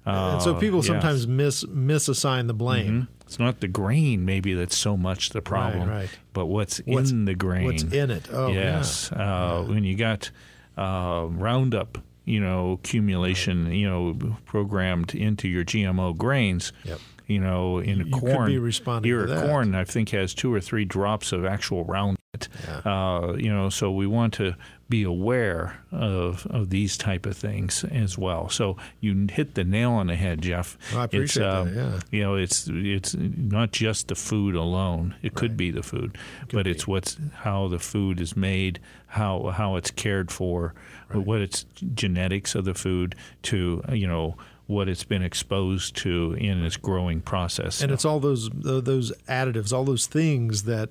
and 0.06 0.40
so 0.40 0.54
Uh, 0.54 0.60
people 0.60 0.78
yes. 0.78 0.86
sometimes 0.86 1.26
miss 1.26 1.64
misassign 1.64 2.46
the 2.46 2.54
blame. 2.54 3.08
It's 3.32 3.38
not 3.38 3.60
the 3.60 3.68
grain 3.68 4.26
maybe 4.26 4.52
that's 4.52 4.76
so 4.76 4.94
much 4.94 5.30
the 5.30 5.40
problem, 5.40 5.88
right. 5.88 6.10
but 6.34 6.46
what's, 6.46 6.82
What's- 6.84 7.10
in 7.12 7.24
the 7.24 7.34
grain. 7.34 7.64
What's 7.64 7.82
in 7.82 8.10
it? 8.10 8.28
Oh, 8.30 8.48
yes. 8.48 9.08
yeah. 9.10 9.54
Uh, 9.54 9.62
When 9.62 9.84
you 9.84 9.96
got 9.96 10.30
uh, 10.76 11.28
Roundup, 11.30 11.96
you 12.26 12.40
know, 12.40 12.72
accumulation, 12.72 13.72
you 13.72 13.88
know, 13.88 14.36
programmed 14.44 15.14
into 15.14 15.48
your 15.48 15.64
GMO 15.64 16.14
grains. 16.14 16.74
Yep. 16.84 16.98
You 17.26 17.38
know, 17.40 17.78
in 17.78 18.08
You 18.08 18.10
corn, 18.10 18.50
be 18.50 18.58
responding 18.58 19.10
ear 19.10 19.24
to 19.24 19.32
of 19.32 19.40
that. 19.40 19.48
corn, 19.48 19.74
I 19.74 19.84
think 19.84 20.10
has 20.10 20.34
two 20.34 20.52
or 20.52 20.60
three 20.60 20.84
drops 20.84 21.32
of 21.32 21.46
actual 21.46 21.84
Roundup. 21.84 22.20
it. 22.34 22.48
Uh, 22.84 23.32
you 23.38 23.50
know, 23.50 23.70
so 23.70 23.90
we 23.92 24.06
want 24.06 24.34
to 24.34 24.56
be 24.92 25.04
aware 25.04 25.80
of, 25.90 26.46
of 26.50 26.68
these 26.68 26.98
type 26.98 27.24
of 27.24 27.34
things 27.34 27.82
as 27.84 28.18
well. 28.18 28.50
So 28.50 28.76
you 29.00 29.26
hit 29.32 29.54
the 29.54 29.64
nail 29.64 29.92
on 29.92 30.08
the 30.08 30.16
head, 30.16 30.42
Jeff. 30.42 30.76
Well, 30.92 31.00
I 31.00 31.04
appreciate 31.04 31.46
it's, 31.46 31.54
uh, 31.54 31.64
that, 31.64 31.74
yeah. 31.74 32.00
You 32.10 32.22
know, 32.24 32.34
it's 32.34 32.68
it's 32.70 33.14
not 33.14 33.72
just 33.72 34.08
the 34.08 34.14
food 34.14 34.54
alone. 34.54 35.14
It 35.22 35.34
could 35.34 35.56
be 35.56 35.70
the 35.70 35.82
food, 35.82 36.18
but 36.52 36.66
it's 36.66 36.86
what's 36.86 37.16
how 37.36 37.68
the 37.68 37.78
food 37.78 38.20
is 38.20 38.36
made, 38.36 38.80
how 39.06 39.46
how 39.46 39.76
it's 39.76 39.90
cared 39.90 40.30
for, 40.30 40.74
what 41.10 41.40
its 41.40 41.64
genetics 41.94 42.54
of 42.54 42.66
the 42.66 42.74
food 42.74 43.14
to 43.44 43.82
you 43.94 44.06
know 44.06 44.36
what 44.66 44.90
it's 44.90 45.04
been 45.04 45.22
exposed 45.22 45.96
to 45.96 46.34
in 46.34 46.62
its 46.62 46.76
growing 46.76 47.22
process. 47.22 47.80
And 47.80 47.90
it's 47.90 48.04
all 48.04 48.20
those 48.20 48.50
those 48.52 49.10
additives, 49.26 49.72
all 49.72 49.84
those 49.84 50.06
things 50.06 50.64
that 50.64 50.90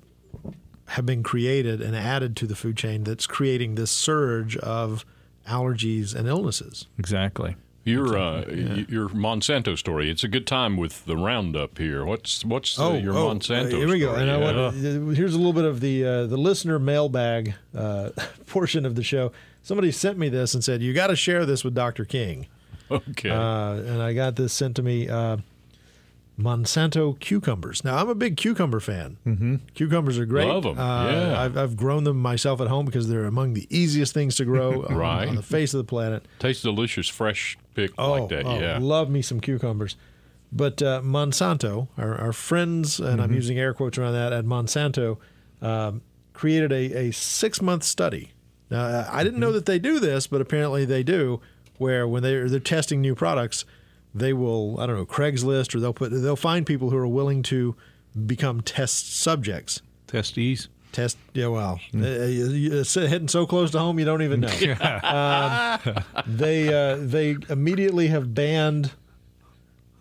have 0.92 1.06
been 1.06 1.24
created 1.24 1.82
and 1.82 1.96
added 1.96 2.36
to 2.38 2.46
the 2.48 2.56
food 2.56 2.78
chain 2.78 3.04
that's 3.04 3.26
creating 3.28 3.76
this 3.76 3.92
surge 3.92 4.56
of 4.58 5.06
allergies 5.48 6.14
and 6.16 6.28
illnesses. 6.28 6.88
exactly. 6.98 7.56
Your 7.84 8.16
uh, 8.16 8.44
y- 8.48 8.86
your 8.90 9.10
Monsanto 9.10 9.76
story. 9.76 10.12
It's 10.12 10.24
a 10.24 10.28
good 10.28 10.46
time 10.46 10.78
with 10.78 11.04
the 11.06 11.18
roundup 11.18 11.80
here. 11.80 12.06
What's 12.06 12.46
what's 12.46 12.76
the, 12.76 13.00
your 13.02 13.16
Monsanto? 13.16 13.74
uh, 13.74 13.78
here 13.78 13.88
we 13.88 13.98
go. 14.00 14.10
story? 14.12 14.22
And 14.22 14.32
I 14.32 14.38
Yeah. 14.40 14.44
want, 14.54 14.76
uh, 14.76 15.16
here's 15.16 15.34
a 15.34 15.38
little 15.38 15.52
bit 15.54 15.66
of 15.66 15.80
the 15.80 16.06
uh, 16.06 16.26
the 16.28 16.38
listener 16.38 16.78
mailbag 16.78 17.56
uh, 17.76 18.12
portion 18.46 18.86
of 18.86 18.94
the 18.94 19.02
show. 19.02 19.32
Somebody 19.64 19.92
sent 19.92 20.20
me 20.20 20.30
this 20.30 20.54
and 20.54 20.64
said, 20.64 20.84
"You 20.84 20.94
got 20.94 21.08
to 21.08 21.16
share 21.16 21.44
this 21.44 21.64
with 21.64 21.74
Dr. 21.74 22.06
King." 22.06 22.46
okay. 22.92 23.32
Uh, 23.32 23.74
and 23.74 24.00
I 24.00 24.14
got 24.14 24.36
this 24.36 24.54
sent 24.54 24.76
to 24.76 24.84
me. 24.84 25.10
Monsanto 26.40 27.20
cucumbers. 27.20 27.84
Now 27.84 27.98
I'm 27.98 28.10
a 28.10 28.16
big 28.16 28.36
cucumber 28.38 28.80
fan. 28.80 29.18
Mm-hmm. 29.26 29.56
Cucumbers 29.76 30.18
are 30.18 30.26
great. 30.26 30.48
Love 30.48 30.66
'em, 30.66 30.80
Uh, 30.80 31.10
yeah. 31.12 31.42
I've, 31.42 31.58
I've 31.58 31.78
grown 31.78 32.04
them 32.04 32.18
myself 32.22 32.62
at 32.62 32.68
home 32.68 32.86
because 32.86 33.08
they're 33.10 33.26
among 33.26 33.54
the 33.54 33.68
easiest 33.70 34.14
things 34.14 34.36
to 34.38 34.46
grow 34.46 34.86
on- 34.90 34.96
Right. 34.96 35.28
on, 35.28 35.36
the 35.36 35.44
face 35.44 35.74
of 35.74 35.78
the 35.80 35.84
planet. 35.84 36.26
Tastes 36.40 36.64
delicious, 36.64 37.08
fresh 37.08 37.58
picked 37.76 37.96
Oh, 37.98 38.12
like 38.14 38.30
that. 38.30 38.46
oh, 38.46 38.60
yeah. 38.60 38.80
love 38.82 39.10
me 39.10 39.22
some 39.22 39.40
cucumbers. 39.40 39.96
But 40.52 40.82
uh, 40.82 41.02
Monsanto, 41.02 41.88
our, 41.98 42.16
our 42.20 42.34
friends, 42.34 43.00
and 43.00 43.10
Mm-hmm. 43.12 43.22
I'm 43.22 43.34
using 43.34 43.60
air 43.60 43.74
quotes 43.74 43.98
around 43.98 44.14
that, 44.14 44.34
at 44.34 44.46
Monsanto, 44.46 45.18
um, 45.62 46.02
created 46.34 46.72
a, 46.72 47.08
a 47.08 47.12
six 47.12 47.62
month 47.62 47.84
study. 47.84 48.32
Now, 48.70 48.84
uh, 48.86 49.08
I 49.12 49.24
didn't 49.24 49.34
Mm-hmm. 49.36 49.42
know 49.42 49.52
that 49.52 49.66
they 49.66 49.80
do 49.80 50.00
this, 50.00 50.28
but 50.28 50.42
apparently 50.42 50.86
they 50.86 51.04
do, 51.04 51.40
where 51.78 52.08
when 52.08 52.24
they're, 52.24 52.50
they're 52.50 52.60
testing 52.60 53.00
new 53.02 53.16
products, 53.16 53.64
they 54.14 54.34
will, 54.34 54.80
I 54.80 54.86
don't 54.86 54.96
know, 54.98 55.06
Craigslist, 55.06 55.74
or 55.76 55.80
they'll 55.80 55.94
put 55.94 56.10
they'll 56.12 56.36
find 56.36 56.66
people 56.66 56.90
who 56.90 56.98
are 56.98 57.08
willing 57.08 57.44
to 57.44 57.76
become 58.26 58.62
test 58.62 59.16
subjects. 59.16 59.82
Testees. 60.08 60.68
Test, 60.92 61.18
yeah, 61.34 61.48
well, 61.48 61.80
you- 61.94 62.80
it's 62.82 62.94
hitting 62.96 63.30
so 63.30 63.46
close 63.46 63.72
to 63.72 63.80
home 63.80 63.98
you 63.98 64.04
don't 64.04 64.22
even 64.24 64.42
know. 64.42 64.50
um, 65.86 66.04
they 66.28 66.68
uh, 66.74 66.98
they 67.00 67.38
immediately 67.50 68.08
have 68.08 68.34
banned 68.36 68.92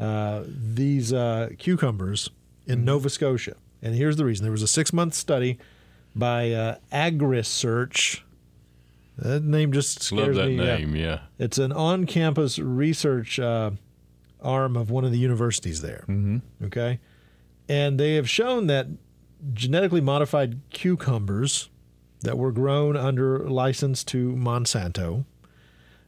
uh, 0.01 0.43
these 0.47 1.13
uh, 1.13 1.51
cucumbers 1.59 2.31
in 2.67 2.85
Nova 2.85 3.09
Scotia, 3.09 3.55
and 3.83 3.95
here's 3.95 4.17
the 4.17 4.25
reason: 4.25 4.43
there 4.45 4.51
was 4.51 4.63
a 4.63 4.67
six 4.69 4.93
month 4.93 5.15
study 5.15 5.59
by 6.17 6.51
uh, 6.51 6.77
AgriSearch. 6.93 8.23
That 9.17 9.45
name 9.45 9.73
just 9.73 10.03
scares 10.03 10.37
Love 10.37 10.49
that 10.57 10.81
me. 10.91 11.01
yeah. 11.03 11.11
Yeah. 11.11 11.21
It's 11.39 11.59
an 11.59 11.71
on 11.73 12.07
campus 12.07 12.59
research 12.59 13.39
uh, 13.39 13.73
arm 14.43 14.77
of 14.77 14.91
one 14.91 15.05
of 15.05 15.13
the 15.13 15.19
universities 15.19 15.83
there. 15.83 16.05
Mm-hmm. 16.09 16.65
Okay. 16.67 17.01
And 17.69 17.99
they 17.99 18.15
have 18.15 18.29
shown 18.29 18.67
that 18.67 18.89
genetically 19.53 20.01
modified 20.01 20.61
cucumbers 20.71 21.71
that 22.23 22.37
were 22.37 22.53
grown 22.53 22.97
under 22.97 23.49
license 23.49 24.05
to 24.05 24.33
Monsanto 24.33 25.25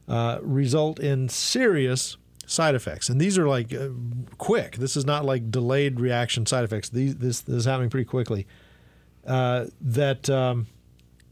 uh, 0.07 0.39
result 0.41 0.99
in 0.99 1.29
serious 1.29 2.17
side 2.45 2.75
effects. 2.75 3.09
And 3.09 3.19
these 3.19 3.37
are 3.37 3.47
like 3.47 3.73
uh, 3.73 3.89
quick. 4.37 4.75
This 4.77 4.95
is 4.95 5.05
not 5.05 5.25
like 5.25 5.49
delayed 5.49 5.99
reaction 5.99 6.45
side 6.45 6.63
effects. 6.63 6.89
These, 6.89 7.15
this, 7.15 7.41
this 7.41 7.55
is 7.55 7.65
happening 7.65 7.89
pretty 7.89 8.05
quickly. 8.05 8.47
Uh, 9.25 9.67
that. 9.81 10.29
Um, 10.29 10.67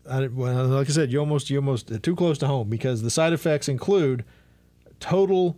I, 0.09 0.27
well, 0.27 0.65
like 0.67 0.89
I 0.89 0.91
said, 0.91 1.11
you 1.11 1.19
almost 1.19 1.51
you 1.51 1.57
almost 1.57 1.91
uh, 1.91 1.99
too 2.01 2.15
close 2.15 2.39
to 2.39 2.47
home 2.47 2.69
because 2.69 3.03
the 3.03 3.11
side 3.11 3.33
effects 3.33 3.67
include 3.67 4.25
total 4.99 5.57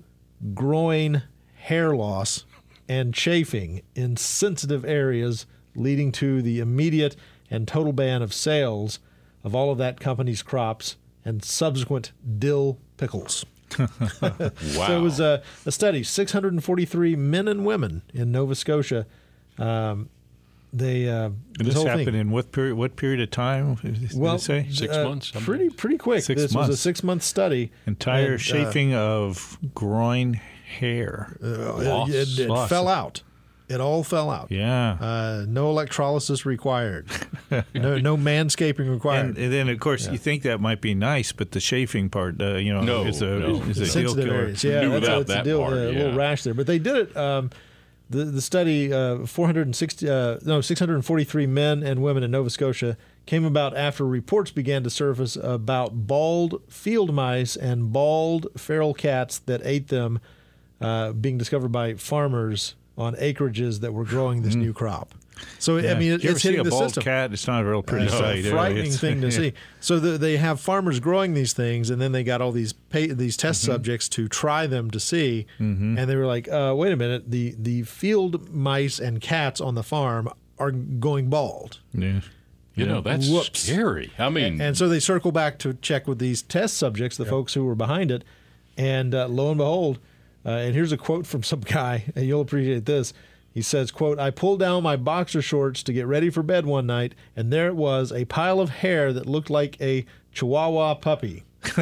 groin 0.54 1.24
hair 1.64 1.96
loss 1.96 2.44
and 2.90 3.14
chafing 3.14 3.82
in 3.96 4.18
sensitive 4.18 4.84
areas, 4.84 5.46
leading 5.76 6.12
to 6.12 6.42
the 6.42 6.60
immediate 6.60 7.16
and 7.50 7.68
total 7.68 7.94
ban 7.94 8.22
of 8.22 8.34
sales 8.34 9.00
of 9.46 9.56
all 9.56 9.72
of 9.72 9.78
that 9.78 10.00
company's 10.00 10.42
crops 10.42 10.98
and 11.24 11.44
subsequent 11.44 12.12
dill 12.38 12.80
pickles. 12.98 13.46
Wow. 13.80 13.88
So 14.60 14.98
it 14.98 15.02
was 15.02 15.20
a, 15.20 15.42
a 15.66 15.72
study, 15.72 16.04
643 16.04 17.16
men 17.16 17.48
and 17.48 17.66
women 17.66 18.04
in 18.14 18.32
Nova 18.32 18.56
Scotia. 18.56 19.08
Um, 19.58 20.10
they 20.74 21.08
uh, 21.08 21.26
And 21.26 21.38
this 21.60 21.76
this 21.76 21.84
happened 21.84 22.06
thing, 22.06 22.16
in 22.16 22.32
what 22.32 22.52
period? 22.52 22.76
What 22.76 22.96
period 22.98 23.22
of 23.22 23.32
time? 23.32 23.76
Did 23.76 24.14
well, 24.16 24.38
say 24.38 24.68
Six 24.70 24.96
uh, 24.96 25.04
months, 25.06 25.32
pretty 25.32 25.70
pretty 25.70 25.98
quick. 25.98 26.24
Six 26.24 26.42
this 26.42 26.54
was 26.54 26.70
a 26.70 26.78
six 26.78 27.04
month 27.04 27.24
study. 27.24 27.72
entire 27.86 28.34
And, 28.34 28.36
uh, 28.36 28.38
chafing 28.38 28.94
of 28.96 29.58
groin 29.74 30.42
hair. 30.74 31.38
Uh, 31.44 32.06
it, 32.08 32.16
it- 32.16 32.40
it 32.40 32.50
Loss. 32.50 32.70
fell 32.70 32.88
out. 32.88 33.22
It 33.70 33.80
all 33.80 34.04
fell 34.04 34.30
out. 34.30 34.52
yeah. 34.52 34.98
Uh, 35.00 35.46
no 35.48 35.70
electrolysis 35.70 36.46
required. 36.46 37.08
no, 37.74 37.98
no 37.98 38.18
manscaping 38.30 38.90
required. 38.92 39.28
and, 39.28 39.38
and 39.38 39.54
then, 39.54 39.70
of 39.70 39.80
course, 39.80 40.06
you 40.08 40.18
think 40.18 40.44
that 40.44 40.60
might 40.60 40.82
be 40.82 40.94
nice, 40.94 41.32
but 41.32 41.52
the 41.52 41.62
chafing 41.62 42.10
part, 42.10 42.40
uh, 42.42 42.56
you 42.58 42.74
know, 42.74 42.82
No, 42.82 43.06
is 43.06 43.22
a, 43.22 43.26
no. 43.26 43.56
is 43.64 43.78
a 43.80 43.86
deal 43.86 43.86
sensitive 43.86 44.26
killer. 44.26 44.36
areas. 44.38 44.64
Yeah, 44.64 44.82
Do 44.82 44.90
that's, 44.90 45.02
without 45.02 45.18
that's 45.28 45.30
a 45.30 45.34
that 45.36 45.44
deal. 45.46 45.60
part, 45.62 45.74
uh, 45.74 45.76
a 45.78 45.92
little 45.92 46.14
rash 46.16 46.44
there, 46.44 46.54
but 46.54 46.68
they 46.68 46.78
did 46.78 46.96
it. 46.98 47.18
Um, 47.18 47.50
the 48.10 48.26
the 48.26 48.42
study, 48.42 48.92
uh, 48.94 49.26
460, 49.26 50.10
uh, 50.10 50.38
no, 50.46 50.60
643 50.62 51.48
men 51.48 51.82
and 51.84 52.04
women 52.04 52.22
in 52.22 52.32
Nova 52.32 52.50
Scotia 52.50 52.98
came 53.26 53.46
about 53.46 53.76
after 53.78 54.06
reports 54.06 54.52
began 54.52 54.84
to 54.84 54.90
surface 54.90 55.38
about 55.38 56.06
bald 56.06 56.62
field 56.68 57.14
mice 57.14 57.56
and 57.56 57.94
bald 57.94 58.48
feral 58.58 58.94
cats 58.94 59.40
that 59.40 59.62
ate 59.64 59.88
them, 59.88 60.20
uh, 60.84 61.12
being 61.14 61.38
discovered 61.38 61.72
by 61.72 61.94
farmers 61.96 62.76
on 62.98 63.16
acreages 63.16 63.80
that 63.82 63.92
were 63.94 64.06
growing 64.06 64.44
this 64.44 64.56
new 64.56 64.74
crop. 64.74 65.14
So 65.58 65.78
I 65.78 65.82
Mm-hmm. 65.82 65.86
Yeah. 65.88 65.94
mean, 66.00 66.12
it, 66.14 66.24
you 66.24 66.30
ever 66.30 66.36
it's 66.36 66.42
see 66.44 66.50
hitting 66.50 66.62
a 66.62 66.64
the 66.64 66.70
bald 66.70 66.84
system. 66.86 67.04
cat? 67.04 67.34
It's 67.34 67.48
not 67.48 67.64
a 67.64 67.66
real 67.68 67.82
pretty 67.82 68.06
It's 68.06 68.14
sight. 68.14 68.46
a 68.46 68.50
frightening 68.52 68.84
it's- 68.86 69.00
thing 69.00 69.20
to 69.22 69.28
yeah. 69.32 69.34
see. 69.34 69.54
So 69.80 70.00
the, 70.00 70.18
they 70.20 70.38
have 70.38 70.60
farmers 70.62 71.00
growing 71.00 71.34
these 71.34 71.54
things, 71.54 71.90
and 71.90 72.00
then 72.00 72.12
they 72.12 72.24
got 72.24 72.40
all 72.40 72.52
these 72.52 72.72
pay, 72.74 73.08
these 73.08 73.36
test 73.36 73.64
Mm-hmm. 73.64 73.72
subjects 73.74 74.08
to 74.10 74.28
try 74.28 74.68
them 74.68 74.92
to 74.92 75.00
see, 75.00 75.48
and 75.58 75.98
they 75.98 76.16
were 76.16 76.28
like, 76.28 76.48
uh, 76.50 76.74
"Wait 76.78 76.94
a 76.94 76.96
minute! 76.96 77.32
The 77.32 77.56
the 77.58 77.82
field 77.82 78.54
mice 78.54 79.00
and 79.00 79.20
cats 79.22 79.60
on 79.60 79.74
the 79.74 79.84
farm 79.84 80.30
are 80.60 80.72
going 80.72 81.30
bald." 81.32 81.80
Yeah. 81.94 82.22
You 82.76 82.86
know, 82.88 83.02
that's 83.02 83.28
Whoops. 83.30 83.60
scary. 83.60 84.12
I 84.18 84.30
mean, 84.30 84.60
And 84.62 84.76
so 84.78 84.88
they 84.90 85.00
circle 85.00 85.32
back 85.32 85.60
to 85.60 85.74
check 85.76 86.08
with 86.08 86.18
these 86.20 86.42
test 86.42 86.76
subjects, 86.78 87.18
the 87.18 87.26
folks 87.26 87.54
who 87.54 87.66
were 87.66 87.76
behind 87.76 88.10
it, 88.12 88.24
and 88.78 89.14
uh, 89.14 89.28
lo 89.28 89.50
and 89.50 89.58
behold, 89.60 90.00
uh, 90.46 90.50
and 90.50 90.76
here's 90.76 90.92
a 90.92 90.98
quote 90.98 91.26
from 91.26 91.44
some 91.44 91.62
guy, 91.62 92.06
and 92.16 92.26
you'll 92.26 92.42
appreciate 92.42 92.86
this. 92.86 93.14
He 93.54 93.62
says, 93.62 93.92
"quote 93.92 94.20
I 94.20 94.32
pulled 94.32 94.60
down 94.60 94.84
my 94.84 94.96
boxer 94.96 95.42
shorts 95.42 95.84
to 95.84 95.94
get 95.94 96.08
ready 96.08 96.30
for 96.30 96.44
bed 96.44 96.66
one 96.66 96.88
night, 96.88 97.14
and 97.36 97.52
there 97.52 97.68
it 97.68 97.76
was, 97.76 98.12
a 98.12 98.26
pile 98.26 98.60
of 98.60 98.70
hair 98.70 99.14
that 99.14 99.28
looked 99.28 99.50
like 99.50 99.80
a 99.82 100.06
Chihuahua 100.34 100.96
puppy." 100.96 101.44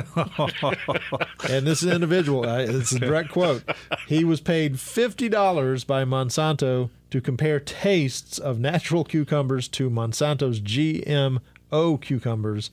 and 1.50 1.66
this 1.66 1.84
individual, 1.84 2.48
uh, 2.48 2.60
it's 2.60 2.92
a 2.92 3.00
direct 3.00 3.30
quote. 3.32 3.64
He 4.08 4.24
was 4.24 4.40
paid 4.40 4.80
fifty 4.80 5.28
dollars 5.28 5.84
by 5.84 6.06
Monsanto 6.06 6.90
to 7.10 7.22
compare 7.22 7.60
tastes 7.60 8.38
of 8.38 8.60
natural 8.60 9.04
cucumbers 9.04 9.68
to 9.70 9.90
Monsanto's 9.90 10.60
GMO 10.62 12.00
cucumbers 12.02 12.72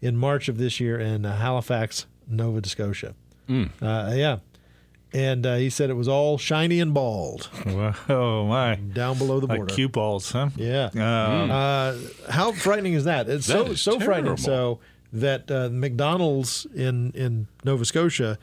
in 0.00 0.16
March 0.16 0.48
of 0.48 0.58
this 0.58 0.80
year 0.80 0.98
in 0.98 1.24
uh, 1.24 1.36
Halifax, 1.36 2.06
Nova 2.28 2.66
Scotia. 2.66 3.14
Uh, 3.80 4.12
yeah, 4.14 4.38
and 5.16 5.46
uh, 5.46 5.56
he 5.56 5.70
said 5.70 5.88
it 5.88 5.94
was 5.94 6.08
all 6.08 6.36
shiny 6.36 6.78
and 6.78 6.92
bald 6.92 7.48
oh 8.10 8.46
my. 8.46 8.74
down 8.74 9.16
below 9.16 9.40
the 9.40 9.46
border, 9.46 9.62
Like 9.64 9.74
cue 9.74 9.88
balls, 9.88 10.30
huh? 10.30 10.50
Yeah. 10.56 10.90
Um, 10.94 11.50
Uh, 11.50 11.96
how 12.28 12.52
frightening 12.52 12.92
is 12.92 13.04
that? 13.04 13.26
It's 13.28 13.46
so 13.46 13.64
That 13.64 13.72
is 13.72 13.80
so 13.80 13.98
frightening. 13.98 14.36
So 14.36 14.78
that 15.12 15.50
uh, 15.50 15.70
McDonald's 15.72 16.66
in 16.74 17.12
in 17.12 17.46
Nova 17.64 17.86
Scotia 17.86 18.38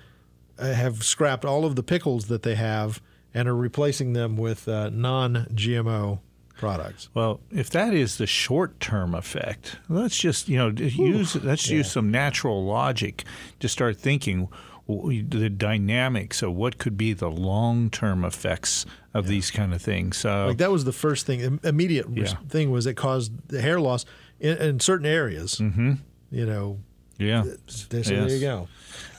uh, 0.57 0.73
have 0.73 1.03
scrapped 1.03 1.45
all 1.45 1.63
of 1.63 1.75
the 1.75 1.83
pickles 1.83 2.25
that 2.25 2.41
they 2.41 2.55
have 2.55 3.01
and 3.35 3.47
are 3.47 3.55
replacing 3.55 4.13
them 4.13 4.35
with 4.35 4.67
uh, 4.67 4.89
non-GMO 4.89 6.19
products. 6.57 7.09
Well, 7.13 7.41
if 7.51 7.69
that 7.71 7.93
is 7.93 8.17
the 8.17 8.27
short-term 8.27 9.13
effect, 9.13 9.77
let's 9.89 10.17
just 10.17 10.49
you 10.49 10.57
know 10.57 10.69
use 10.69 11.35
let's 11.35 11.69
use 11.69 11.91
some 11.91 12.09
natural 12.09 12.65
logic 12.65 13.25
to 13.59 13.69
start 13.69 13.97
thinking 13.97 14.47
the 14.87 15.49
dynamics 15.49 16.41
of 16.41 16.53
what 16.53 16.77
could 16.77 16.97
be 16.97 17.13
the 17.13 17.29
long-term 17.31 18.25
effects 18.25 18.85
of 19.13 19.27
these 19.27 19.49
kind 19.51 19.73
of 19.73 19.81
things. 19.81 20.25
Uh, 20.25 20.47
Like 20.47 20.57
that 20.57 20.71
was 20.71 20.83
the 20.85 20.91
first 20.91 21.25
thing. 21.25 21.59
Immediate 21.63 22.07
Yeah. 22.13 22.33
thing 22.49 22.71
was 22.71 22.85
it 22.85 22.95
caused 22.95 23.31
the 23.47 23.61
hair 23.61 23.79
loss 23.79 24.05
in, 24.39 24.57
in 24.57 24.79
certain 24.79 25.05
areas. 25.05 25.55
Mm-hmm. 25.55 25.93
You 26.31 26.45
know, 26.45 26.79
Yeah. 27.17 27.43
so 27.67 27.87
there 28.01 28.29
you 28.29 28.39
go. 28.39 28.67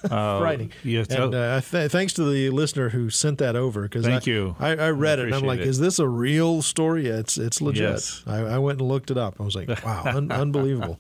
Uh, 0.04 0.38
Frightening. 0.40 0.72
yeah, 0.82 1.04
so- 1.08 1.24
and 1.24 1.34
uh, 1.34 1.60
th- 1.60 1.90
thanks 1.90 2.12
to 2.14 2.30
the 2.30 2.50
listener 2.50 2.90
who 2.90 3.08
sent 3.08 3.38
that 3.38 3.56
over 3.56 3.82
because 3.82 4.04
Thank 4.04 4.28
I, 4.28 4.30
you. 4.30 4.56
I, 4.58 4.68
I 4.76 4.90
read 4.90 5.18
it 5.18 5.26
and 5.26 5.34
I'm 5.34 5.42
like, 5.44 5.60
it. 5.60 5.66
is 5.66 5.78
this 5.78 5.98
a 5.98 6.06
real 6.06 6.60
story? 6.60 7.06
Yeah, 7.08 7.18
it's 7.20 7.38
it's 7.38 7.62
legit. 7.62 7.82
Yes. 7.90 8.22
I, 8.26 8.38
I 8.40 8.58
went 8.58 8.80
and 8.80 8.88
looked 8.88 9.10
it 9.10 9.16
up. 9.16 9.40
I 9.40 9.44
was 9.44 9.54
like, 9.56 9.68
wow, 9.84 10.02
un- 10.04 10.30
unbelievable. 10.44 10.98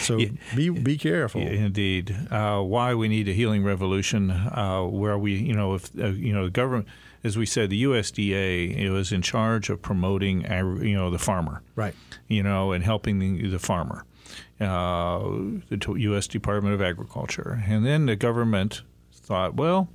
So 0.00 0.18
be 0.56 0.70
be 0.70 0.98
careful. 0.98 1.40
Indeed. 1.42 2.16
Uh, 2.30 2.60
why 2.62 2.94
we 2.94 3.06
need 3.08 3.28
a 3.28 3.32
healing 3.32 3.62
revolution, 3.62 4.30
uh, 4.30 4.82
where 4.82 5.16
we, 5.18 5.34
you 5.34 5.54
know, 5.54 5.74
if, 5.74 5.90
uh, 5.98 6.06
you 6.08 6.32
know, 6.32 6.44
the 6.46 6.50
government, 6.50 6.88
as 7.22 7.38
we 7.38 7.46
said, 7.46 7.70
the 7.70 7.84
USDA 7.84 8.76
it 8.76 8.90
was 8.90 9.12
in 9.12 9.22
charge 9.22 9.70
of 9.70 9.80
promoting, 9.80 10.42
you 10.82 10.94
know, 10.96 11.10
the 11.10 11.18
farmer. 11.18 11.62
Right. 11.76 11.94
You 12.26 12.42
know, 12.42 12.72
and 12.72 12.82
helping 12.82 13.18
the, 13.20 13.46
the 13.48 13.58
farmer. 13.60 14.04
Uh, 14.60 15.20
the 15.70 15.94
U.S. 15.98 16.26
Department 16.26 16.74
of 16.74 16.82
Agriculture. 16.82 17.62
And 17.66 17.86
then 17.86 18.06
the 18.06 18.16
government 18.16 18.82
thought, 19.12 19.54
well, 19.54 19.88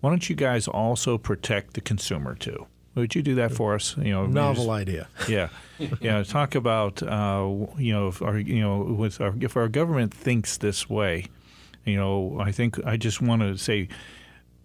why 0.00 0.10
don't 0.10 0.28
you 0.28 0.36
guys 0.36 0.68
also 0.68 1.16
protect 1.16 1.74
the 1.74 1.80
consumer 1.80 2.34
too? 2.34 2.66
Would 2.94 3.14
you 3.14 3.22
do 3.22 3.34
that 3.36 3.52
for 3.52 3.74
us? 3.74 3.96
You 3.96 4.12
know, 4.12 4.26
Novel 4.26 4.64
just- 4.64 4.68
idea. 4.70 5.08
yeah, 5.28 5.48
yeah. 6.00 6.22
Talk 6.24 6.54
about 6.54 7.02
uh, 7.02 7.48
you 7.78 7.92
know 7.92 8.08
if 8.08 8.20
our 8.20 8.38
you 8.38 8.60
know 8.60 8.78
with 8.78 9.20
our, 9.20 9.34
if 9.40 9.56
our 9.56 9.68
government 9.68 10.12
thinks 10.12 10.56
this 10.56 10.90
way, 10.90 11.26
you 11.84 11.96
know, 11.96 12.38
I 12.40 12.50
think 12.50 12.84
I 12.84 12.96
just 12.96 13.22
want 13.22 13.42
to 13.42 13.56
say, 13.56 13.88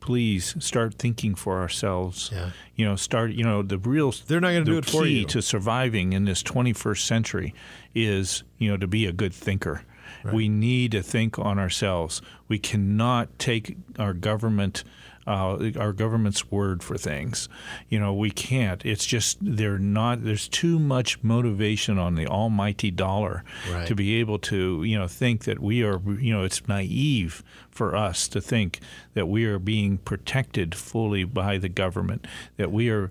please 0.04 0.54
start 0.60 0.96
thinking 0.96 1.34
for 1.34 1.62
ourselves. 1.62 2.30
Yeah. 2.30 2.50
You 2.76 2.84
know, 2.84 2.98
start. 2.98 3.32
You 3.32 3.46
know, 3.46 3.62
the 3.62 3.78
real 3.78 4.12
They're 4.12 4.42
not 4.42 4.52
gonna 4.52 4.66
do 4.66 4.78
it 4.78 4.84
for 4.86 5.04
key 5.04 5.20
you. 5.20 5.26
to 5.28 5.42
surviving 5.42 6.12
in 6.12 6.26
this 6.26 6.44
21st 6.44 7.06
century 7.06 7.56
is 7.96 8.44
you 8.58 8.70
know 8.70 8.76
to 8.76 8.86
be 8.86 9.06
a 9.06 9.14
good 9.14 9.34
thinker. 9.34 9.84
We 10.32 10.48
need 10.48 10.92
to 10.92 11.02
think 11.04 11.38
on 11.38 11.60
ourselves. 11.60 12.22
We 12.48 12.58
cannot 12.58 13.38
take 13.40 13.78
our 14.00 14.14
government, 14.14 14.84
uh, 15.26 15.72
our 15.80 15.94
government's 15.94 16.52
word 16.52 16.84
for 16.84 16.98
things. 16.98 17.48
You 17.90 18.00
know, 18.00 18.14
we 18.14 18.30
can't. 18.32 18.86
It's 18.86 19.06
just 19.06 19.38
they're 19.42 19.80
not. 19.80 20.24
There's 20.24 20.48
too 20.48 20.80
much 20.80 21.24
motivation 21.24 21.98
on 21.98 22.16
the 22.16 22.28
almighty 22.28 22.92
dollar 22.92 23.44
Right. 23.72 23.88
to 23.88 23.96
be 23.96 24.16
able 24.16 24.40
to, 24.40 24.84
you 24.84 24.98
know, 24.98 25.08
think 25.08 25.46
that 25.46 25.60
we 25.60 25.84
are. 25.84 26.00
You 26.20 26.34
know, 26.34 26.44
it's 26.44 26.68
naive 26.68 27.44
for 27.70 27.96
us 27.96 28.28
to 28.30 28.42
think 28.42 28.80
that 29.14 29.28
we 29.28 29.46
are 29.46 29.60
being 29.60 29.98
protected 30.00 30.76
fully 30.76 31.24
by 31.24 31.58
the 31.58 31.70
government. 31.70 32.28
That 32.58 32.72
we 32.72 32.90
are 32.90 33.10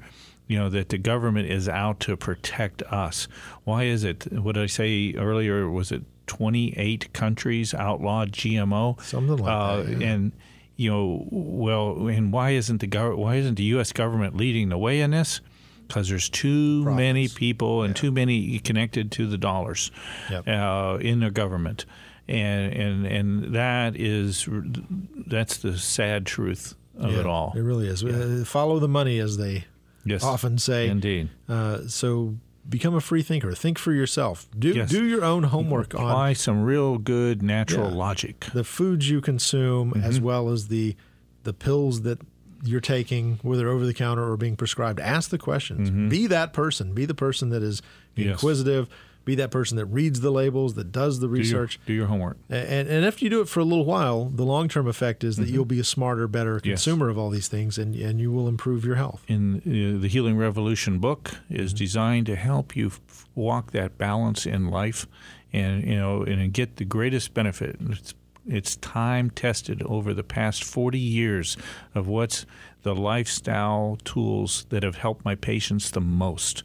you 0.49 0.59
know 0.59 0.69
that 0.69 0.91
the 0.91 0.99
government 0.99 1.49
is 1.51 1.69
out 1.69 2.01
to 2.01 2.17
protect 2.17 2.83
us. 2.83 3.27
Why 3.65 3.85
is 3.85 4.05
it? 4.05 4.31
What 4.33 4.57
did 4.57 4.65
I 4.65 4.67
say 4.67 5.15
earlier? 5.17 5.71
Was 5.71 5.91
it 5.93 6.03
28 6.27 7.13
countries 7.13 7.73
outlawed 7.75 8.33
GMO? 8.33 9.01
Something 9.03 9.37
like 9.37 9.51
uh, 9.53 9.83
that, 9.83 9.99
yeah. 10.01 10.07
And 10.09 10.33
you 10.77 10.91
know, 10.91 11.27
well, 11.31 12.09
and 12.09 12.33
why 12.33 12.51
isn't 12.51 12.79
the 12.81 12.89
gov- 12.89 13.17
why 13.17 13.37
isn't 13.37 13.57
the 13.57 13.65
U.S. 13.65 13.93
government 13.93 14.37
leading 14.37 14.69
the 14.69 14.79
way 14.79 15.01
in 15.01 15.11
this? 15.11 15.41
Because 15.87 16.09
there's 16.09 16.29
too 16.31 16.85
many 16.85 17.29
people 17.29 17.83
and 17.83 17.95
too 17.95 18.11
many 18.11 18.59
connected 18.61 19.11
to 19.13 19.27
the 19.27 19.37
dollars 19.37 19.91
Yep. 20.31 20.49
uh, 20.49 20.99
in 21.03 21.21
their 21.21 21.31
government, 21.31 21.85
and 22.27 22.73
and 22.73 23.07
and 23.07 23.55
that 23.55 23.95
is 23.97 24.49
that's 25.27 25.59
the 25.59 25.77
sad 25.77 26.25
truth 26.25 26.75
of 26.99 27.13
Yeah, 27.13 27.21
it 27.21 27.27
all. 27.27 27.53
It 27.55 27.61
really 27.61 27.89
is. 27.89 28.03
Uh, 28.03 28.43
follow 28.47 28.79
the 28.79 28.89
money, 28.89 29.19
as 29.19 29.37
they 29.37 29.65
Yes, 30.05 30.25
often 30.25 30.57
say. 30.59 30.89
indeed. 30.89 31.29
Uh, 31.49 31.81
so 31.89 32.37
become 32.69 32.95
a 32.95 33.01
free 33.01 33.23
thinker. 33.23 33.53
Think 33.55 33.79
for 33.79 33.93
yourself. 33.93 34.47
Do 34.59 34.69
Yes. 34.69 34.91
do 34.91 35.05
your 35.05 35.25
own 35.25 35.45
homework 35.45 35.95
on 35.95 36.01
apply 36.03 36.33
some 36.35 36.63
real 36.63 36.99
good 36.99 37.43
natural 37.43 37.91
Yeah. 37.91 37.97
logic. 37.97 38.47
the 38.55 38.65
foods 38.65 39.09
you 39.11 39.21
consume 39.21 39.93
as 39.97 40.17
Mm-hmm. 40.17 40.25
well 40.25 40.49
as 40.51 40.69
the 40.69 40.95
the 41.45 41.53
pills 41.53 42.03
that 42.03 42.21
you're 42.65 42.81
taking, 42.81 43.41
whether 43.43 43.69
over 43.69 43.85
the 43.85 43.93
counter 43.95 44.23
or 44.31 44.37
being 44.37 44.55
prescribed. 44.55 45.01
Ask 45.01 45.31
the 45.31 45.39
questions. 45.39 45.91
Be 45.91 46.29
that 46.29 46.53
person. 46.53 46.93
Be 46.95 47.05
the 47.05 47.15
person 47.15 47.49
that 47.51 47.63
is 47.63 47.81
Mm-hmm. 48.17 48.29
Yes. 48.31 48.41
Be 49.25 49.35
that 49.37 49.51
person 49.51 49.77
that 49.77 49.87
reads 49.87 50.21
the 50.21 50.31
labels, 50.31 50.75
that 50.75 50.91
does 50.93 51.21
the 51.21 51.27
Do 51.29 51.35
your, 51.35 51.39
research. 51.39 51.79
do 51.87 51.93
your 51.93 52.07
homework. 52.07 52.39
And, 52.51 52.89
and 52.89 53.05
after 53.05 53.25
you 53.25 53.31
do 53.31 53.41
it 53.41 53.49
for 53.49 53.61
a 53.61 53.65
little 53.65 53.85
while, 53.85 54.25
the 54.27 54.43
long 54.45 54.69
term 54.69 54.87
effect 54.89 55.23
is 55.25 55.37
that 55.37 55.49
you'll 55.49 55.65
be 55.65 55.79
a 55.81 55.85
smarter, 55.85 56.27
better 56.29 56.57
Mm-hmm. 56.57 56.69
Yes. 56.69 56.85
consumer 56.85 57.09
of 57.09 57.17
all 57.19 57.31
these 57.31 57.49
things, 57.49 57.79
and, 57.79 57.95
and 57.95 58.21
you 58.21 58.33
will 58.33 58.49
improve 58.49 58.85
your 58.85 58.97
health. 58.97 59.23
In 59.29 59.57
uh, 59.59 60.01
the 60.01 60.09
Healing 60.09 60.37
Revolution 60.37 60.99
book 60.99 61.37
is 61.49 61.73
designed 61.73 62.27
to 62.27 62.37
help 62.37 62.75
you 62.77 62.89
f- 62.89 63.27
walk 63.35 63.71
that 63.73 63.97
balance 63.97 64.45
in 64.45 64.69
life, 64.69 65.07
and 65.53 65.85
you 65.87 65.97
know, 65.97 66.23
and 66.23 66.53
get 66.53 66.77
the 66.77 66.85
greatest 66.85 67.33
benefit. 67.35 67.77
It's 67.91 68.15
it's 68.45 68.75
time 68.77 69.31
tested 69.31 69.83
over 69.85 70.13
the 70.13 70.25
past 70.25 70.65
40 70.65 70.99
years 70.99 71.57
of 71.95 72.09
what's 72.09 72.45
the 72.83 72.93
lifestyle 72.93 73.97
tools 74.03 74.67
that 74.71 74.83
have 74.83 74.97
helped 74.97 75.25
my 75.25 75.37
patients 75.37 75.91
the 75.93 76.01
most. 76.01 76.65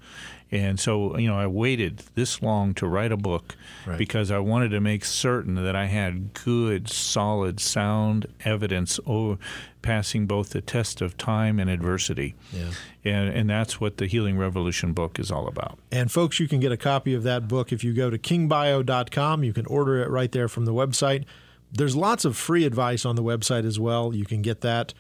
And 0.50 0.80
so, 0.80 1.18
you 1.18 1.28
know, 1.28 1.38
I 1.38 1.46
waited 1.48 2.04
this 2.16 2.42
long 2.42 2.74
to 2.76 2.88
write 2.88 3.12
a 3.12 3.18
book 3.18 3.56
Right. 3.86 3.98
because 3.98 4.32
I 4.32 4.40
wanted 4.40 4.70
to 4.70 4.80
make 4.80 5.04
certain 5.04 5.56
that 5.56 5.76
I 5.76 5.88
had 5.88 6.34
good, 6.34 6.90
solid, 6.90 7.60
sound 7.60 8.28
evidence 8.46 8.98
over 9.06 9.38
passing 9.82 10.26
both 10.26 10.50
the 10.52 10.62
test 10.62 11.02
of 11.02 11.18
time 11.18 11.60
and 11.60 11.70
adversity. 11.70 12.36
Yeah. 12.54 12.72
And, 13.06 13.30
and 13.30 13.50
that's 13.50 13.80
what 13.82 13.98
the 13.98 14.06
Healing 14.08 14.38
Revolution 14.38 14.94
book 14.94 15.20
is 15.20 15.32
all 15.32 15.48
about. 15.48 15.80
And 15.92 16.10
folks, 16.12 16.40
you 16.40 16.48
can 16.48 16.60
get 16.62 16.72
a 16.72 16.78
copy 16.78 17.14
of 17.14 17.24
that 17.24 17.48
book 17.48 17.72
if 17.74 17.84
you 17.84 17.94
go 17.94 18.10
to 18.10 18.18
kingbio.com. 18.18 19.44
You 19.44 19.54
can 19.54 19.66
order 19.66 20.02
it 20.02 20.10
right 20.10 20.32
there 20.32 20.48
from 20.48 20.64
the 20.66 20.74
website. 20.74 21.26
There's 21.72 21.96
lots 21.96 22.24
of 22.24 22.38
free 22.38 22.64
advice 22.66 23.06
on 23.06 23.16
the 23.18 23.24
website 23.24 23.66
as 23.66 23.80
well. 23.80 24.14
You 24.16 24.24
can 24.26 24.42
get 24.42 24.62
that 24.62 24.94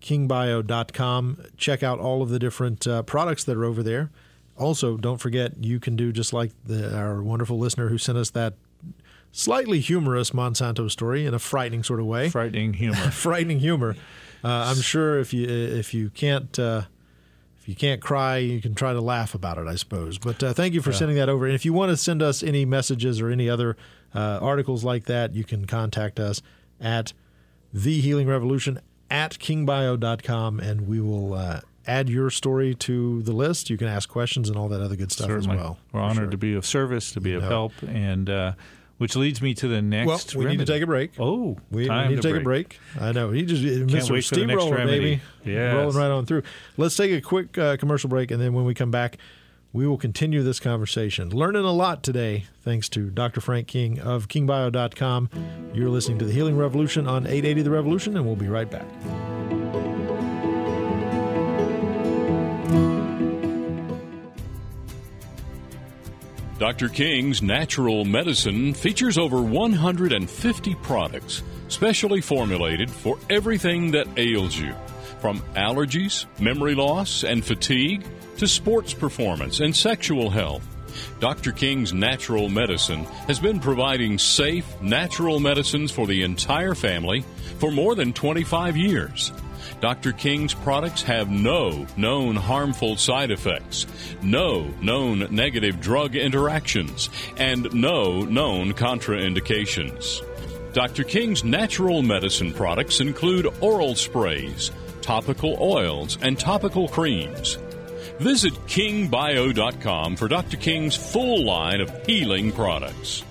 kingbio.com. 0.00 1.38
Check 1.56 1.82
out 1.82 1.98
all 1.98 2.22
of 2.22 2.28
the 2.30 2.38
different 2.38 2.86
uh, 2.86 3.02
products 3.02 3.44
that 3.44 3.56
are 3.56 3.64
over 3.64 3.82
there. 3.82 4.10
Also, 4.60 4.96
don't 4.96 5.18
forget 5.18 5.64
you 5.64 5.80
can 5.80 5.96
do 5.96 6.12
just 6.12 6.32
like 6.32 6.52
the, 6.64 6.96
our 6.96 7.22
wonderful 7.22 7.58
listener 7.58 7.88
who 7.88 7.98
sent 7.98 8.18
us 8.18 8.30
that 8.30 8.54
slightly 9.32 9.80
humorous 9.80 10.30
Monsanto 10.30 10.90
story 10.90 11.24
in 11.24 11.34
a 11.34 11.38
frightening 11.38 11.82
sort 11.82 12.00
of 12.00 12.06
way 12.06 12.28
Frightening 12.28 12.74
humor. 12.74 12.96
frightening 13.10 13.60
humor. 13.60 13.96
Uh, 14.44 14.48
I'm 14.68 14.80
sure 14.80 15.18
if 15.18 15.32
you 15.32 15.46
if 15.48 15.94
you 15.94 16.10
can't 16.10 16.58
uh, 16.58 16.82
if 17.58 17.68
you 17.68 17.74
can't 17.74 18.00
cry, 18.00 18.38
you 18.38 18.60
can 18.60 18.74
try 18.74 18.92
to 18.92 19.00
laugh 19.00 19.34
about 19.34 19.58
it, 19.58 19.66
I 19.66 19.74
suppose. 19.74 20.18
But 20.18 20.42
uh, 20.42 20.52
thank 20.54 20.72
you 20.74 20.80
for 20.80 20.92
sending 20.92 21.16
that 21.16 21.28
over. 21.28 21.44
And 21.46 21.54
if 21.54 21.64
you 21.64 21.72
want 21.72 21.90
to 21.90 21.96
send 21.96 22.22
us 22.22 22.42
any 22.42 22.64
messages 22.64 23.20
or 23.20 23.28
any 23.28 23.50
other 23.50 23.76
uh, 24.14 24.38
articles 24.40 24.82
like 24.82 25.04
that, 25.04 25.34
you 25.34 25.44
can 25.44 25.66
contact 25.66 26.18
us 26.18 26.40
at 26.80 27.12
the 27.72 28.00
Healing 28.00 28.26
Revolution 28.28 28.80
at 29.10 29.38
kingbio.com, 29.38 30.58
and 30.60 30.88
we 30.88 31.00
will 31.00 31.34
uh, 31.34 31.60
add 31.86 32.08
your 32.08 32.30
story 32.30 32.74
to 32.76 33.22
the 33.22 33.32
list. 33.32 33.70
You 33.70 33.76
can 33.76 33.88
ask 33.88 34.08
questions 34.08 34.48
and 34.48 34.58
all 34.58 34.68
that 34.68 34.80
other 34.80 34.96
good 34.96 35.12
stuff 35.12 35.26
Certainly. 35.28 35.56
as 35.56 35.62
well. 35.62 35.78
We're 35.92 36.00
honored 36.00 36.16
sure. 36.24 36.30
to 36.30 36.36
be 36.36 36.54
of 36.54 36.66
service, 36.66 37.12
to 37.12 37.20
be 37.20 37.34
of 37.34 37.42
know. 37.42 37.48
help, 37.48 37.72
and 37.86 38.28
uh, 38.28 38.52
which 38.98 39.16
leads 39.16 39.40
me 39.40 39.54
to 39.54 39.66
the 39.68 39.80
next. 39.80 40.34
Well, 40.34 40.44
we 40.44 40.50
need 40.50 40.58
to 40.58 40.66
take 40.66 40.82
a 40.82 40.86
break. 40.86 41.12
Oh, 41.18 41.56
We, 41.70 41.88
we 41.88 42.08
need 42.08 42.16
to, 42.16 42.22
take 42.22 42.36
a 42.36 42.44
break. 42.44 42.78
I 43.00 43.12
know. 43.12 43.30
He 43.30 43.44
just 43.44 43.62
Mr. 43.62 44.10
wait 44.10 44.24
for 44.24 44.34
the 44.34 44.46
next 44.46 44.62
Steamroller, 44.62 44.76
remedy. 44.76 44.98
baby. 44.98 45.20
Yes. 45.44 45.74
Rolling 45.74 45.96
right 45.96 46.10
on 46.10 46.26
through. 46.26 46.42
Let's 46.76 46.96
take 46.96 47.10
a 47.12 47.20
quick 47.20 47.56
uh, 47.56 47.76
commercial 47.78 48.10
break, 48.10 48.30
and 48.30 48.40
then 48.40 48.52
when 48.52 48.64
we 48.66 48.74
come 48.74 48.90
back, 48.90 49.16
we 49.72 49.86
will 49.86 49.96
continue 49.98 50.42
this 50.42 50.58
conversation. 50.60 51.30
Learning 51.30 51.64
a 51.64 51.72
lot 51.72 52.02
today, 52.02 52.44
thanks 52.62 52.88
to 52.90 53.08
Dr. 53.08 53.40
Frank 53.40 53.68
King 53.68 54.00
of 54.00 54.28
KingBio.com. 54.28 55.30
You're 55.72 55.88
listening 55.90 56.18
to 56.18 56.24
the 56.24 56.32
Healing 56.32 56.58
Revolution 56.58 57.06
on 57.06 57.24
880 57.26 57.62
The 57.62 57.70
Revolution, 57.70 58.16
and 58.16 58.26
we'll 58.26 58.36
be 58.36 58.48
right 58.48 58.68
back. 58.70 58.86
Dr. 66.60 66.90
King's 66.90 67.40
Natural 67.40 68.04
Medicine 68.04 68.74
features 68.74 69.16
over 69.16 69.40
150 69.40 70.74
products 70.82 71.42
specially 71.68 72.20
formulated 72.20 72.90
for 72.90 73.18
everything 73.30 73.92
that 73.92 74.06
ails 74.18 74.58
you, 74.58 74.74
from 75.20 75.40
allergies, 75.56 76.26
memory 76.38 76.74
loss, 76.74 77.24
and 77.24 77.42
fatigue 77.42 78.04
to 78.36 78.46
sports 78.46 78.92
performance 78.92 79.60
and 79.60 79.74
sexual 79.74 80.28
health. 80.28 80.62
Dr. 81.18 81.52
King's 81.52 81.94
Natural 81.94 82.50
Medicine 82.50 83.04
has 83.26 83.40
been 83.40 83.58
providing 83.58 84.18
safe, 84.18 84.66
natural 84.82 85.40
medicines 85.40 85.90
for 85.90 86.06
the 86.06 86.24
entire 86.24 86.74
family 86.74 87.24
for 87.58 87.70
more 87.70 87.94
than 87.94 88.12
25 88.12 88.76
years. 88.76 89.32
Dr. 89.80 90.12
King's 90.12 90.52
products 90.52 91.02
have 91.02 91.30
no 91.30 91.86
known 91.96 92.36
harmful 92.36 92.96
side 92.96 93.30
effects, 93.30 93.86
no 94.22 94.68
known 94.82 95.26
negative 95.30 95.80
drug 95.80 96.16
interactions, 96.16 97.08
and 97.38 97.72
no 97.72 98.20
known 98.20 98.74
contraindications. 98.74 100.20
Dr. 100.74 101.02
King's 101.02 101.42
natural 101.44 102.02
medicine 102.02 102.52
products 102.52 103.00
include 103.00 103.46
oral 103.60 103.94
sprays, 103.94 104.70
topical 105.00 105.56
oils, 105.60 106.18
and 106.20 106.38
topical 106.38 106.86
creams. 106.86 107.56
Visit 108.18 108.52
kingbio.com 108.66 110.14
for 110.14 110.28
Dr. 110.28 110.58
King's 110.58 110.94
full 110.94 111.42
line 111.44 111.80
of 111.80 112.06
healing 112.06 112.52
products. 112.52 113.24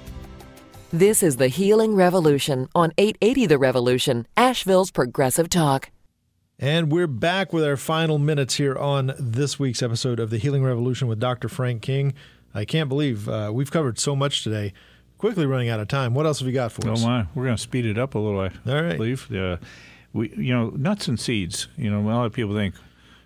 This 0.92 1.22
is 1.22 1.38
the 1.38 1.48
Healing 1.48 1.94
Revolution 1.94 2.68
on 2.74 2.92
880 2.98 3.46
The 3.46 3.60
Revolution, 3.60 4.26
Asheville's 4.36 4.90
Progressive 4.90 5.48
Talk. 5.48 5.92
And 6.62 6.92
we're 6.92 7.08
back 7.08 7.54
with 7.54 7.64
our 7.64 7.78
final 7.78 8.18
minutes 8.18 8.56
here 8.56 8.76
on 8.76 9.14
this 9.18 9.58
week's 9.58 9.82
episode 9.82 10.20
of 10.20 10.30
the 10.30 10.38
Healing 10.38 10.62
Revolution 10.64 11.08
with 11.08 11.18
Dr. 11.20 11.48
Frank 11.48 11.82
King. 11.82 12.14
I 12.54 12.66
can't 12.66 12.90
believe 12.90 13.30
uh, 13.30 13.52
we've 13.54 13.72
covered 13.72 13.98
so 13.98 14.14
much 14.14 14.44
today. 14.44 14.74
Quickly 15.18 15.46
running 15.46 15.70
out 15.70 15.80
of 15.80 15.88
time. 15.88 16.14
What 16.14 16.26
else 16.26 16.40
have 16.40 16.48
you 16.48 16.54
got 16.54 16.74
for 16.74 16.90
oh 16.90 16.94
us? 16.94 17.04
my, 17.04 17.28
we're 17.34 17.46
going 17.46 17.56
to 17.56 17.62
speed 17.62 17.86
it 17.86 17.98
up 17.98 18.14
a 18.16 18.20
little. 18.20 18.42
I 18.42 18.52
All 18.68 18.84
right. 18.84 18.98
believe. 18.98 19.32
Uh, 19.34 19.58
we, 20.12 20.34
you 20.36 20.54
know, 20.54 20.70
nuts 20.72 21.08
and 21.08 21.18
seeds. 21.18 21.70
You 21.78 21.92
know, 21.92 22.02
a 22.02 22.08
lot 22.10 22.26
of 22.26 22.34
people 22.34 22.54
think. 22.54 22.76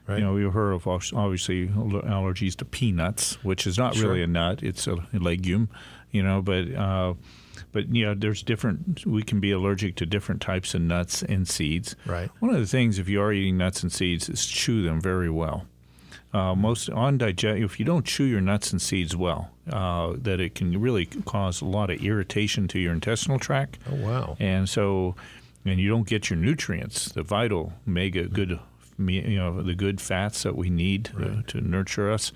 Right. 0.05 0.19
You 0.19 0.25
know, 0.25 0.33
we've 0.33 0.51
heard 0.51 0.73
of 0.73 0.85
obviously 0.85 1.67
allergies 1.69 2.55
to 2.57 2.65
peanuts, 2.65 3.43
which 3.43 3.65
is 3.65 3.77
not 3.77 3.95
Sure. 3.95 4.09
really 4.09 4.21
a 4.21 4.27
nut; 4.27 4.61
it's 4.61 4.85
a 4.85 4.97
legume. 5.13 5.69
You 6.11 6.23
know, 6.23 6.41
but 6.41 6.71
uh, 6.75 7.13
but 7.73 7.93
you 7.93 8.05
know, 8.05 8.13
there's 8.13 8.41
different. 8.41 9.05
We 9.05 9.23
can 9.23 9.39
be 9.39 9.51
allergic 9.51 9.95
to 9.97 10.05
different 10.05 10.41
types 10.41 10.73
of 10.73 10.81
nuts 10.81 11.23
and 11.23 11.47
seeds. 11.47 11.95
Right. 12.05 12.29
One 12.39 12.53
of 12.53 12.59
the 12.59 12.67
things, 12.67 12.99
if 12.99 13.09
you 13.09 13.21
are 13.21 13.33
eating 13.33 13.57
nuts 13.57 13.83
and 13.83 13.91
seeds, 13.91 14.29
is 14.29 14.45
chew 14.45 14.83
them 14.83 15.01
very 15.01 15.29
well. 15.29 15.65
Uh, 16.33 16.55
most 16.55 16.89
on 16.89 17.17
digest, 17.19 17.61
if 17.61 17.79
you 17.79 17.85
don't 17.85 18.05
chew 18.05 18.23
your 18.23 18.41
nuts 18.41 18.71
and 18.71 18.81
seeds 18.81 19.15
well, 19.15 19.51
uh, 19.71 20.13
that 20.17 20.39
it 20.39 20.55
can 20.55 20.79
really 20.81 21.05
cause 21.05 21.61
a 21.61 21.65
lot 21.65 21.91
of 21.91 22.03
irritation 22.03 22.67
to 22.67 22.79
your 22.79 22.91
intestinal 22.91 23.37
tract. 23.37 23.77
Oh, 23.91 23.95
wow. 23.95 24.37
And 24.39 24.67
so, 24.67 25.15
and 25.63 25.79
you 25.79 25.89
don't 25.89 26.07
get 26.07 26.31
your 26.31 26.37
nutrients, 26.37 27.05
the 27.11 27.21
vital, 27.21 27.73
mega 27.85 28.25
good, 28.25 28.59
you 28.97 29.37
know, 29.37 29.61
the 29.61 29.75
good 29.75 30.01
fats 30.01 30.41
that 30.41 30.55
we 30.55 30.71
need 30.71 31.05
to, 31.05 31.43
to 31.47 31.61
nurture 31.61 32.11
us. 32.11 32.31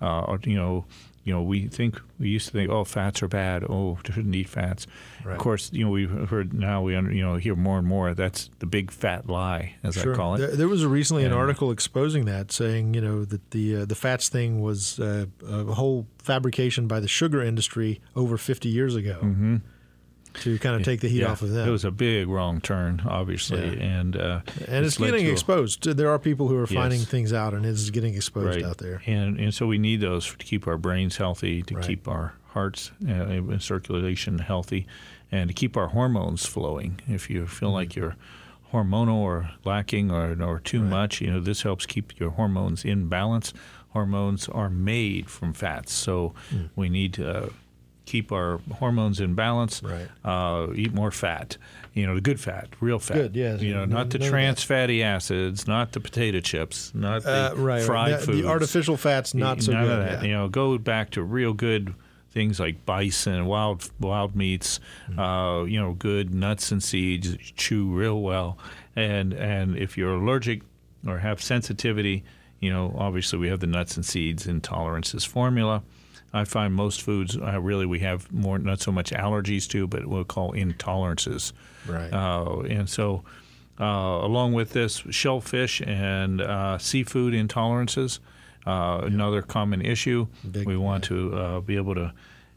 Uh, 0.00 0.36
you 0.44 0.56
know, 0.56 0.84
you 1.28 1.34
know, 1.34 1.42
we 1.42 1.68
think 1.68 2.00
we 2.18 2.30
used 2.30 2.46
to 2.46 2.52
think, 2.52 2.70
oh, 2.70 2.84
fats 2.84 3.22
are 3.22 3.28
bad. 3.28 3.62
Oh, 3.62 3.98
shouldn't 4.06 4.34
eat 4.34 4.48
fats. 4.48 4.86
Right. 5.22 5.34
Of 5.34 5.38
course, 5.38 5.70
you 5.74 5.84
know, 5.84 5.90
we've 5.90 6.10
heard 6.30 6.54
now 6.54 6.80
we 6.80 6.96
under, 6.96 7.12
you 7.12 7.22
know 7.22 7.36
hear 7.36 7.54
more 7.54 7.78
and 7.78 7.86
more. 7.86 8.14
That's 8.14 8.48
the 8.60 8.66
big 8.66 8.90
fat 8.90 9.28
lie, 9.28 9.74
as 9.82 9.94
Sure. 9.94 10.14
I 10.14 10.16
call 10.16 10.34
it. 10.34 10.38
There, 10.38 10.56
there 10.56 10.68
was 10.68 10.82
a 10.82 10.88
recently 10.88 11.24
an 11.24 11.34
article 11.34 11.70
exposing 11.70 12.24
that, 12.24 12.50
saying 12.50 12.94
you 12.94 13.02
know 13.02 13.26
that 13.26 13.50
the 13.50 13.82
uh, 13.82 13.84
the 13.84 13.94
fats 13.94 14.30
thing 14.30 14.62
was 14.62 14.98
uh, 14.98 15.26
a 15.46 15.64
whole 15.64 16.06
fabrication 16.16 16.88
by 16.88 16.98
the 16.98 17.08
sugar 17.08 17.42
industry 17.42 18.00
over 18.16 18.38
50 18.38 18.70
years 18.70 18.96
ago 18.96 19.60
to 20.40 20.58
kind 20.58 20.76
of 20.76 20.82
take 20.84 21.00
the 21.00 21.08
heat. 21.08 21.20
Yeah, 21.22 21.32
off 21.32 21.42
of 21.42 21.50
them. 21.50 21.68
It 21.68 21.70
was 21.72 21.84
a 21.84 21.90
big 21.90 22.28
wrong 22.28 22.60
turn, 22.60 23.02
obviously, 23.06 23.60
Yeah. 23.76 23.82
and 23.98 24.16
uh, 24.16 24.40
and 24.66 24.84
it's, 24.86 24.98
led 25.00 25.10
getting 25.12 25.24
to 25.26 25.30
a- 25.30 25.32
exposed. 25.32 25.84
There 25.84 26.10
are 26.10 26.18
people 26.18 26.48
who 26.48 26.56
are 26.56 26.66
finding 26.66 27.00
Yes. 27.00 27.08
things 27.08 27.32
out, 27.32 27.54
and 27.54 27.64
it's 27.66 27.90
getting 27.90 28.14
exposed 28.14 28.56
right. 28.56 28.64
out 28.64 28.78
there. 28.78 29.02
And 29.06 29.38
and 29.38 29.52
so 29.54 29.66
we 29.66 29.78
need 29.78 30.00
those 30.00 30.26
to 30.26 30.36
keep 30.44 30.66
our 30.66 30.78
brains 30.78 31.16
healthy, 31.16 31.62
to 31.62 31.74
Right. 31.76 31.86
keep 31.86 32.08
our 32.08 32.34
hearts 32.54 32.90
uh, 33.06 33.12
and 33.12 33.62
circulation 33.62 34.38
healthy, 34.38 34.86
and 35.30 35.48
to 35.48 35.54
keep 35.54 35.76
our 35.76 35.88
hormones 35.88 36.46
flowing. 36.46 37.00
If 37.08 37.28
you 37.30 37.46
feel 37.46 37.70
like 37.72 37.90
Mm-hmm. 37.90 38.00
you're 38.00 38.16
hormonal 38.72 39.14
or 39.16 39.50
lacking 39.64 40.10
or 40.10 40.36
or 40.42 40.60
too 40.60 40.82
much, 40.82 41.20
you 41.20 41.30
know 41.30 41.40
this 41.40 41.62
helps 41.62 41.86
keep 41.86 42.18
your 42.20 42.30
hormones 42.30 42.84
in 42.84 43.08
balance. 43.08 43.52
Hormones 43.90 44.48
are 44.50 44.68
made 44.68 45.30
from 45.30 45.54
fats, 45.54 45.92
so 45.92 46.34
Mm. 46.54 46.68
we 46.76 46.88
need 46.90 47.14
to. 47.14 47.28
Uh, 47.30 47.48
Keep 48.08 48.32
our 48.32 48.58
hormones 48.78 49.20
in 49.20 49.34
balance. 49.34 49.82
Right. 49.82 50.08
Uh, 50.24 50.68
eat 50.74 50.94
more 50.94 51.10
fat. 51.10 51.58
You 51.92 52.06
know, 52.06 52.14
the 52.14 52.22
good 52.22 52.40
fat, 52.40 52.68
real 52.80 52.98
fat. 52.98 53.14
Good, 53.14 53.36
yes. 53.36 53.60
You 53.60 53.74
know, 53.74 53.84
No- 53.84 53.98
not 53.98 54.08
the 54.10 54.18
trans 54.18 54.62
fatty 54.62 55.02
acids, 55.02 55.66
not 55.68 55.92
the 55.92 56.00
potato 56.00 56.40
chips, 56.40 56.90
not 56.94 57.22
the 57.24 57.52
Uh, 57.52 57.54
right, 57.56 57.82
fried 57.82 58.12
right. 58.12 58.20
The- 58.20 58.26
foods. 58.26 58.42
The 58.42 58.48
artificial 58.48 58.96
fats 58.96 59.34
not 59.34 59.62
so 59.62 59.72
None 59.72 59.84
good. 59.84 59.98
of 59.98 60.04
that. 60.06 60.22
yeah. 60.22 60.28
You 60.28 60.32
know, 60.34 60.48
go 60.48 60.78
back 60.78 61.10
to 61.10 61.22
real 61.22 61.52
good 61.52 61.92
things 62.30 62.58
like 62.58 62.86
bison, 62.86 63.44
wild 63.44 63.90
wild 64.00 64.34
meats. 64.34 64.80
Mm-hmm. 65.10 65.18
Uh, 65.18 65.64
you 65.64 65.78
know, 65.78 65.92
good 65.92 66.32
nuts 66.32 66.72
and 66.72 66.82
seeds. 66.82 67.36
Chew 67.56 67.90
real 67.92 68.22
well, 68.22 68.56
and 68.96 69.34
and 69.34 69.76
if 69.76 69.98
you're 69.98 70.14
allergic 70.14 70.62
or 71.06 71.18
have 71.18 71.42
sensitivity, 71.42 72.24
you 72.58 72.70
know, 72.70 72.94
obviously 72.96 73.38
we 73.38 73.48
have 73.48 73.60
the 73.60 73.66
nuts 73.66 73.96
and 73.96 74.04
seeds 74.06 74.46
intolerances 74.46 75.26
formula. 75.26 75.82
I 76.32 76.44
find 76.44 76.74
most 76.74 77.02
foods 77.02 77.36
uh, 77.36 77.60
really 77.60 77.86
we 77.86 78.00
have 78.00 78.30
more 78.32 78.58
not 78.58 78.80
so 78.80 78.92
much 78.92 79.10
allergies 79.10 79.66
to, 79.68 79.86
but 79.86 80.06
we'll 80.06 80.24
call 80.24 80.52
intolerances. 80.52 81.52
Right. 81.86 82.12
Uh, 82.12 82.60
and 82.68 82.88
so, 82.88 83.24
uh, 83.80 83.84
along 83.84 84.52
with 84.52 84.72
this, 84.72 85.02
shellfish 85.10 85.80
and 85.80 86.40
uh, 86.40 86.78
seafood 86.78 87.32
intolerances, 87.32 88.18
uh, 88.66 89.00
another 89.04 89.40
common 89.42 89.80
issue. 89.80 90.26
Big- 90.50 90.66
we 90.66 90.76
want 90.76 91.04
to 91.04 91.34
uh, 91.34 91.60
be 91.60 91.76
able 91.76 91.94
to 91.94 92.12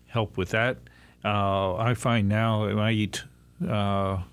help 0.07 0.38
with 0.38 0.49
that. 0.49 0.78
Uh, 1.24 1.76
I 1.76 1.93
find 1.93 2.28
now 2.28 2.65
when 2.65 2.80
I 2.80 2.91
eat 2.91 3.24
uh, 3.67 4.24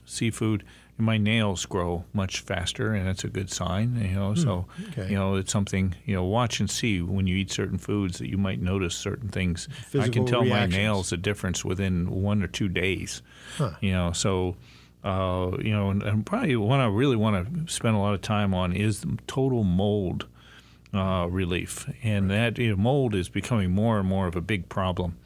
seafood, 0.98 1.04
my 1.04 1.18
nails 1.18 1.66
grow 1.66 2.04
much 2.12 2.40
faster, 2.40 2.92
and 2.94 3.06
that's 3.06 3.24
a 3.24 3.28
good 3.28 3.50
sign. 3.50 3.96
You 4.00 4.14
know, 4.14 4.34
so 4.34 4.66
Hmm, 4.76 4.90
okay. 4.90 5.10
you 5.10 5.16
know 5.16 5.36
it's 5.36 5.52
something. 5.52 5.94
You 6.04 6.16
know, 6.16 6.24
watch 6.24 6.60
and 6.60 6.70
see 6.70 7.00
when 7.02 7.26
you 7.26 7.36
eat 7.36 7.50
certain 7.50 7.78
foods 7.78 8.18
that 8.18 8.28
you 8.28 8.38
might 8.38 8.60
notice 8.60 8.94
certain 8.94 9.28
things. 9.28 9.68
I 9.98 10.08
can 10.08 10.26
tell 10.26 10.42
reactions. 10.42 10.72
my 10.74 10.78
nails 10.78 11.10
the 11.10 11.16
difference 11.16 11.64
within 11.64 12.10
one 12.10 12.42
or 12.42 12.48
two 12.48 12.68
days. 12.68 13.22
Huh. 13.56 13.72
You 13.80 13.92
know, 13.92 14.12
so 14.12 14.56
uh, 15.04 15.52
you 15.62 15.70
know, 15.70 15.90
and, 15.90 16.02
and 16.02 16.26
probably 16.26 16.56
one 16.56 16.80
I 16.80 16.86
really 16.86 17.16
want 17.16 17.66
to 17.66 17.72
spend 17.72 17.94
a 17.96 17.98
lot 17.98 18.14
of 18.14 18.20
time 18.20 18.52
on 18.54 18.72
is 18.72 19.04
total 19.26 19.62
mold 19.64 20.26
uh, 20.92 21.26
relief, 21.30 21.88
and 22.02 22.30
that 22.30 22.58
you 22.58 22.70
know, 22.70 22.76
mold 22.76 23.14
is 23.14 23.28
becoming 23.28 23.70
more 23.70 23.98
and 23.98 24.08
more 24.08 24.26
of 24.26 24.34
a 24.36 24.40
big 24.40 24.68
problem. 24.68 25.16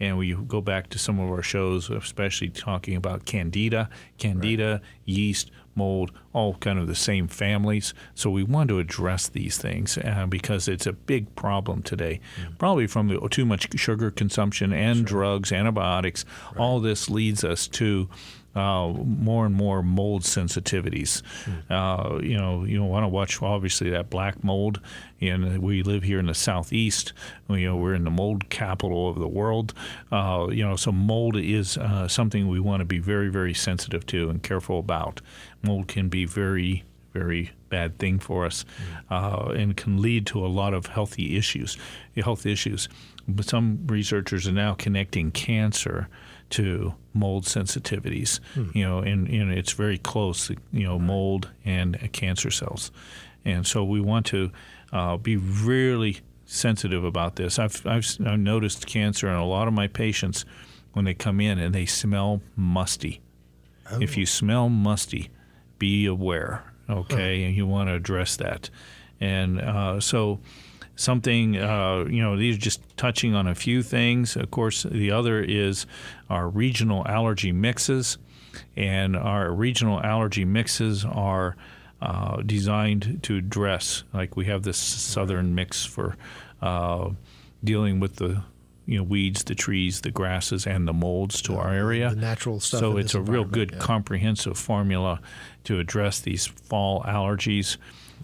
And 0.00 0.18
we 0.18 0.34
go 0.34 0.60
back 0.60 0.90
to 0.90 0.98
some 0.98 1.20
of 1.20 1.30
our 1.30 1.42
shows, 1.42 1.88
especially 1.88 2.50
talking 2.50 2.96
about 2.96 3.24
candida, 3.24 3.88
candida, 4.18 4.82
yeast, 5.04 5.50
mold, 5.76 6.12
all 6.32 6.54
kind 6.54 6.78
of 6.78 6.86
the 6.86 6.94
same 6.94 7.28
families. 7.28 7.94
So 8.14 8.30
we 8.30 8.42
want 8.42 8.68
to 8.68 8.78
address 8.78 9.28
these 9.28 9.58
things 9.58 9.98
uh, 9.98 10.26
because 10.28 10.68
it's 10.68 10.86
a 10.86 10.92
big 10.92 11.34
problem 11.36 11.82
today. 11.82 12.20
Probably 12.58 12.86
from 12.86 13.08
the, 13.08 13.28
too 13.28 13.44
much 13.44 13.78
sugar 13.78 14.10
consumption 14.10 14.72
and 14.72 15.04
drugs, 15.04 15.52
antibiotics. 15.52 16.24
All 16.56 16.80
this 16.80 17.08
leads 17.08 17.44
us 17.44 17.68
to 17.68 18.08
uh, 18.54 18.88
more 18.88 19.46
and 19.46 19.54
more 19.54 19.82
mold 19.82 20.22
sensitivities. 20.22 21.22
Uh, 21.70 22.20
you 22.22 22.36
know, 22.36 22.64
you 22.64 22.82
want 22.84 23.04
to 23.04 23.08
watch 23.08 23.42
obviously 23.42 23.90
that 23.90 24.10
black 24.10 24.42
mold. 24.44 24.80
And 25.20 25.62
we 25.62 25.82
live 25.82 26.02
here 26.02 26.18
in 26.18 26.26
the 26.26 26.34
southeast. 26.34 27.12
You 27.48 27.68
know, 27.68 27.76
we're 27.76 27.94
in 27.94 28.04
the 28.04 28.10
mold 28.10 28.50
capital 28.50 29.08
of 29.08 29.18
the 29.18 29.28
world. 29.28 29.72
Uh, 30.12 30.48
you 30.50 30.64
know, 30.66 30.76
so 30.76 30.92
mold 30.92 31.36
is 31.36 31.78
uh, 31.78 32.08
something 32.08 32.48
we 32.48 32.60
want 32.60 32.80
to 32.80 32.84
be 32.84 32.98
very, 32.98 33.28
very 33.28 33.54
sensitive 33.54 34.06
to 34.06 34.28
and 34.28 34.42
careful 34.42 34.78
about. 34.78 35.20
Mold 35.62 35.88
can 35.88 36.08
be 36.08 36.24
very 36.24 36.84
very 37.14 37.52
bad 37.68 37.96
thing 37.98 38.18
for 38.18 38.44
us, 38.44 38.64
uh, 39.08 39.52
and 39.56 39.76
can 39.76 40.02
lead 40.02 40.26
to 40.26 40.44
a 40.44 40.48
lot 40.48 40.74
of 40.74 40.86
healthy 40.86 41.36
issues. 41.38 41.78
Health 42.16 42.44
issues. 42.44 42.88
But 43.26 43.46
some 43.46 43.86
researchers 43.86 44.46
are 44.46 44.52
now 44.52 44.74
connecting 44.74 45.30
cancer 45.30 46.08
to 46.56 46.94
mold 47.12 47.44
sensitivities. 47.44 48.40
You 48.74 48.84
know, 48.84 48.98
and, 48.98 49.28
and 49.28 49.52
it's 49.52 49.72
very 49.72 49.98
close. 49.98 50.50
You 50.72 50.84
know, 50.84 50.98
mold 50.98 51.50
and 51.64 51.96
cancer 52.12 52.50
cells, 52.50 52.90
and 53.44 53.66
so 53.66 53.84
we 53.84 54.00
want 54.00 54.26
to 54.26 54.50
uh, 54.92 55.16
be 55.16 55.36
really 55.36 56.20
sensitive 56.46 57.04
about 57.04 57.36
this. 57.36 57.58
I've, 57.58 57.86
I've 57.86 58.06
I've 58.26 58.38
noticed 58.38 58.86
cancer 58.86 59.28
in 59.28 59.34
a 59.34 59.46
lot 59.46 59.68
of 59.68 59.74
my 59.74 59.88
patients 59.88 60.44
when 60.92 61.04
they 61.04 61.14
come 61.14 61.40
in 61.40 61.58
and 61.58 61.74
they 61.74 61.86
smell 61.86 62.40
musty. 62.56 63.20
If 64.00 64.16
you 64.16 64.26
smell 64.26 64.68
musty, 64.68 65.30
be 65.78 66.06
aware, 66.06 66.64
okay? 66.88 67.44
And 67.44 67.54
you 67.54 67.66
want 67.66 67.88
to 67.88 67.94
address 67.94 68.36
that. 68.36 68.70
And 69.20 69.60
uh, 69.60 70.00
so, 70.00 70.40
something, 70.96 71.56
uh, 71.56 72.04
you 72.08 72.22
know, 72.22 72.36
these 72.36 72.56
are 72.56 72.60
just 72.60 72.82
touching 72.96 73.34
on 73.34 73.46
a 73.46 73.54
few 73.54 73.82
things. 73.82 74.36
Of 74.36 74.50
course, 74.50 74.84
the 74.84 75.10
other 75.10 75.42
is 75.42 75.86
our 76.30 76.48
regional 76.48 77.06
allergy 77.06 77.52
mixes. 77.52 78.18
And 78.76 79.16
our 79.16 79.52
regional 79.52 80.00
allergy 80.00 80.44
mixes 80.44 81.04
are 81.04 81.56
uh, 82.00 82.42
designed 82.42 83.20
to 83.22 83.36
address, 83.36 84.04
like 84.12 84.36
we 84.36 84.44
have 84.46 84.62
this 84.62 84.78
southern 84.78 85.54
mix 85.54 85.84
for 85.84 86.16
uh, 86.62 87.10
dealing 87.62 87.98
with 87.98 88.16
the 88.16 88.42
you 88.86 88.98
know 88.98 89.02
weeds, 89.02 89.44
the 89.44 89.54
trees, 89.54 90.02
the 90.02 90.10
grasses, 90.10 90.66
and 90.66 90.86
the 90.86 90.92
molds 90.92 91.40
to 91.42 91.56
our 91.56 91.72
area. 91.72 92.10
the 92.10 92.16
natural 92.16 92.60
stuff 92.60 92.80
So 92.80 92.96
it's 92.98 93.14
a 93.14 93.20
real 93.20 93.44
good 93.44 93.72
yeah. 93.72 93.78
comprehensive 93.78 94.58
formula 94.58 95.20
to 95.64 95.78
address 95.78 96.20
these 96.20 96.46
fall 96.46 97.02
allergies. 97.04 97.78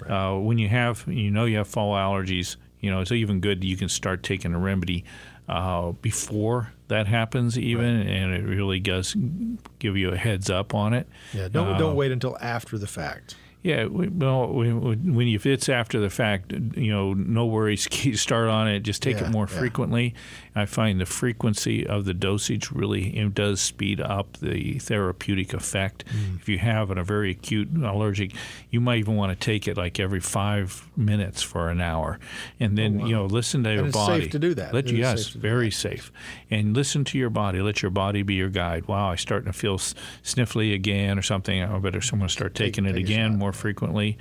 Uh, 0.08 0.38
when 0.38 0.58
you 0.58 0.68
have, 0.68 1.04
you 1.06 1.30
know, 1.30 1.44
you 1.44 1.56
have 1.58 1.68
fall 1.68 1.94
allergies, 1.94 2.56
you 2.80 2.90
know, 2.90 3.00
it's 3.00 3.12
even 3.12 3.40
good 3.40 3.62
you 3.64 3.76
can 3.76 3.88
start 3.88 4.22
taking 4.22 4.54
a 4.54 4.58
remedy 4.58 5.04
uh, 5.48 5.92
before 6.00 6.72
that 6.88 7.06
happens, 7.06 7.58
even, 7.58 7.84
and 8.06 8.32
it 8.32 8.44
really 8.44 8.80
does 8.80 9.16
give 9.78 9.96
you 9.96 10.10
a 10.10 10.16
heads 10.16 10.48
up 10.48 10.74
on 10.74 10.92
it. 10.94 11.08
Yeah, 11.34 11.48
don't 11.48 11.68
Uh, 11.74 11.78
don't 11.78 11.96
wait 11.96 12.12
until 12.12 12.36
after 12.40 12.78
the 12.78 12.86
fact. 12.86 13.36
Yeah, 13.62 13.86
we, 13.86 14.08
well, 14.08 14.52
we, 14.52 14.72
when 14.72 15.28
if 15.28 15.44
it's 15.44 15.68
after 15.68 16.00
the 16.00 16.08
fact, 16.08 16.52
you 16.52 16.90
know, 16.90 17.12
no 17.12 17.44
worries. 17.44 17.86
Start 18.20 18.48
on 18.48 18.68
it. 18.68 18.80
Just 18.80 19.02
take 19.02 19.16
Yeah, 19.20 19.26
it 19.26 19.30
more 19.30 19.46
yeah. 19.50 19.58
frequently. 19.58 20.14
I 20.54 20.64
find 20.66 21.00
the 21.00 21.06
frequency 21.06 21.86
of 21.86 22.06
the 22.06 22.14
dosage 22.14 22.70
really 22.70 23.10
does 23.34 23.60
speed 23.60 24.00
up 24.00 24.38
the 24.38 24.78
therapeutic 24.78 25.52
effect. 25.52 26.04
Mm. 26.06 26.36
If 26.40 26.48
you 26.48 26.58
have 26.58 26.90
a 26.90 27.04
very 27.04 27.30
acute 27.32 27.68
allergic, 27.76 28.32
you 28.70 28.80
might 28.80 28.98
even 28.98 29.16
want 29.16 29.38
to 29.38 29.44
take 29.44 29.68
it 29.68 29.76
like 29.76 30.00
every 30.00 30.20
five 30.20 30.88
minutes 30.96 31.42
for 31.42 31.68
an 31.68 31.80
hour, 31.80 32.18
and 32.58 32.76
then 32.76 33.00
you 33.00 33.14
know 33.14 33.26
listen 33.26 33.62
to 33.64 33.72
your 33.72 33.82
Oh, 33.82 33.86
it's 33.86 33.94
body. 33.96 34.22
safe 34.22 34.32
to 34.32 34.38
do 34.38 34.54
that. 34.54 34.74
Let 34.74 34.86
It 34.86 34.96
yes, 34.96 35.26
safe 35.26 35.34
very 35.34 35.70
safe, 35.70 36.10
and 36.50 36.74
listen 36.74 37.04
to 37.04 37.18
your 37.18 37.30
body. 37.30 37.60
Let 37.60 37.82
your 37.82 37.90
body 37.90 38.22
be 38.22 38.34
your 38.34 38.48
guide. 38.50 38.88
Wow, 38.88 39.10
I'm 39.10 39.18
starting 39.18 39.52
to 39.52 39.56
feel 39.58 39.78
sniffly 39.78 40.74
again 40.74 41.18
or 41.18 41.22
something. 41.22 41.62
I 41.62 41.78
better 41.78 42.00
someone 42.00 42.28
start 42.28 42.54
taking 42.54 42.86
it 42.86 42.94
take 42.94 43.04
again 43.04 43.32
shot. 43.32 43.38
More 43.50 43.52
frequently. 43.52 44.16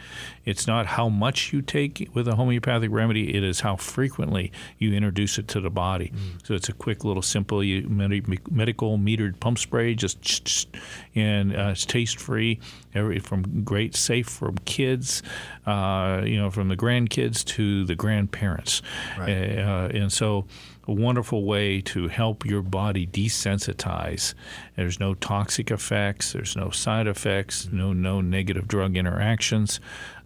It's 0.45 0.65
not 0.65 0.87
how 0.87 1.07
much 1.07 1.53
you 1.53 1.61
take 1.61 2.09
with 2.13 2.27
a 2.27 2.35
homeopathic 2.35 2.89
remedy; 2.91 3.35
it 3.35 3.43
is 3.43 3.59
how 3.59 3.75
frequently 3.75 4.51
you 4.79 4.93
introduce 4.93 5.37
it 5.37 5.47
to 5.49 5.61
the 5.61 5.69
body. 5.69 6.11
Mm. 6.15 6.47
So 6.47 6.55
it's 6.55 6.69
a 6.69 6.73
quick 6.73 7.05
little 7.05 7.21
simple 7.21 7.59
medical 7.59 8.97
metered 8.97 9.39
pump 9.39 9.59
spray, 9.59 9.93
just 9.93 10.67
and 11.13 11.55
uh, 11.55 11.69
it's 11.73 11.85
taste 11.85 12.19
free. 12.19 12.59
Every 12.95 13.19
from 13.19 13.63
great, 13.63 13.95
safe 13.95 14.27
from 14.27 14.57
kids, 14.65 15.21
uh, 15.65 16.21
you 16.25 16.37
know, 16.37 16.49
from 16.49 16.69
the 16.69 16.75
grandkids 16.77 17.45
to 17.45 17.85
the 17.85 17.95
grandparents, 17.95 18.81
Right. 19.17 19.59
uh, 19.59 19.89
and 19.93 20.11
so 20.11 20.45
a 20.87 20.91
wonderful 20.93 21.43
way 21.45 21.81
to 21.81 22.07
help 22.07 22.45
your 22.47 22.63
body 22.63 23.05
desensitize. 23.05 24.33
There's 24.75 24.99
no 24.99 25.13
toxic 25.13 25.69
effects. 25.69 26.33
There's 26.33 26.55
no 26.55 26.71
side 26.71 27.05
effects. 27.07 27.69
No 27.71 27.93
no 27.93 28.21
negative 28.21 28.67
drug 28.67 28.97
interactions. 28.97 29.79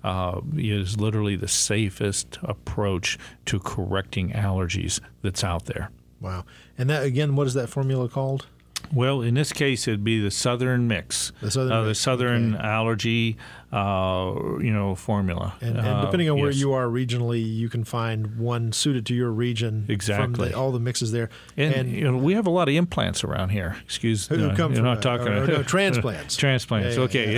Uh, 0.04 0.40
it 0.56 0.66
is 0.66 1.00
literally 1.00 1.36
the 1.36 1.48
safest 1.48 2.38
approach 2.44 3.18
to 3.46 3.60
correcting 3.60 4.32
allergies 4.32 5.00
that's 5.22 5.44
out 5.44 5.66
there. 5.66 5.90
Wow. 6.22 6.46
And 6.78 6.90
that 6.90 7.04
again, 7.04 7.36
what 7.36 7.48
is 7.48 7.54
that 7.56 7.68
formula 7.68 8.08
called? 8.08 8.48
Well, 8.92 9.22
in 9.22 9.34
this 9.36 9.52
case, 9.54 9.88
it'd 9.88 10.04
be 10.04 10.20
the 10.22 10.32
Southern 10.32 10.88
Mix, 10.88 11.32
The 11.42 11.52
Southern 11.52 11.72
uh, 11.72 11.84
the 11.84 11.96
Southern 11.96 12.56
okay. 12.56 12.64
allergy, 12.64 13.38
uh, 13.74 14.60
you 14.62 14.72
know, 14.72 14.94
formula. 14.96 15.56
And, 15.60 15.78
and 15.78 15.88
Uh, 15.88 16.02
depending 16.06 16.30
on 16.30 16.38
where 16.40 16.52
yes. 16.52 16.60
you 16.60 16.74
are 16.74 16.86
regionally, 16.88 17.44
you 17.44 17.70
can 17.70 17.84
find 17.84 18.38
one 18.38 18.72
suited 18.72 19.06
to 19.08 19.16
your 19.16 19.32
region. 19.32 19.86
From 19.86 19.94
Exactly. 19.94 20.50
the, 20.50 20.58
all 20.58 20.72
the 20.72 20.80
mixes 20.80 21.12
there. 21.12 21.30
And, 21.58 21.90
you 21.92 22.04
know, 22.04 22.16
we 22.18 22.34
have 22.36 22.46
a 22.46 22.52
lot 22.52 22.68
of 22.70 22.76
implants 22.76 23.24
around 23.24 23.50
here. 23.50 23.76
Excuse 23.84 24.28
Who 24.28 24.36
uh, 24.36 24.56
come 24.56 24.74
you're 24.74 24.78
from, 24.78 24.86
not 24.86 24.98
uh, 25.00 25.02
talking 25.02 25.28
or- 25.34 25.44
or 25.44 25.48
no, 25.48 25.64
transplants. 25.64 26.36
transplants. 26.46 26.96
Yeah, 26.96 27.02
yeah, 27.02 27.06
okay, 27.08 27.34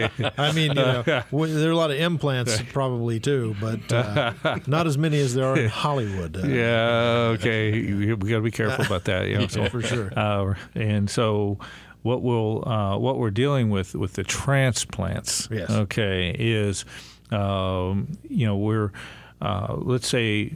yeah. 0.00 0.08
yeah. 0.18 0.30
I 0.38 0.52
mean, 0.52 0.68
you 0.70 0.74
know, 0.74 1.02
there 1.02 1.68
are 1.68 1.72
a 1.72 1.76
lot 1.76 1.90
of 1.92 1.98
implants 1.98 2.60
probably 2.72 3.20
too, 3.20 3.54
but 3.60 3.92
uh, 3.92 4.32
not 4.66 4.86
as 4.88 4.98
many 4.98 5.20
as 5.20 5.34
there 5.34 5.46
are 5.46 5.56
in 5.58 5.68
Hollywood. 5.68 6.36
Uh, 6.36 6.46
Yeah, 6.48 7.34
okay. 7.38 7.92
We 7.92 8.06
got 8.16 8.36
to 8.36 8.40
be 8.42 8.50
careful 8.50 8.84
about 8.84 9.04
that. 9.04 9.28
You 9.28 9.38
know, 9.38 9.46
so, 9.46 9.68
for 9.68 9.80
sure. 9.82 10.12
Uh, 10.16 10.54
and 10.74 11.08
so, 11.08 11.58
what 12.02 12.22
we'll 12.22 12.66
uh, 12.68 12.96
what 12.98 13.18
we're 13.18 13.30
dealing 13.30 13.70
with 13.70 13.94
with 13.94 14.14
the 14.14 14.24
transplants, 14.24 15.48
Yes. 15.50 15.70
okay, 15.70 16.34
is 16.38 16.84
um, 17.30 18.18
you 18.28 18.46
know 18.46 18.56
we're 18.56 18.92
uh, 19.40 19.74
let's 19.78 20.08
say. 20.08 20.52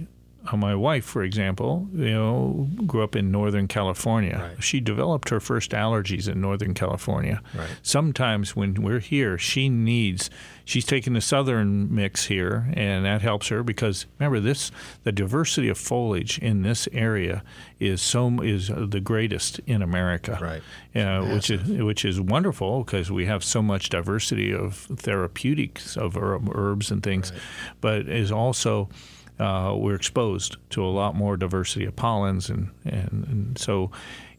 Uh, 0.46 0.56
my 0.56 0.74
wife, 0.74 1.04
for 1.04 1.22
example, 1.22 1.88
you 1.92 2.10
know, 2.10 2.68
grew 2.86 3.02
up 3.02 3.16
in 3.16 3.30
Northern 3.30 3.68
California. 3.68 4.50
Right. 4.54 4.62
She 4.62 4.80
developed 4.80 5.28
her 5.30 5.40
first 5.40 5.72
allergies 5.72 6.28
in 6.28 6.40
Northern 6.40 6.74
California. 6.74 7.40
Right. 7.54 7.68
Sometimes 7.82 8.54
when 8.54 8.74
we're 8.74 9.00
here, 9.00 9.38
she 9.38 9.68
needs. 9.68 10.30
She's 10.64 10.84
taking 10.84 11.12
the 11.12 11.20
southern 11.20 11.94
mix 11.94 12.26
here, 12.26 12.68
and 12.74 13.04
that 13.04 13.22
helps 13.22 13.48
her 13.48 13.62
because 13.62 14.06
remember 14.18 14.40
this: 14.40 14.70
the 15.04 15.12
diversity 15.12 15.68
of 15.68 15.78
foliage 15.78 16.38
in 16.38 16.62
this 16.62 16.88
area 16.92 17.42
is 17.78 18.02
so 18.02 18.40
is 18.40 18.68
the 18.74 19.00
greatest 19.00 19.60
in 19.66 19.82
America. 19.82 20.38
Right. 20.40 20.62
Uh, 20.94 21.26
which 21.34 21.50
is 21.50 21.68
which 21.82 22.04
is 22.04 22.20
wonderful 22.20 22.82
because 22.82 23.12
we 23.12 23.26
have 23.26 23.44
so 23.44 23.62
much 23.62 23.90
diversity 23.90 24.52
of 24.52 24.76
therapeutics 24.96 25.96
of 25.96 26.16
herb, 26.16 26.50
herbs 26.54 26.90
and 26.90 27.02
things, 27.02 27.32
but 27.80 28.08
is 28.08 28.32
also 28.32 28.88
uh, 29.38 29.74
we're 29.76 29.94
exposed 29.94 30.56
to 30.70 30.84
a 30.84 30.88
lot 30.88 31.14
more 31.14 31.36
diversity 31.36 31.84
of 31.84 31.94
pollens 31.96 32.48
and, 32.48 32.70
and, 32.84 33.26
and 33.28 33.58
so 33.58 33.90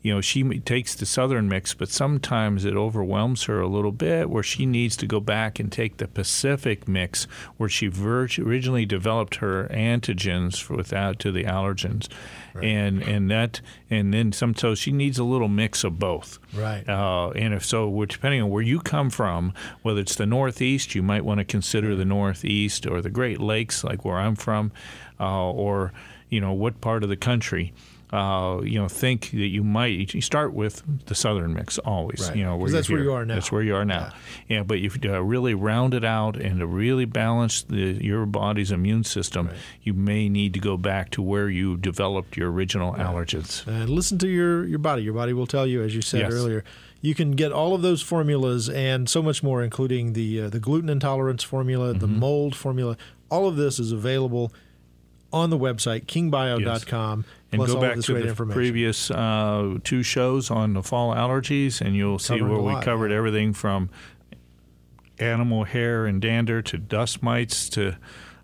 you 0.04 0.14
know 0.14 0.22
she 0.22 0.44
takes 0.60 0.96
the 0.96 1.06
southern 1.06 1.50
mix 1.50 1.74
but 1.74 1.90
sometimes 1.90 2.64
it 2.66 2.76
overwhelms 2.76 3.44
her 3.46 3.60
a 3.60 3.68
little 3.68 3.92
bit 3.92 4.30
where 4.30 4.44
she 4.44 4.66
needs 4.66 4.96
to 4.96 5.06
go 5.08 5.20
back 5.20 5.60
and 5.60 5.72
take 5.72 5.98
the 5.98 6.08
pacific 6.08 6.88
mix 6.88 7.26
where 7.58 7.68
she 7.70 7.88
vir- 7.88 8.30
originally 8.40 8.86
developed 8.86 9.36
her 9.36 9.68
antigens 9.72 10.70
without 10.70 11.20
to 11.20 11.32
the 11.32 11.44
allergens 11.44 12.08
and 12.62 13.04
and 13.04 13.30
that 13.30 13.62
and 13.90 14.14
then 14.14 14.32
some 14.32 14.56
so 14.56 14.74
she 14.74 14.92
needs 14.92 15.20
a 15.20 15.24
little 15.24 15.48
mix 15.48 15.84
of 15.84 16.00
both 16.00 16.40
Right. 16.56 16.88
uh, 16.90 17.30
and 17.32 17.54
if 17.54 17.64
so, 17.66 17.88
we're 17.88 18.08
depending 18.08 18.42
on 18.42 18.50
where 18.50 18.64
you 18.64 18.80
come 18.80 19.10
from, 19.12 19.54
whether 19.84 20.00
it's 20.00 20.16
the 20.16 20.26
Northeast, 20.26 20.96
you 20.96 21.04
might 21.04 21.24
want 21.24 21.38
to 21.40 21.44
consider 21.44 21.96
the 21.96 22.06
Northeast 22.06 22.88
or 22.88 23.00
the 23.02 23.12
Great 23.12 23.40
Lakes, 23.40 23.84
like 23.84 24.04
where 24.04 24.18
I'm 24.18 24.36
from, 24.36 24.72
uh, 25.20 25.52
or 25.52 25.92
you 26.30 26.42
know 26.42 26.54
what 26.54 26.82
part 26.82 27.04
of 27.04 27.10
the 27.10 27.18
country. 27.18 27.74
Uh, 28.10 28.62
you 28.64 28.80
know, 28.80 28.88
think 28.88 29.32
that 29.32 29.48
you 29.48 29.64
might 29.66 30.14
you 30.14 30.22
start 30.22 30.54
with 30.54 30.82
the 31.08 31.14
Southern 31.16 31.54
mix 31.54 31.78
always. 31.80 32.26
Right. 32.30 32.38
You 32.38 32.46
know, 32.46 32.58
you're 32.58 32.70
that's 32.70 32.90
where 32.90 33.04
you 33.04 33.12
are 33.12 33.26
now. 33.26 33.34
That's 33.34 33.52
where 33.52 33.62
you 33.62 33.76
are 33.76 33.84
now. 33.84 34.14
Yeah, 34.48 34.64
but 34.64 34.78
if 34.78 35.04
you 35.04 35.14
uh, 35.14 35.20
really 35.20 35.54
round 35.54 35.94
it 35.94 36.06
out 36.06 36.38
and 36.38 36.60
to 36.60 36.66
really 36.68 37.04
balance 37.04 37.64
the, 37.64 38.02
your 38.02 38.26
body's 38.26 38.72
immune 38.72 39.04
system, 39.04 39.50
you 39.84 39.94
may 39.94 40.30
need 40.30 40.54
to 40.54 40.62
go 40.62 40.78
back 40.78 41.10
to 41.12 41.22
where 41.22 41.50
you 41.50 41.76
developed 41.76 42.38
your 42.38 42.50
original 42.50 42.94
allergens. 42.94 43.68
And 43.68 43.90
listen 43.90 44.18
to 44.20 44.28
your, 44.30 44.64
your 44.66 44.80
body. 44.80 45.04
Your 45.04 45.14
body 45.14 45.34
will 45.34 45.48
tell 45.48 45.68
you, 45.68 45.84
as 45.84 45.94
you 45.94 46.02
said 46.02 46.22
Yes. 46.22 46.32
earlier. 46.34 46.64
You 47.02 47.14
can 47.14 47.32
get 47.32 47.52
all 47.52 47.76
of 47.76 47.82
those 47.82 48.02
formulas 48.02 48.70
and 48.70 49.10
so 49.10 49.22
much 49.22 49.44
more, 49.44 49.62
including 49.62 50.14
the 50.14 50.42
uh, 50.44 50.50
the 50.50 50.60
gluten 50.62 50.90
intolerance 50.90 51.44
formula, 51.44 51.94
the 51.94 52.08
Mm-hmm. 52.08 52.20
mold 52.20 52.56
formula. 52.56 52.96
All 53.30 53.48
of 53.50 53.58
this 53.58 53.80
is 53.80 53.92
available 53.92 54.52
on 55.34 55.50
the 55.50 55.58
website 55.60 56.06
kingbio.com. 56.06 57.26
and 57.52 57.60
plus 57.60 57.74
go 57.74 57.80
back 57.82 58.00
to 58.00 58.14
the 58.14 58.46
previous 58.46 59.10
uh, 59.10 59.78
two 59.84 60.04
shows 60.04 60.52
on 60.52 60.74
the 60.74 60.84
fall 60.84 61.14
allergies, 61.14 61.82
and 61.82 61.96
you'll 61.96 62.20
see 62.20 62.42
where 62.42 62.60
we 62.60 62.74
lot, 62.74 62.84
covered 62.84 63.12
yeah. 63.12 63.18
everything 63.18 63.54
from 63.54 63.90
animal 65.20 65.64
hair 65.64 66.06
and 66.06 66.22
dander 66.22 66.62
to 66.62 66.78
dust 66.78 67.24
mites 67.24 67.70
to 67.70 67.98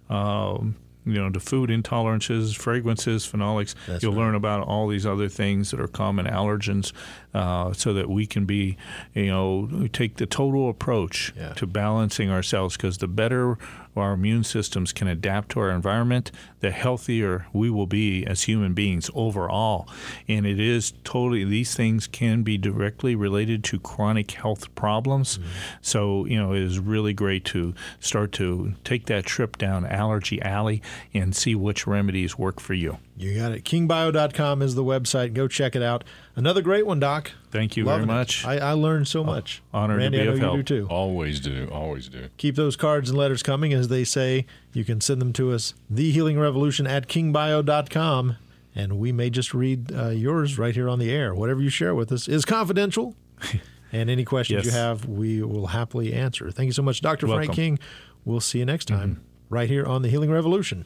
um, 0.10 0.76
you 1.06 1.14
know 1.14 1.30
to 1.30 1.40
food 1.40 1.70
intolerances, 1.70 2.56
fragrances, 2.56 3.30
phenolics. 3.30 3.76
That's 3.88 4.04
you'll 4.04 4.14
right. 4.14 4.20
learn 4.20 4.36
about 4.36 4.66
all 4.66 4.88
these 4.88 5.06
other 5.06 5.28
things 5.28 5.72
that 5.72 5.80
are 5.80 5.88
common 5.88 6.26
allergens, 6.26 6.94
uh, 7.34 7.74
so 7.74 7.94
that 7.94 8.10
we 8.10 8.26
can 8.26 8.46
be 8.46 8.78
you 9.14 9.28
know 9.28 9.88
take 9.92 10.16
the 10.16 10.26
total 10.26 10.70
approach 10.70 11.34
Yeah. 11.36 11.54
to 11.54 11.68
balancing 11.68 12.30
ourselves. 12.32 12.78
Because 12.78 13.00
the 13.00 13.08
better 13.08 13.58
our 13.96 14.14
immune 14.14 14.44
systems 14.44 14.92
can 14.92 15.08
adapt 15.08 15.50
to 15.50 15.60
our 15.60 15.70
environment, 15.70 16.32
the 16.60 16.72
healthier 16.72 17.48
we 17.54 17.70
will 17.70 17.88
be 17.88 18.26
as 18.26 18.44
human 18.44 18.74
beings 18.74 19.10
overall. 19.14 19.88
And 20.28 20.46
it 20.46 20.60
is 20.60 20.94
totally, 21.04 21.44
these 21.44 21.76
things 21.76 22.08
can 22.08 22.44
be 22.44 22.58
directly 22.58 23.16
related 23.16 23.64
to 23.66 23.80
chronic 23.80 24.32
health 24.32 24.74
problems. 24.76 25.38
Mm-hmm. 25.38 25.50
So, 25.82 26.26
you 26.26 26.38
know, 26.38 26.54
it 26.54 26.62
is 26.62 26.80
really 26.80 27.14
great 27.14 27.46
to 27.46 27.74
start 28.00 28.32
to 28.34 28.74
take 28.84 29.06
that 29.08 29.26
trip 29.26 29.58
down 29.58 29.86
Allergy 29.86 30.42
Alley 30.42 30.82
and 31.14 31.36
see 31.36 31.56
which 31.56 31.86
remedies 31.88 32.38
work 32.38 32.60
for 32.60 32.74
you. 32.74 32.98
You 33.16 33.38
got 33.40 33.52
it. 33.52 33.64
Kingbio.com 33.64 34.62
is 34.64 34.74
the 34.74 34.84
website. 34.84 35.34
Go 35.34 35.48
check 35.48 35.76
it 35.76 35.84
out. 35.84 36.04
Another 36.36 36.64
great 36.64 36.88
one, 36.88 37.00
Doc. 37.00 37.32
Thank 37.52 37.78
you 37.78 37.84
Loving 37.84 38.08
very 38.08 38.16
it. 38.16 38.20
much. 38.20 38.44
I, 38.46 38.58
I 38.58 38.72
learned 38.72 39.08
so 39.08 39.24
much. 39.24 39.62
honored 39.72 40.02
to 40.02 40.10
be 40.10 40.20
I 40.20 40.24
know 40.26 40.32
of 40.32 40.38
you 40.38 40.44
help. 40.44 40.56
do 40.58 40.64
too. 40.64 40.88
Always 40.90 41.40
do. 41.40 41.70
Always 41.72 42.10
do. 42.10 42.30
Keep 42.38 42.56
those 42.56 42.76
cards 42.76 43.10
and 43.12 43.18
letters 43.18 43.44
coming, 43.44 43.72
as 43.72 43.88
they 43.90 44.04
say. 44.04 44.48
You 44.74 44.84
can 44.84 45.00
send 45.00 45.22
them 45.22 45.32
to 45.34 45.52
us, 45.52 45.76
The 45.92 46.10
Healing 46.12 46.40
Revolution 46.40 46.88
at 46.88 47.08
kingbio.com, 47.08 48.38
and 48.74 48.98
we 48.98 49.12
may 49.12 49.30
just 49.30 49.54
read 49.54 49.92
uh, 49.96 50.10
yours 50.10 50.58
right 50.58 50.74
here 50.74 50.90
on 50.90 50.98
the 50.98 51.12
air. 51.12 51.36
Whatever 51.36 51.62
you 51.62 51.70
share 51.70 51.94
with 51.94 52.12
us 52.12 52.28
is 52.28 52.46
confidential, 52.46 53.16
and 53.92 54.10
any 54.10 54.26
questions 54.26 54.66
you 54.66 54.72
have, 54.72 55.06
we 55.06 55.44
will 55.44 55.68
happily 55.68 56.14
answer. 56.14 56.50
Thank 56.50 56.66
you 56.66 56.74
so 56.74 56.82
much, 56.82 57.02
Dr. 57.02 57.28
Frank 57.28 57.54
King. 57.54 57.78
We'll 58.26 58.40
see 58.40 58.58
you 58.60 58.66
next 58.66 58.86
time, 58.86 59.24
right 59.50 59.70
here 59.70 59.86
on 59.86 60.02
The 60.02 60.10
Healing 60.10 60.32
Revolution. 60.32 60.86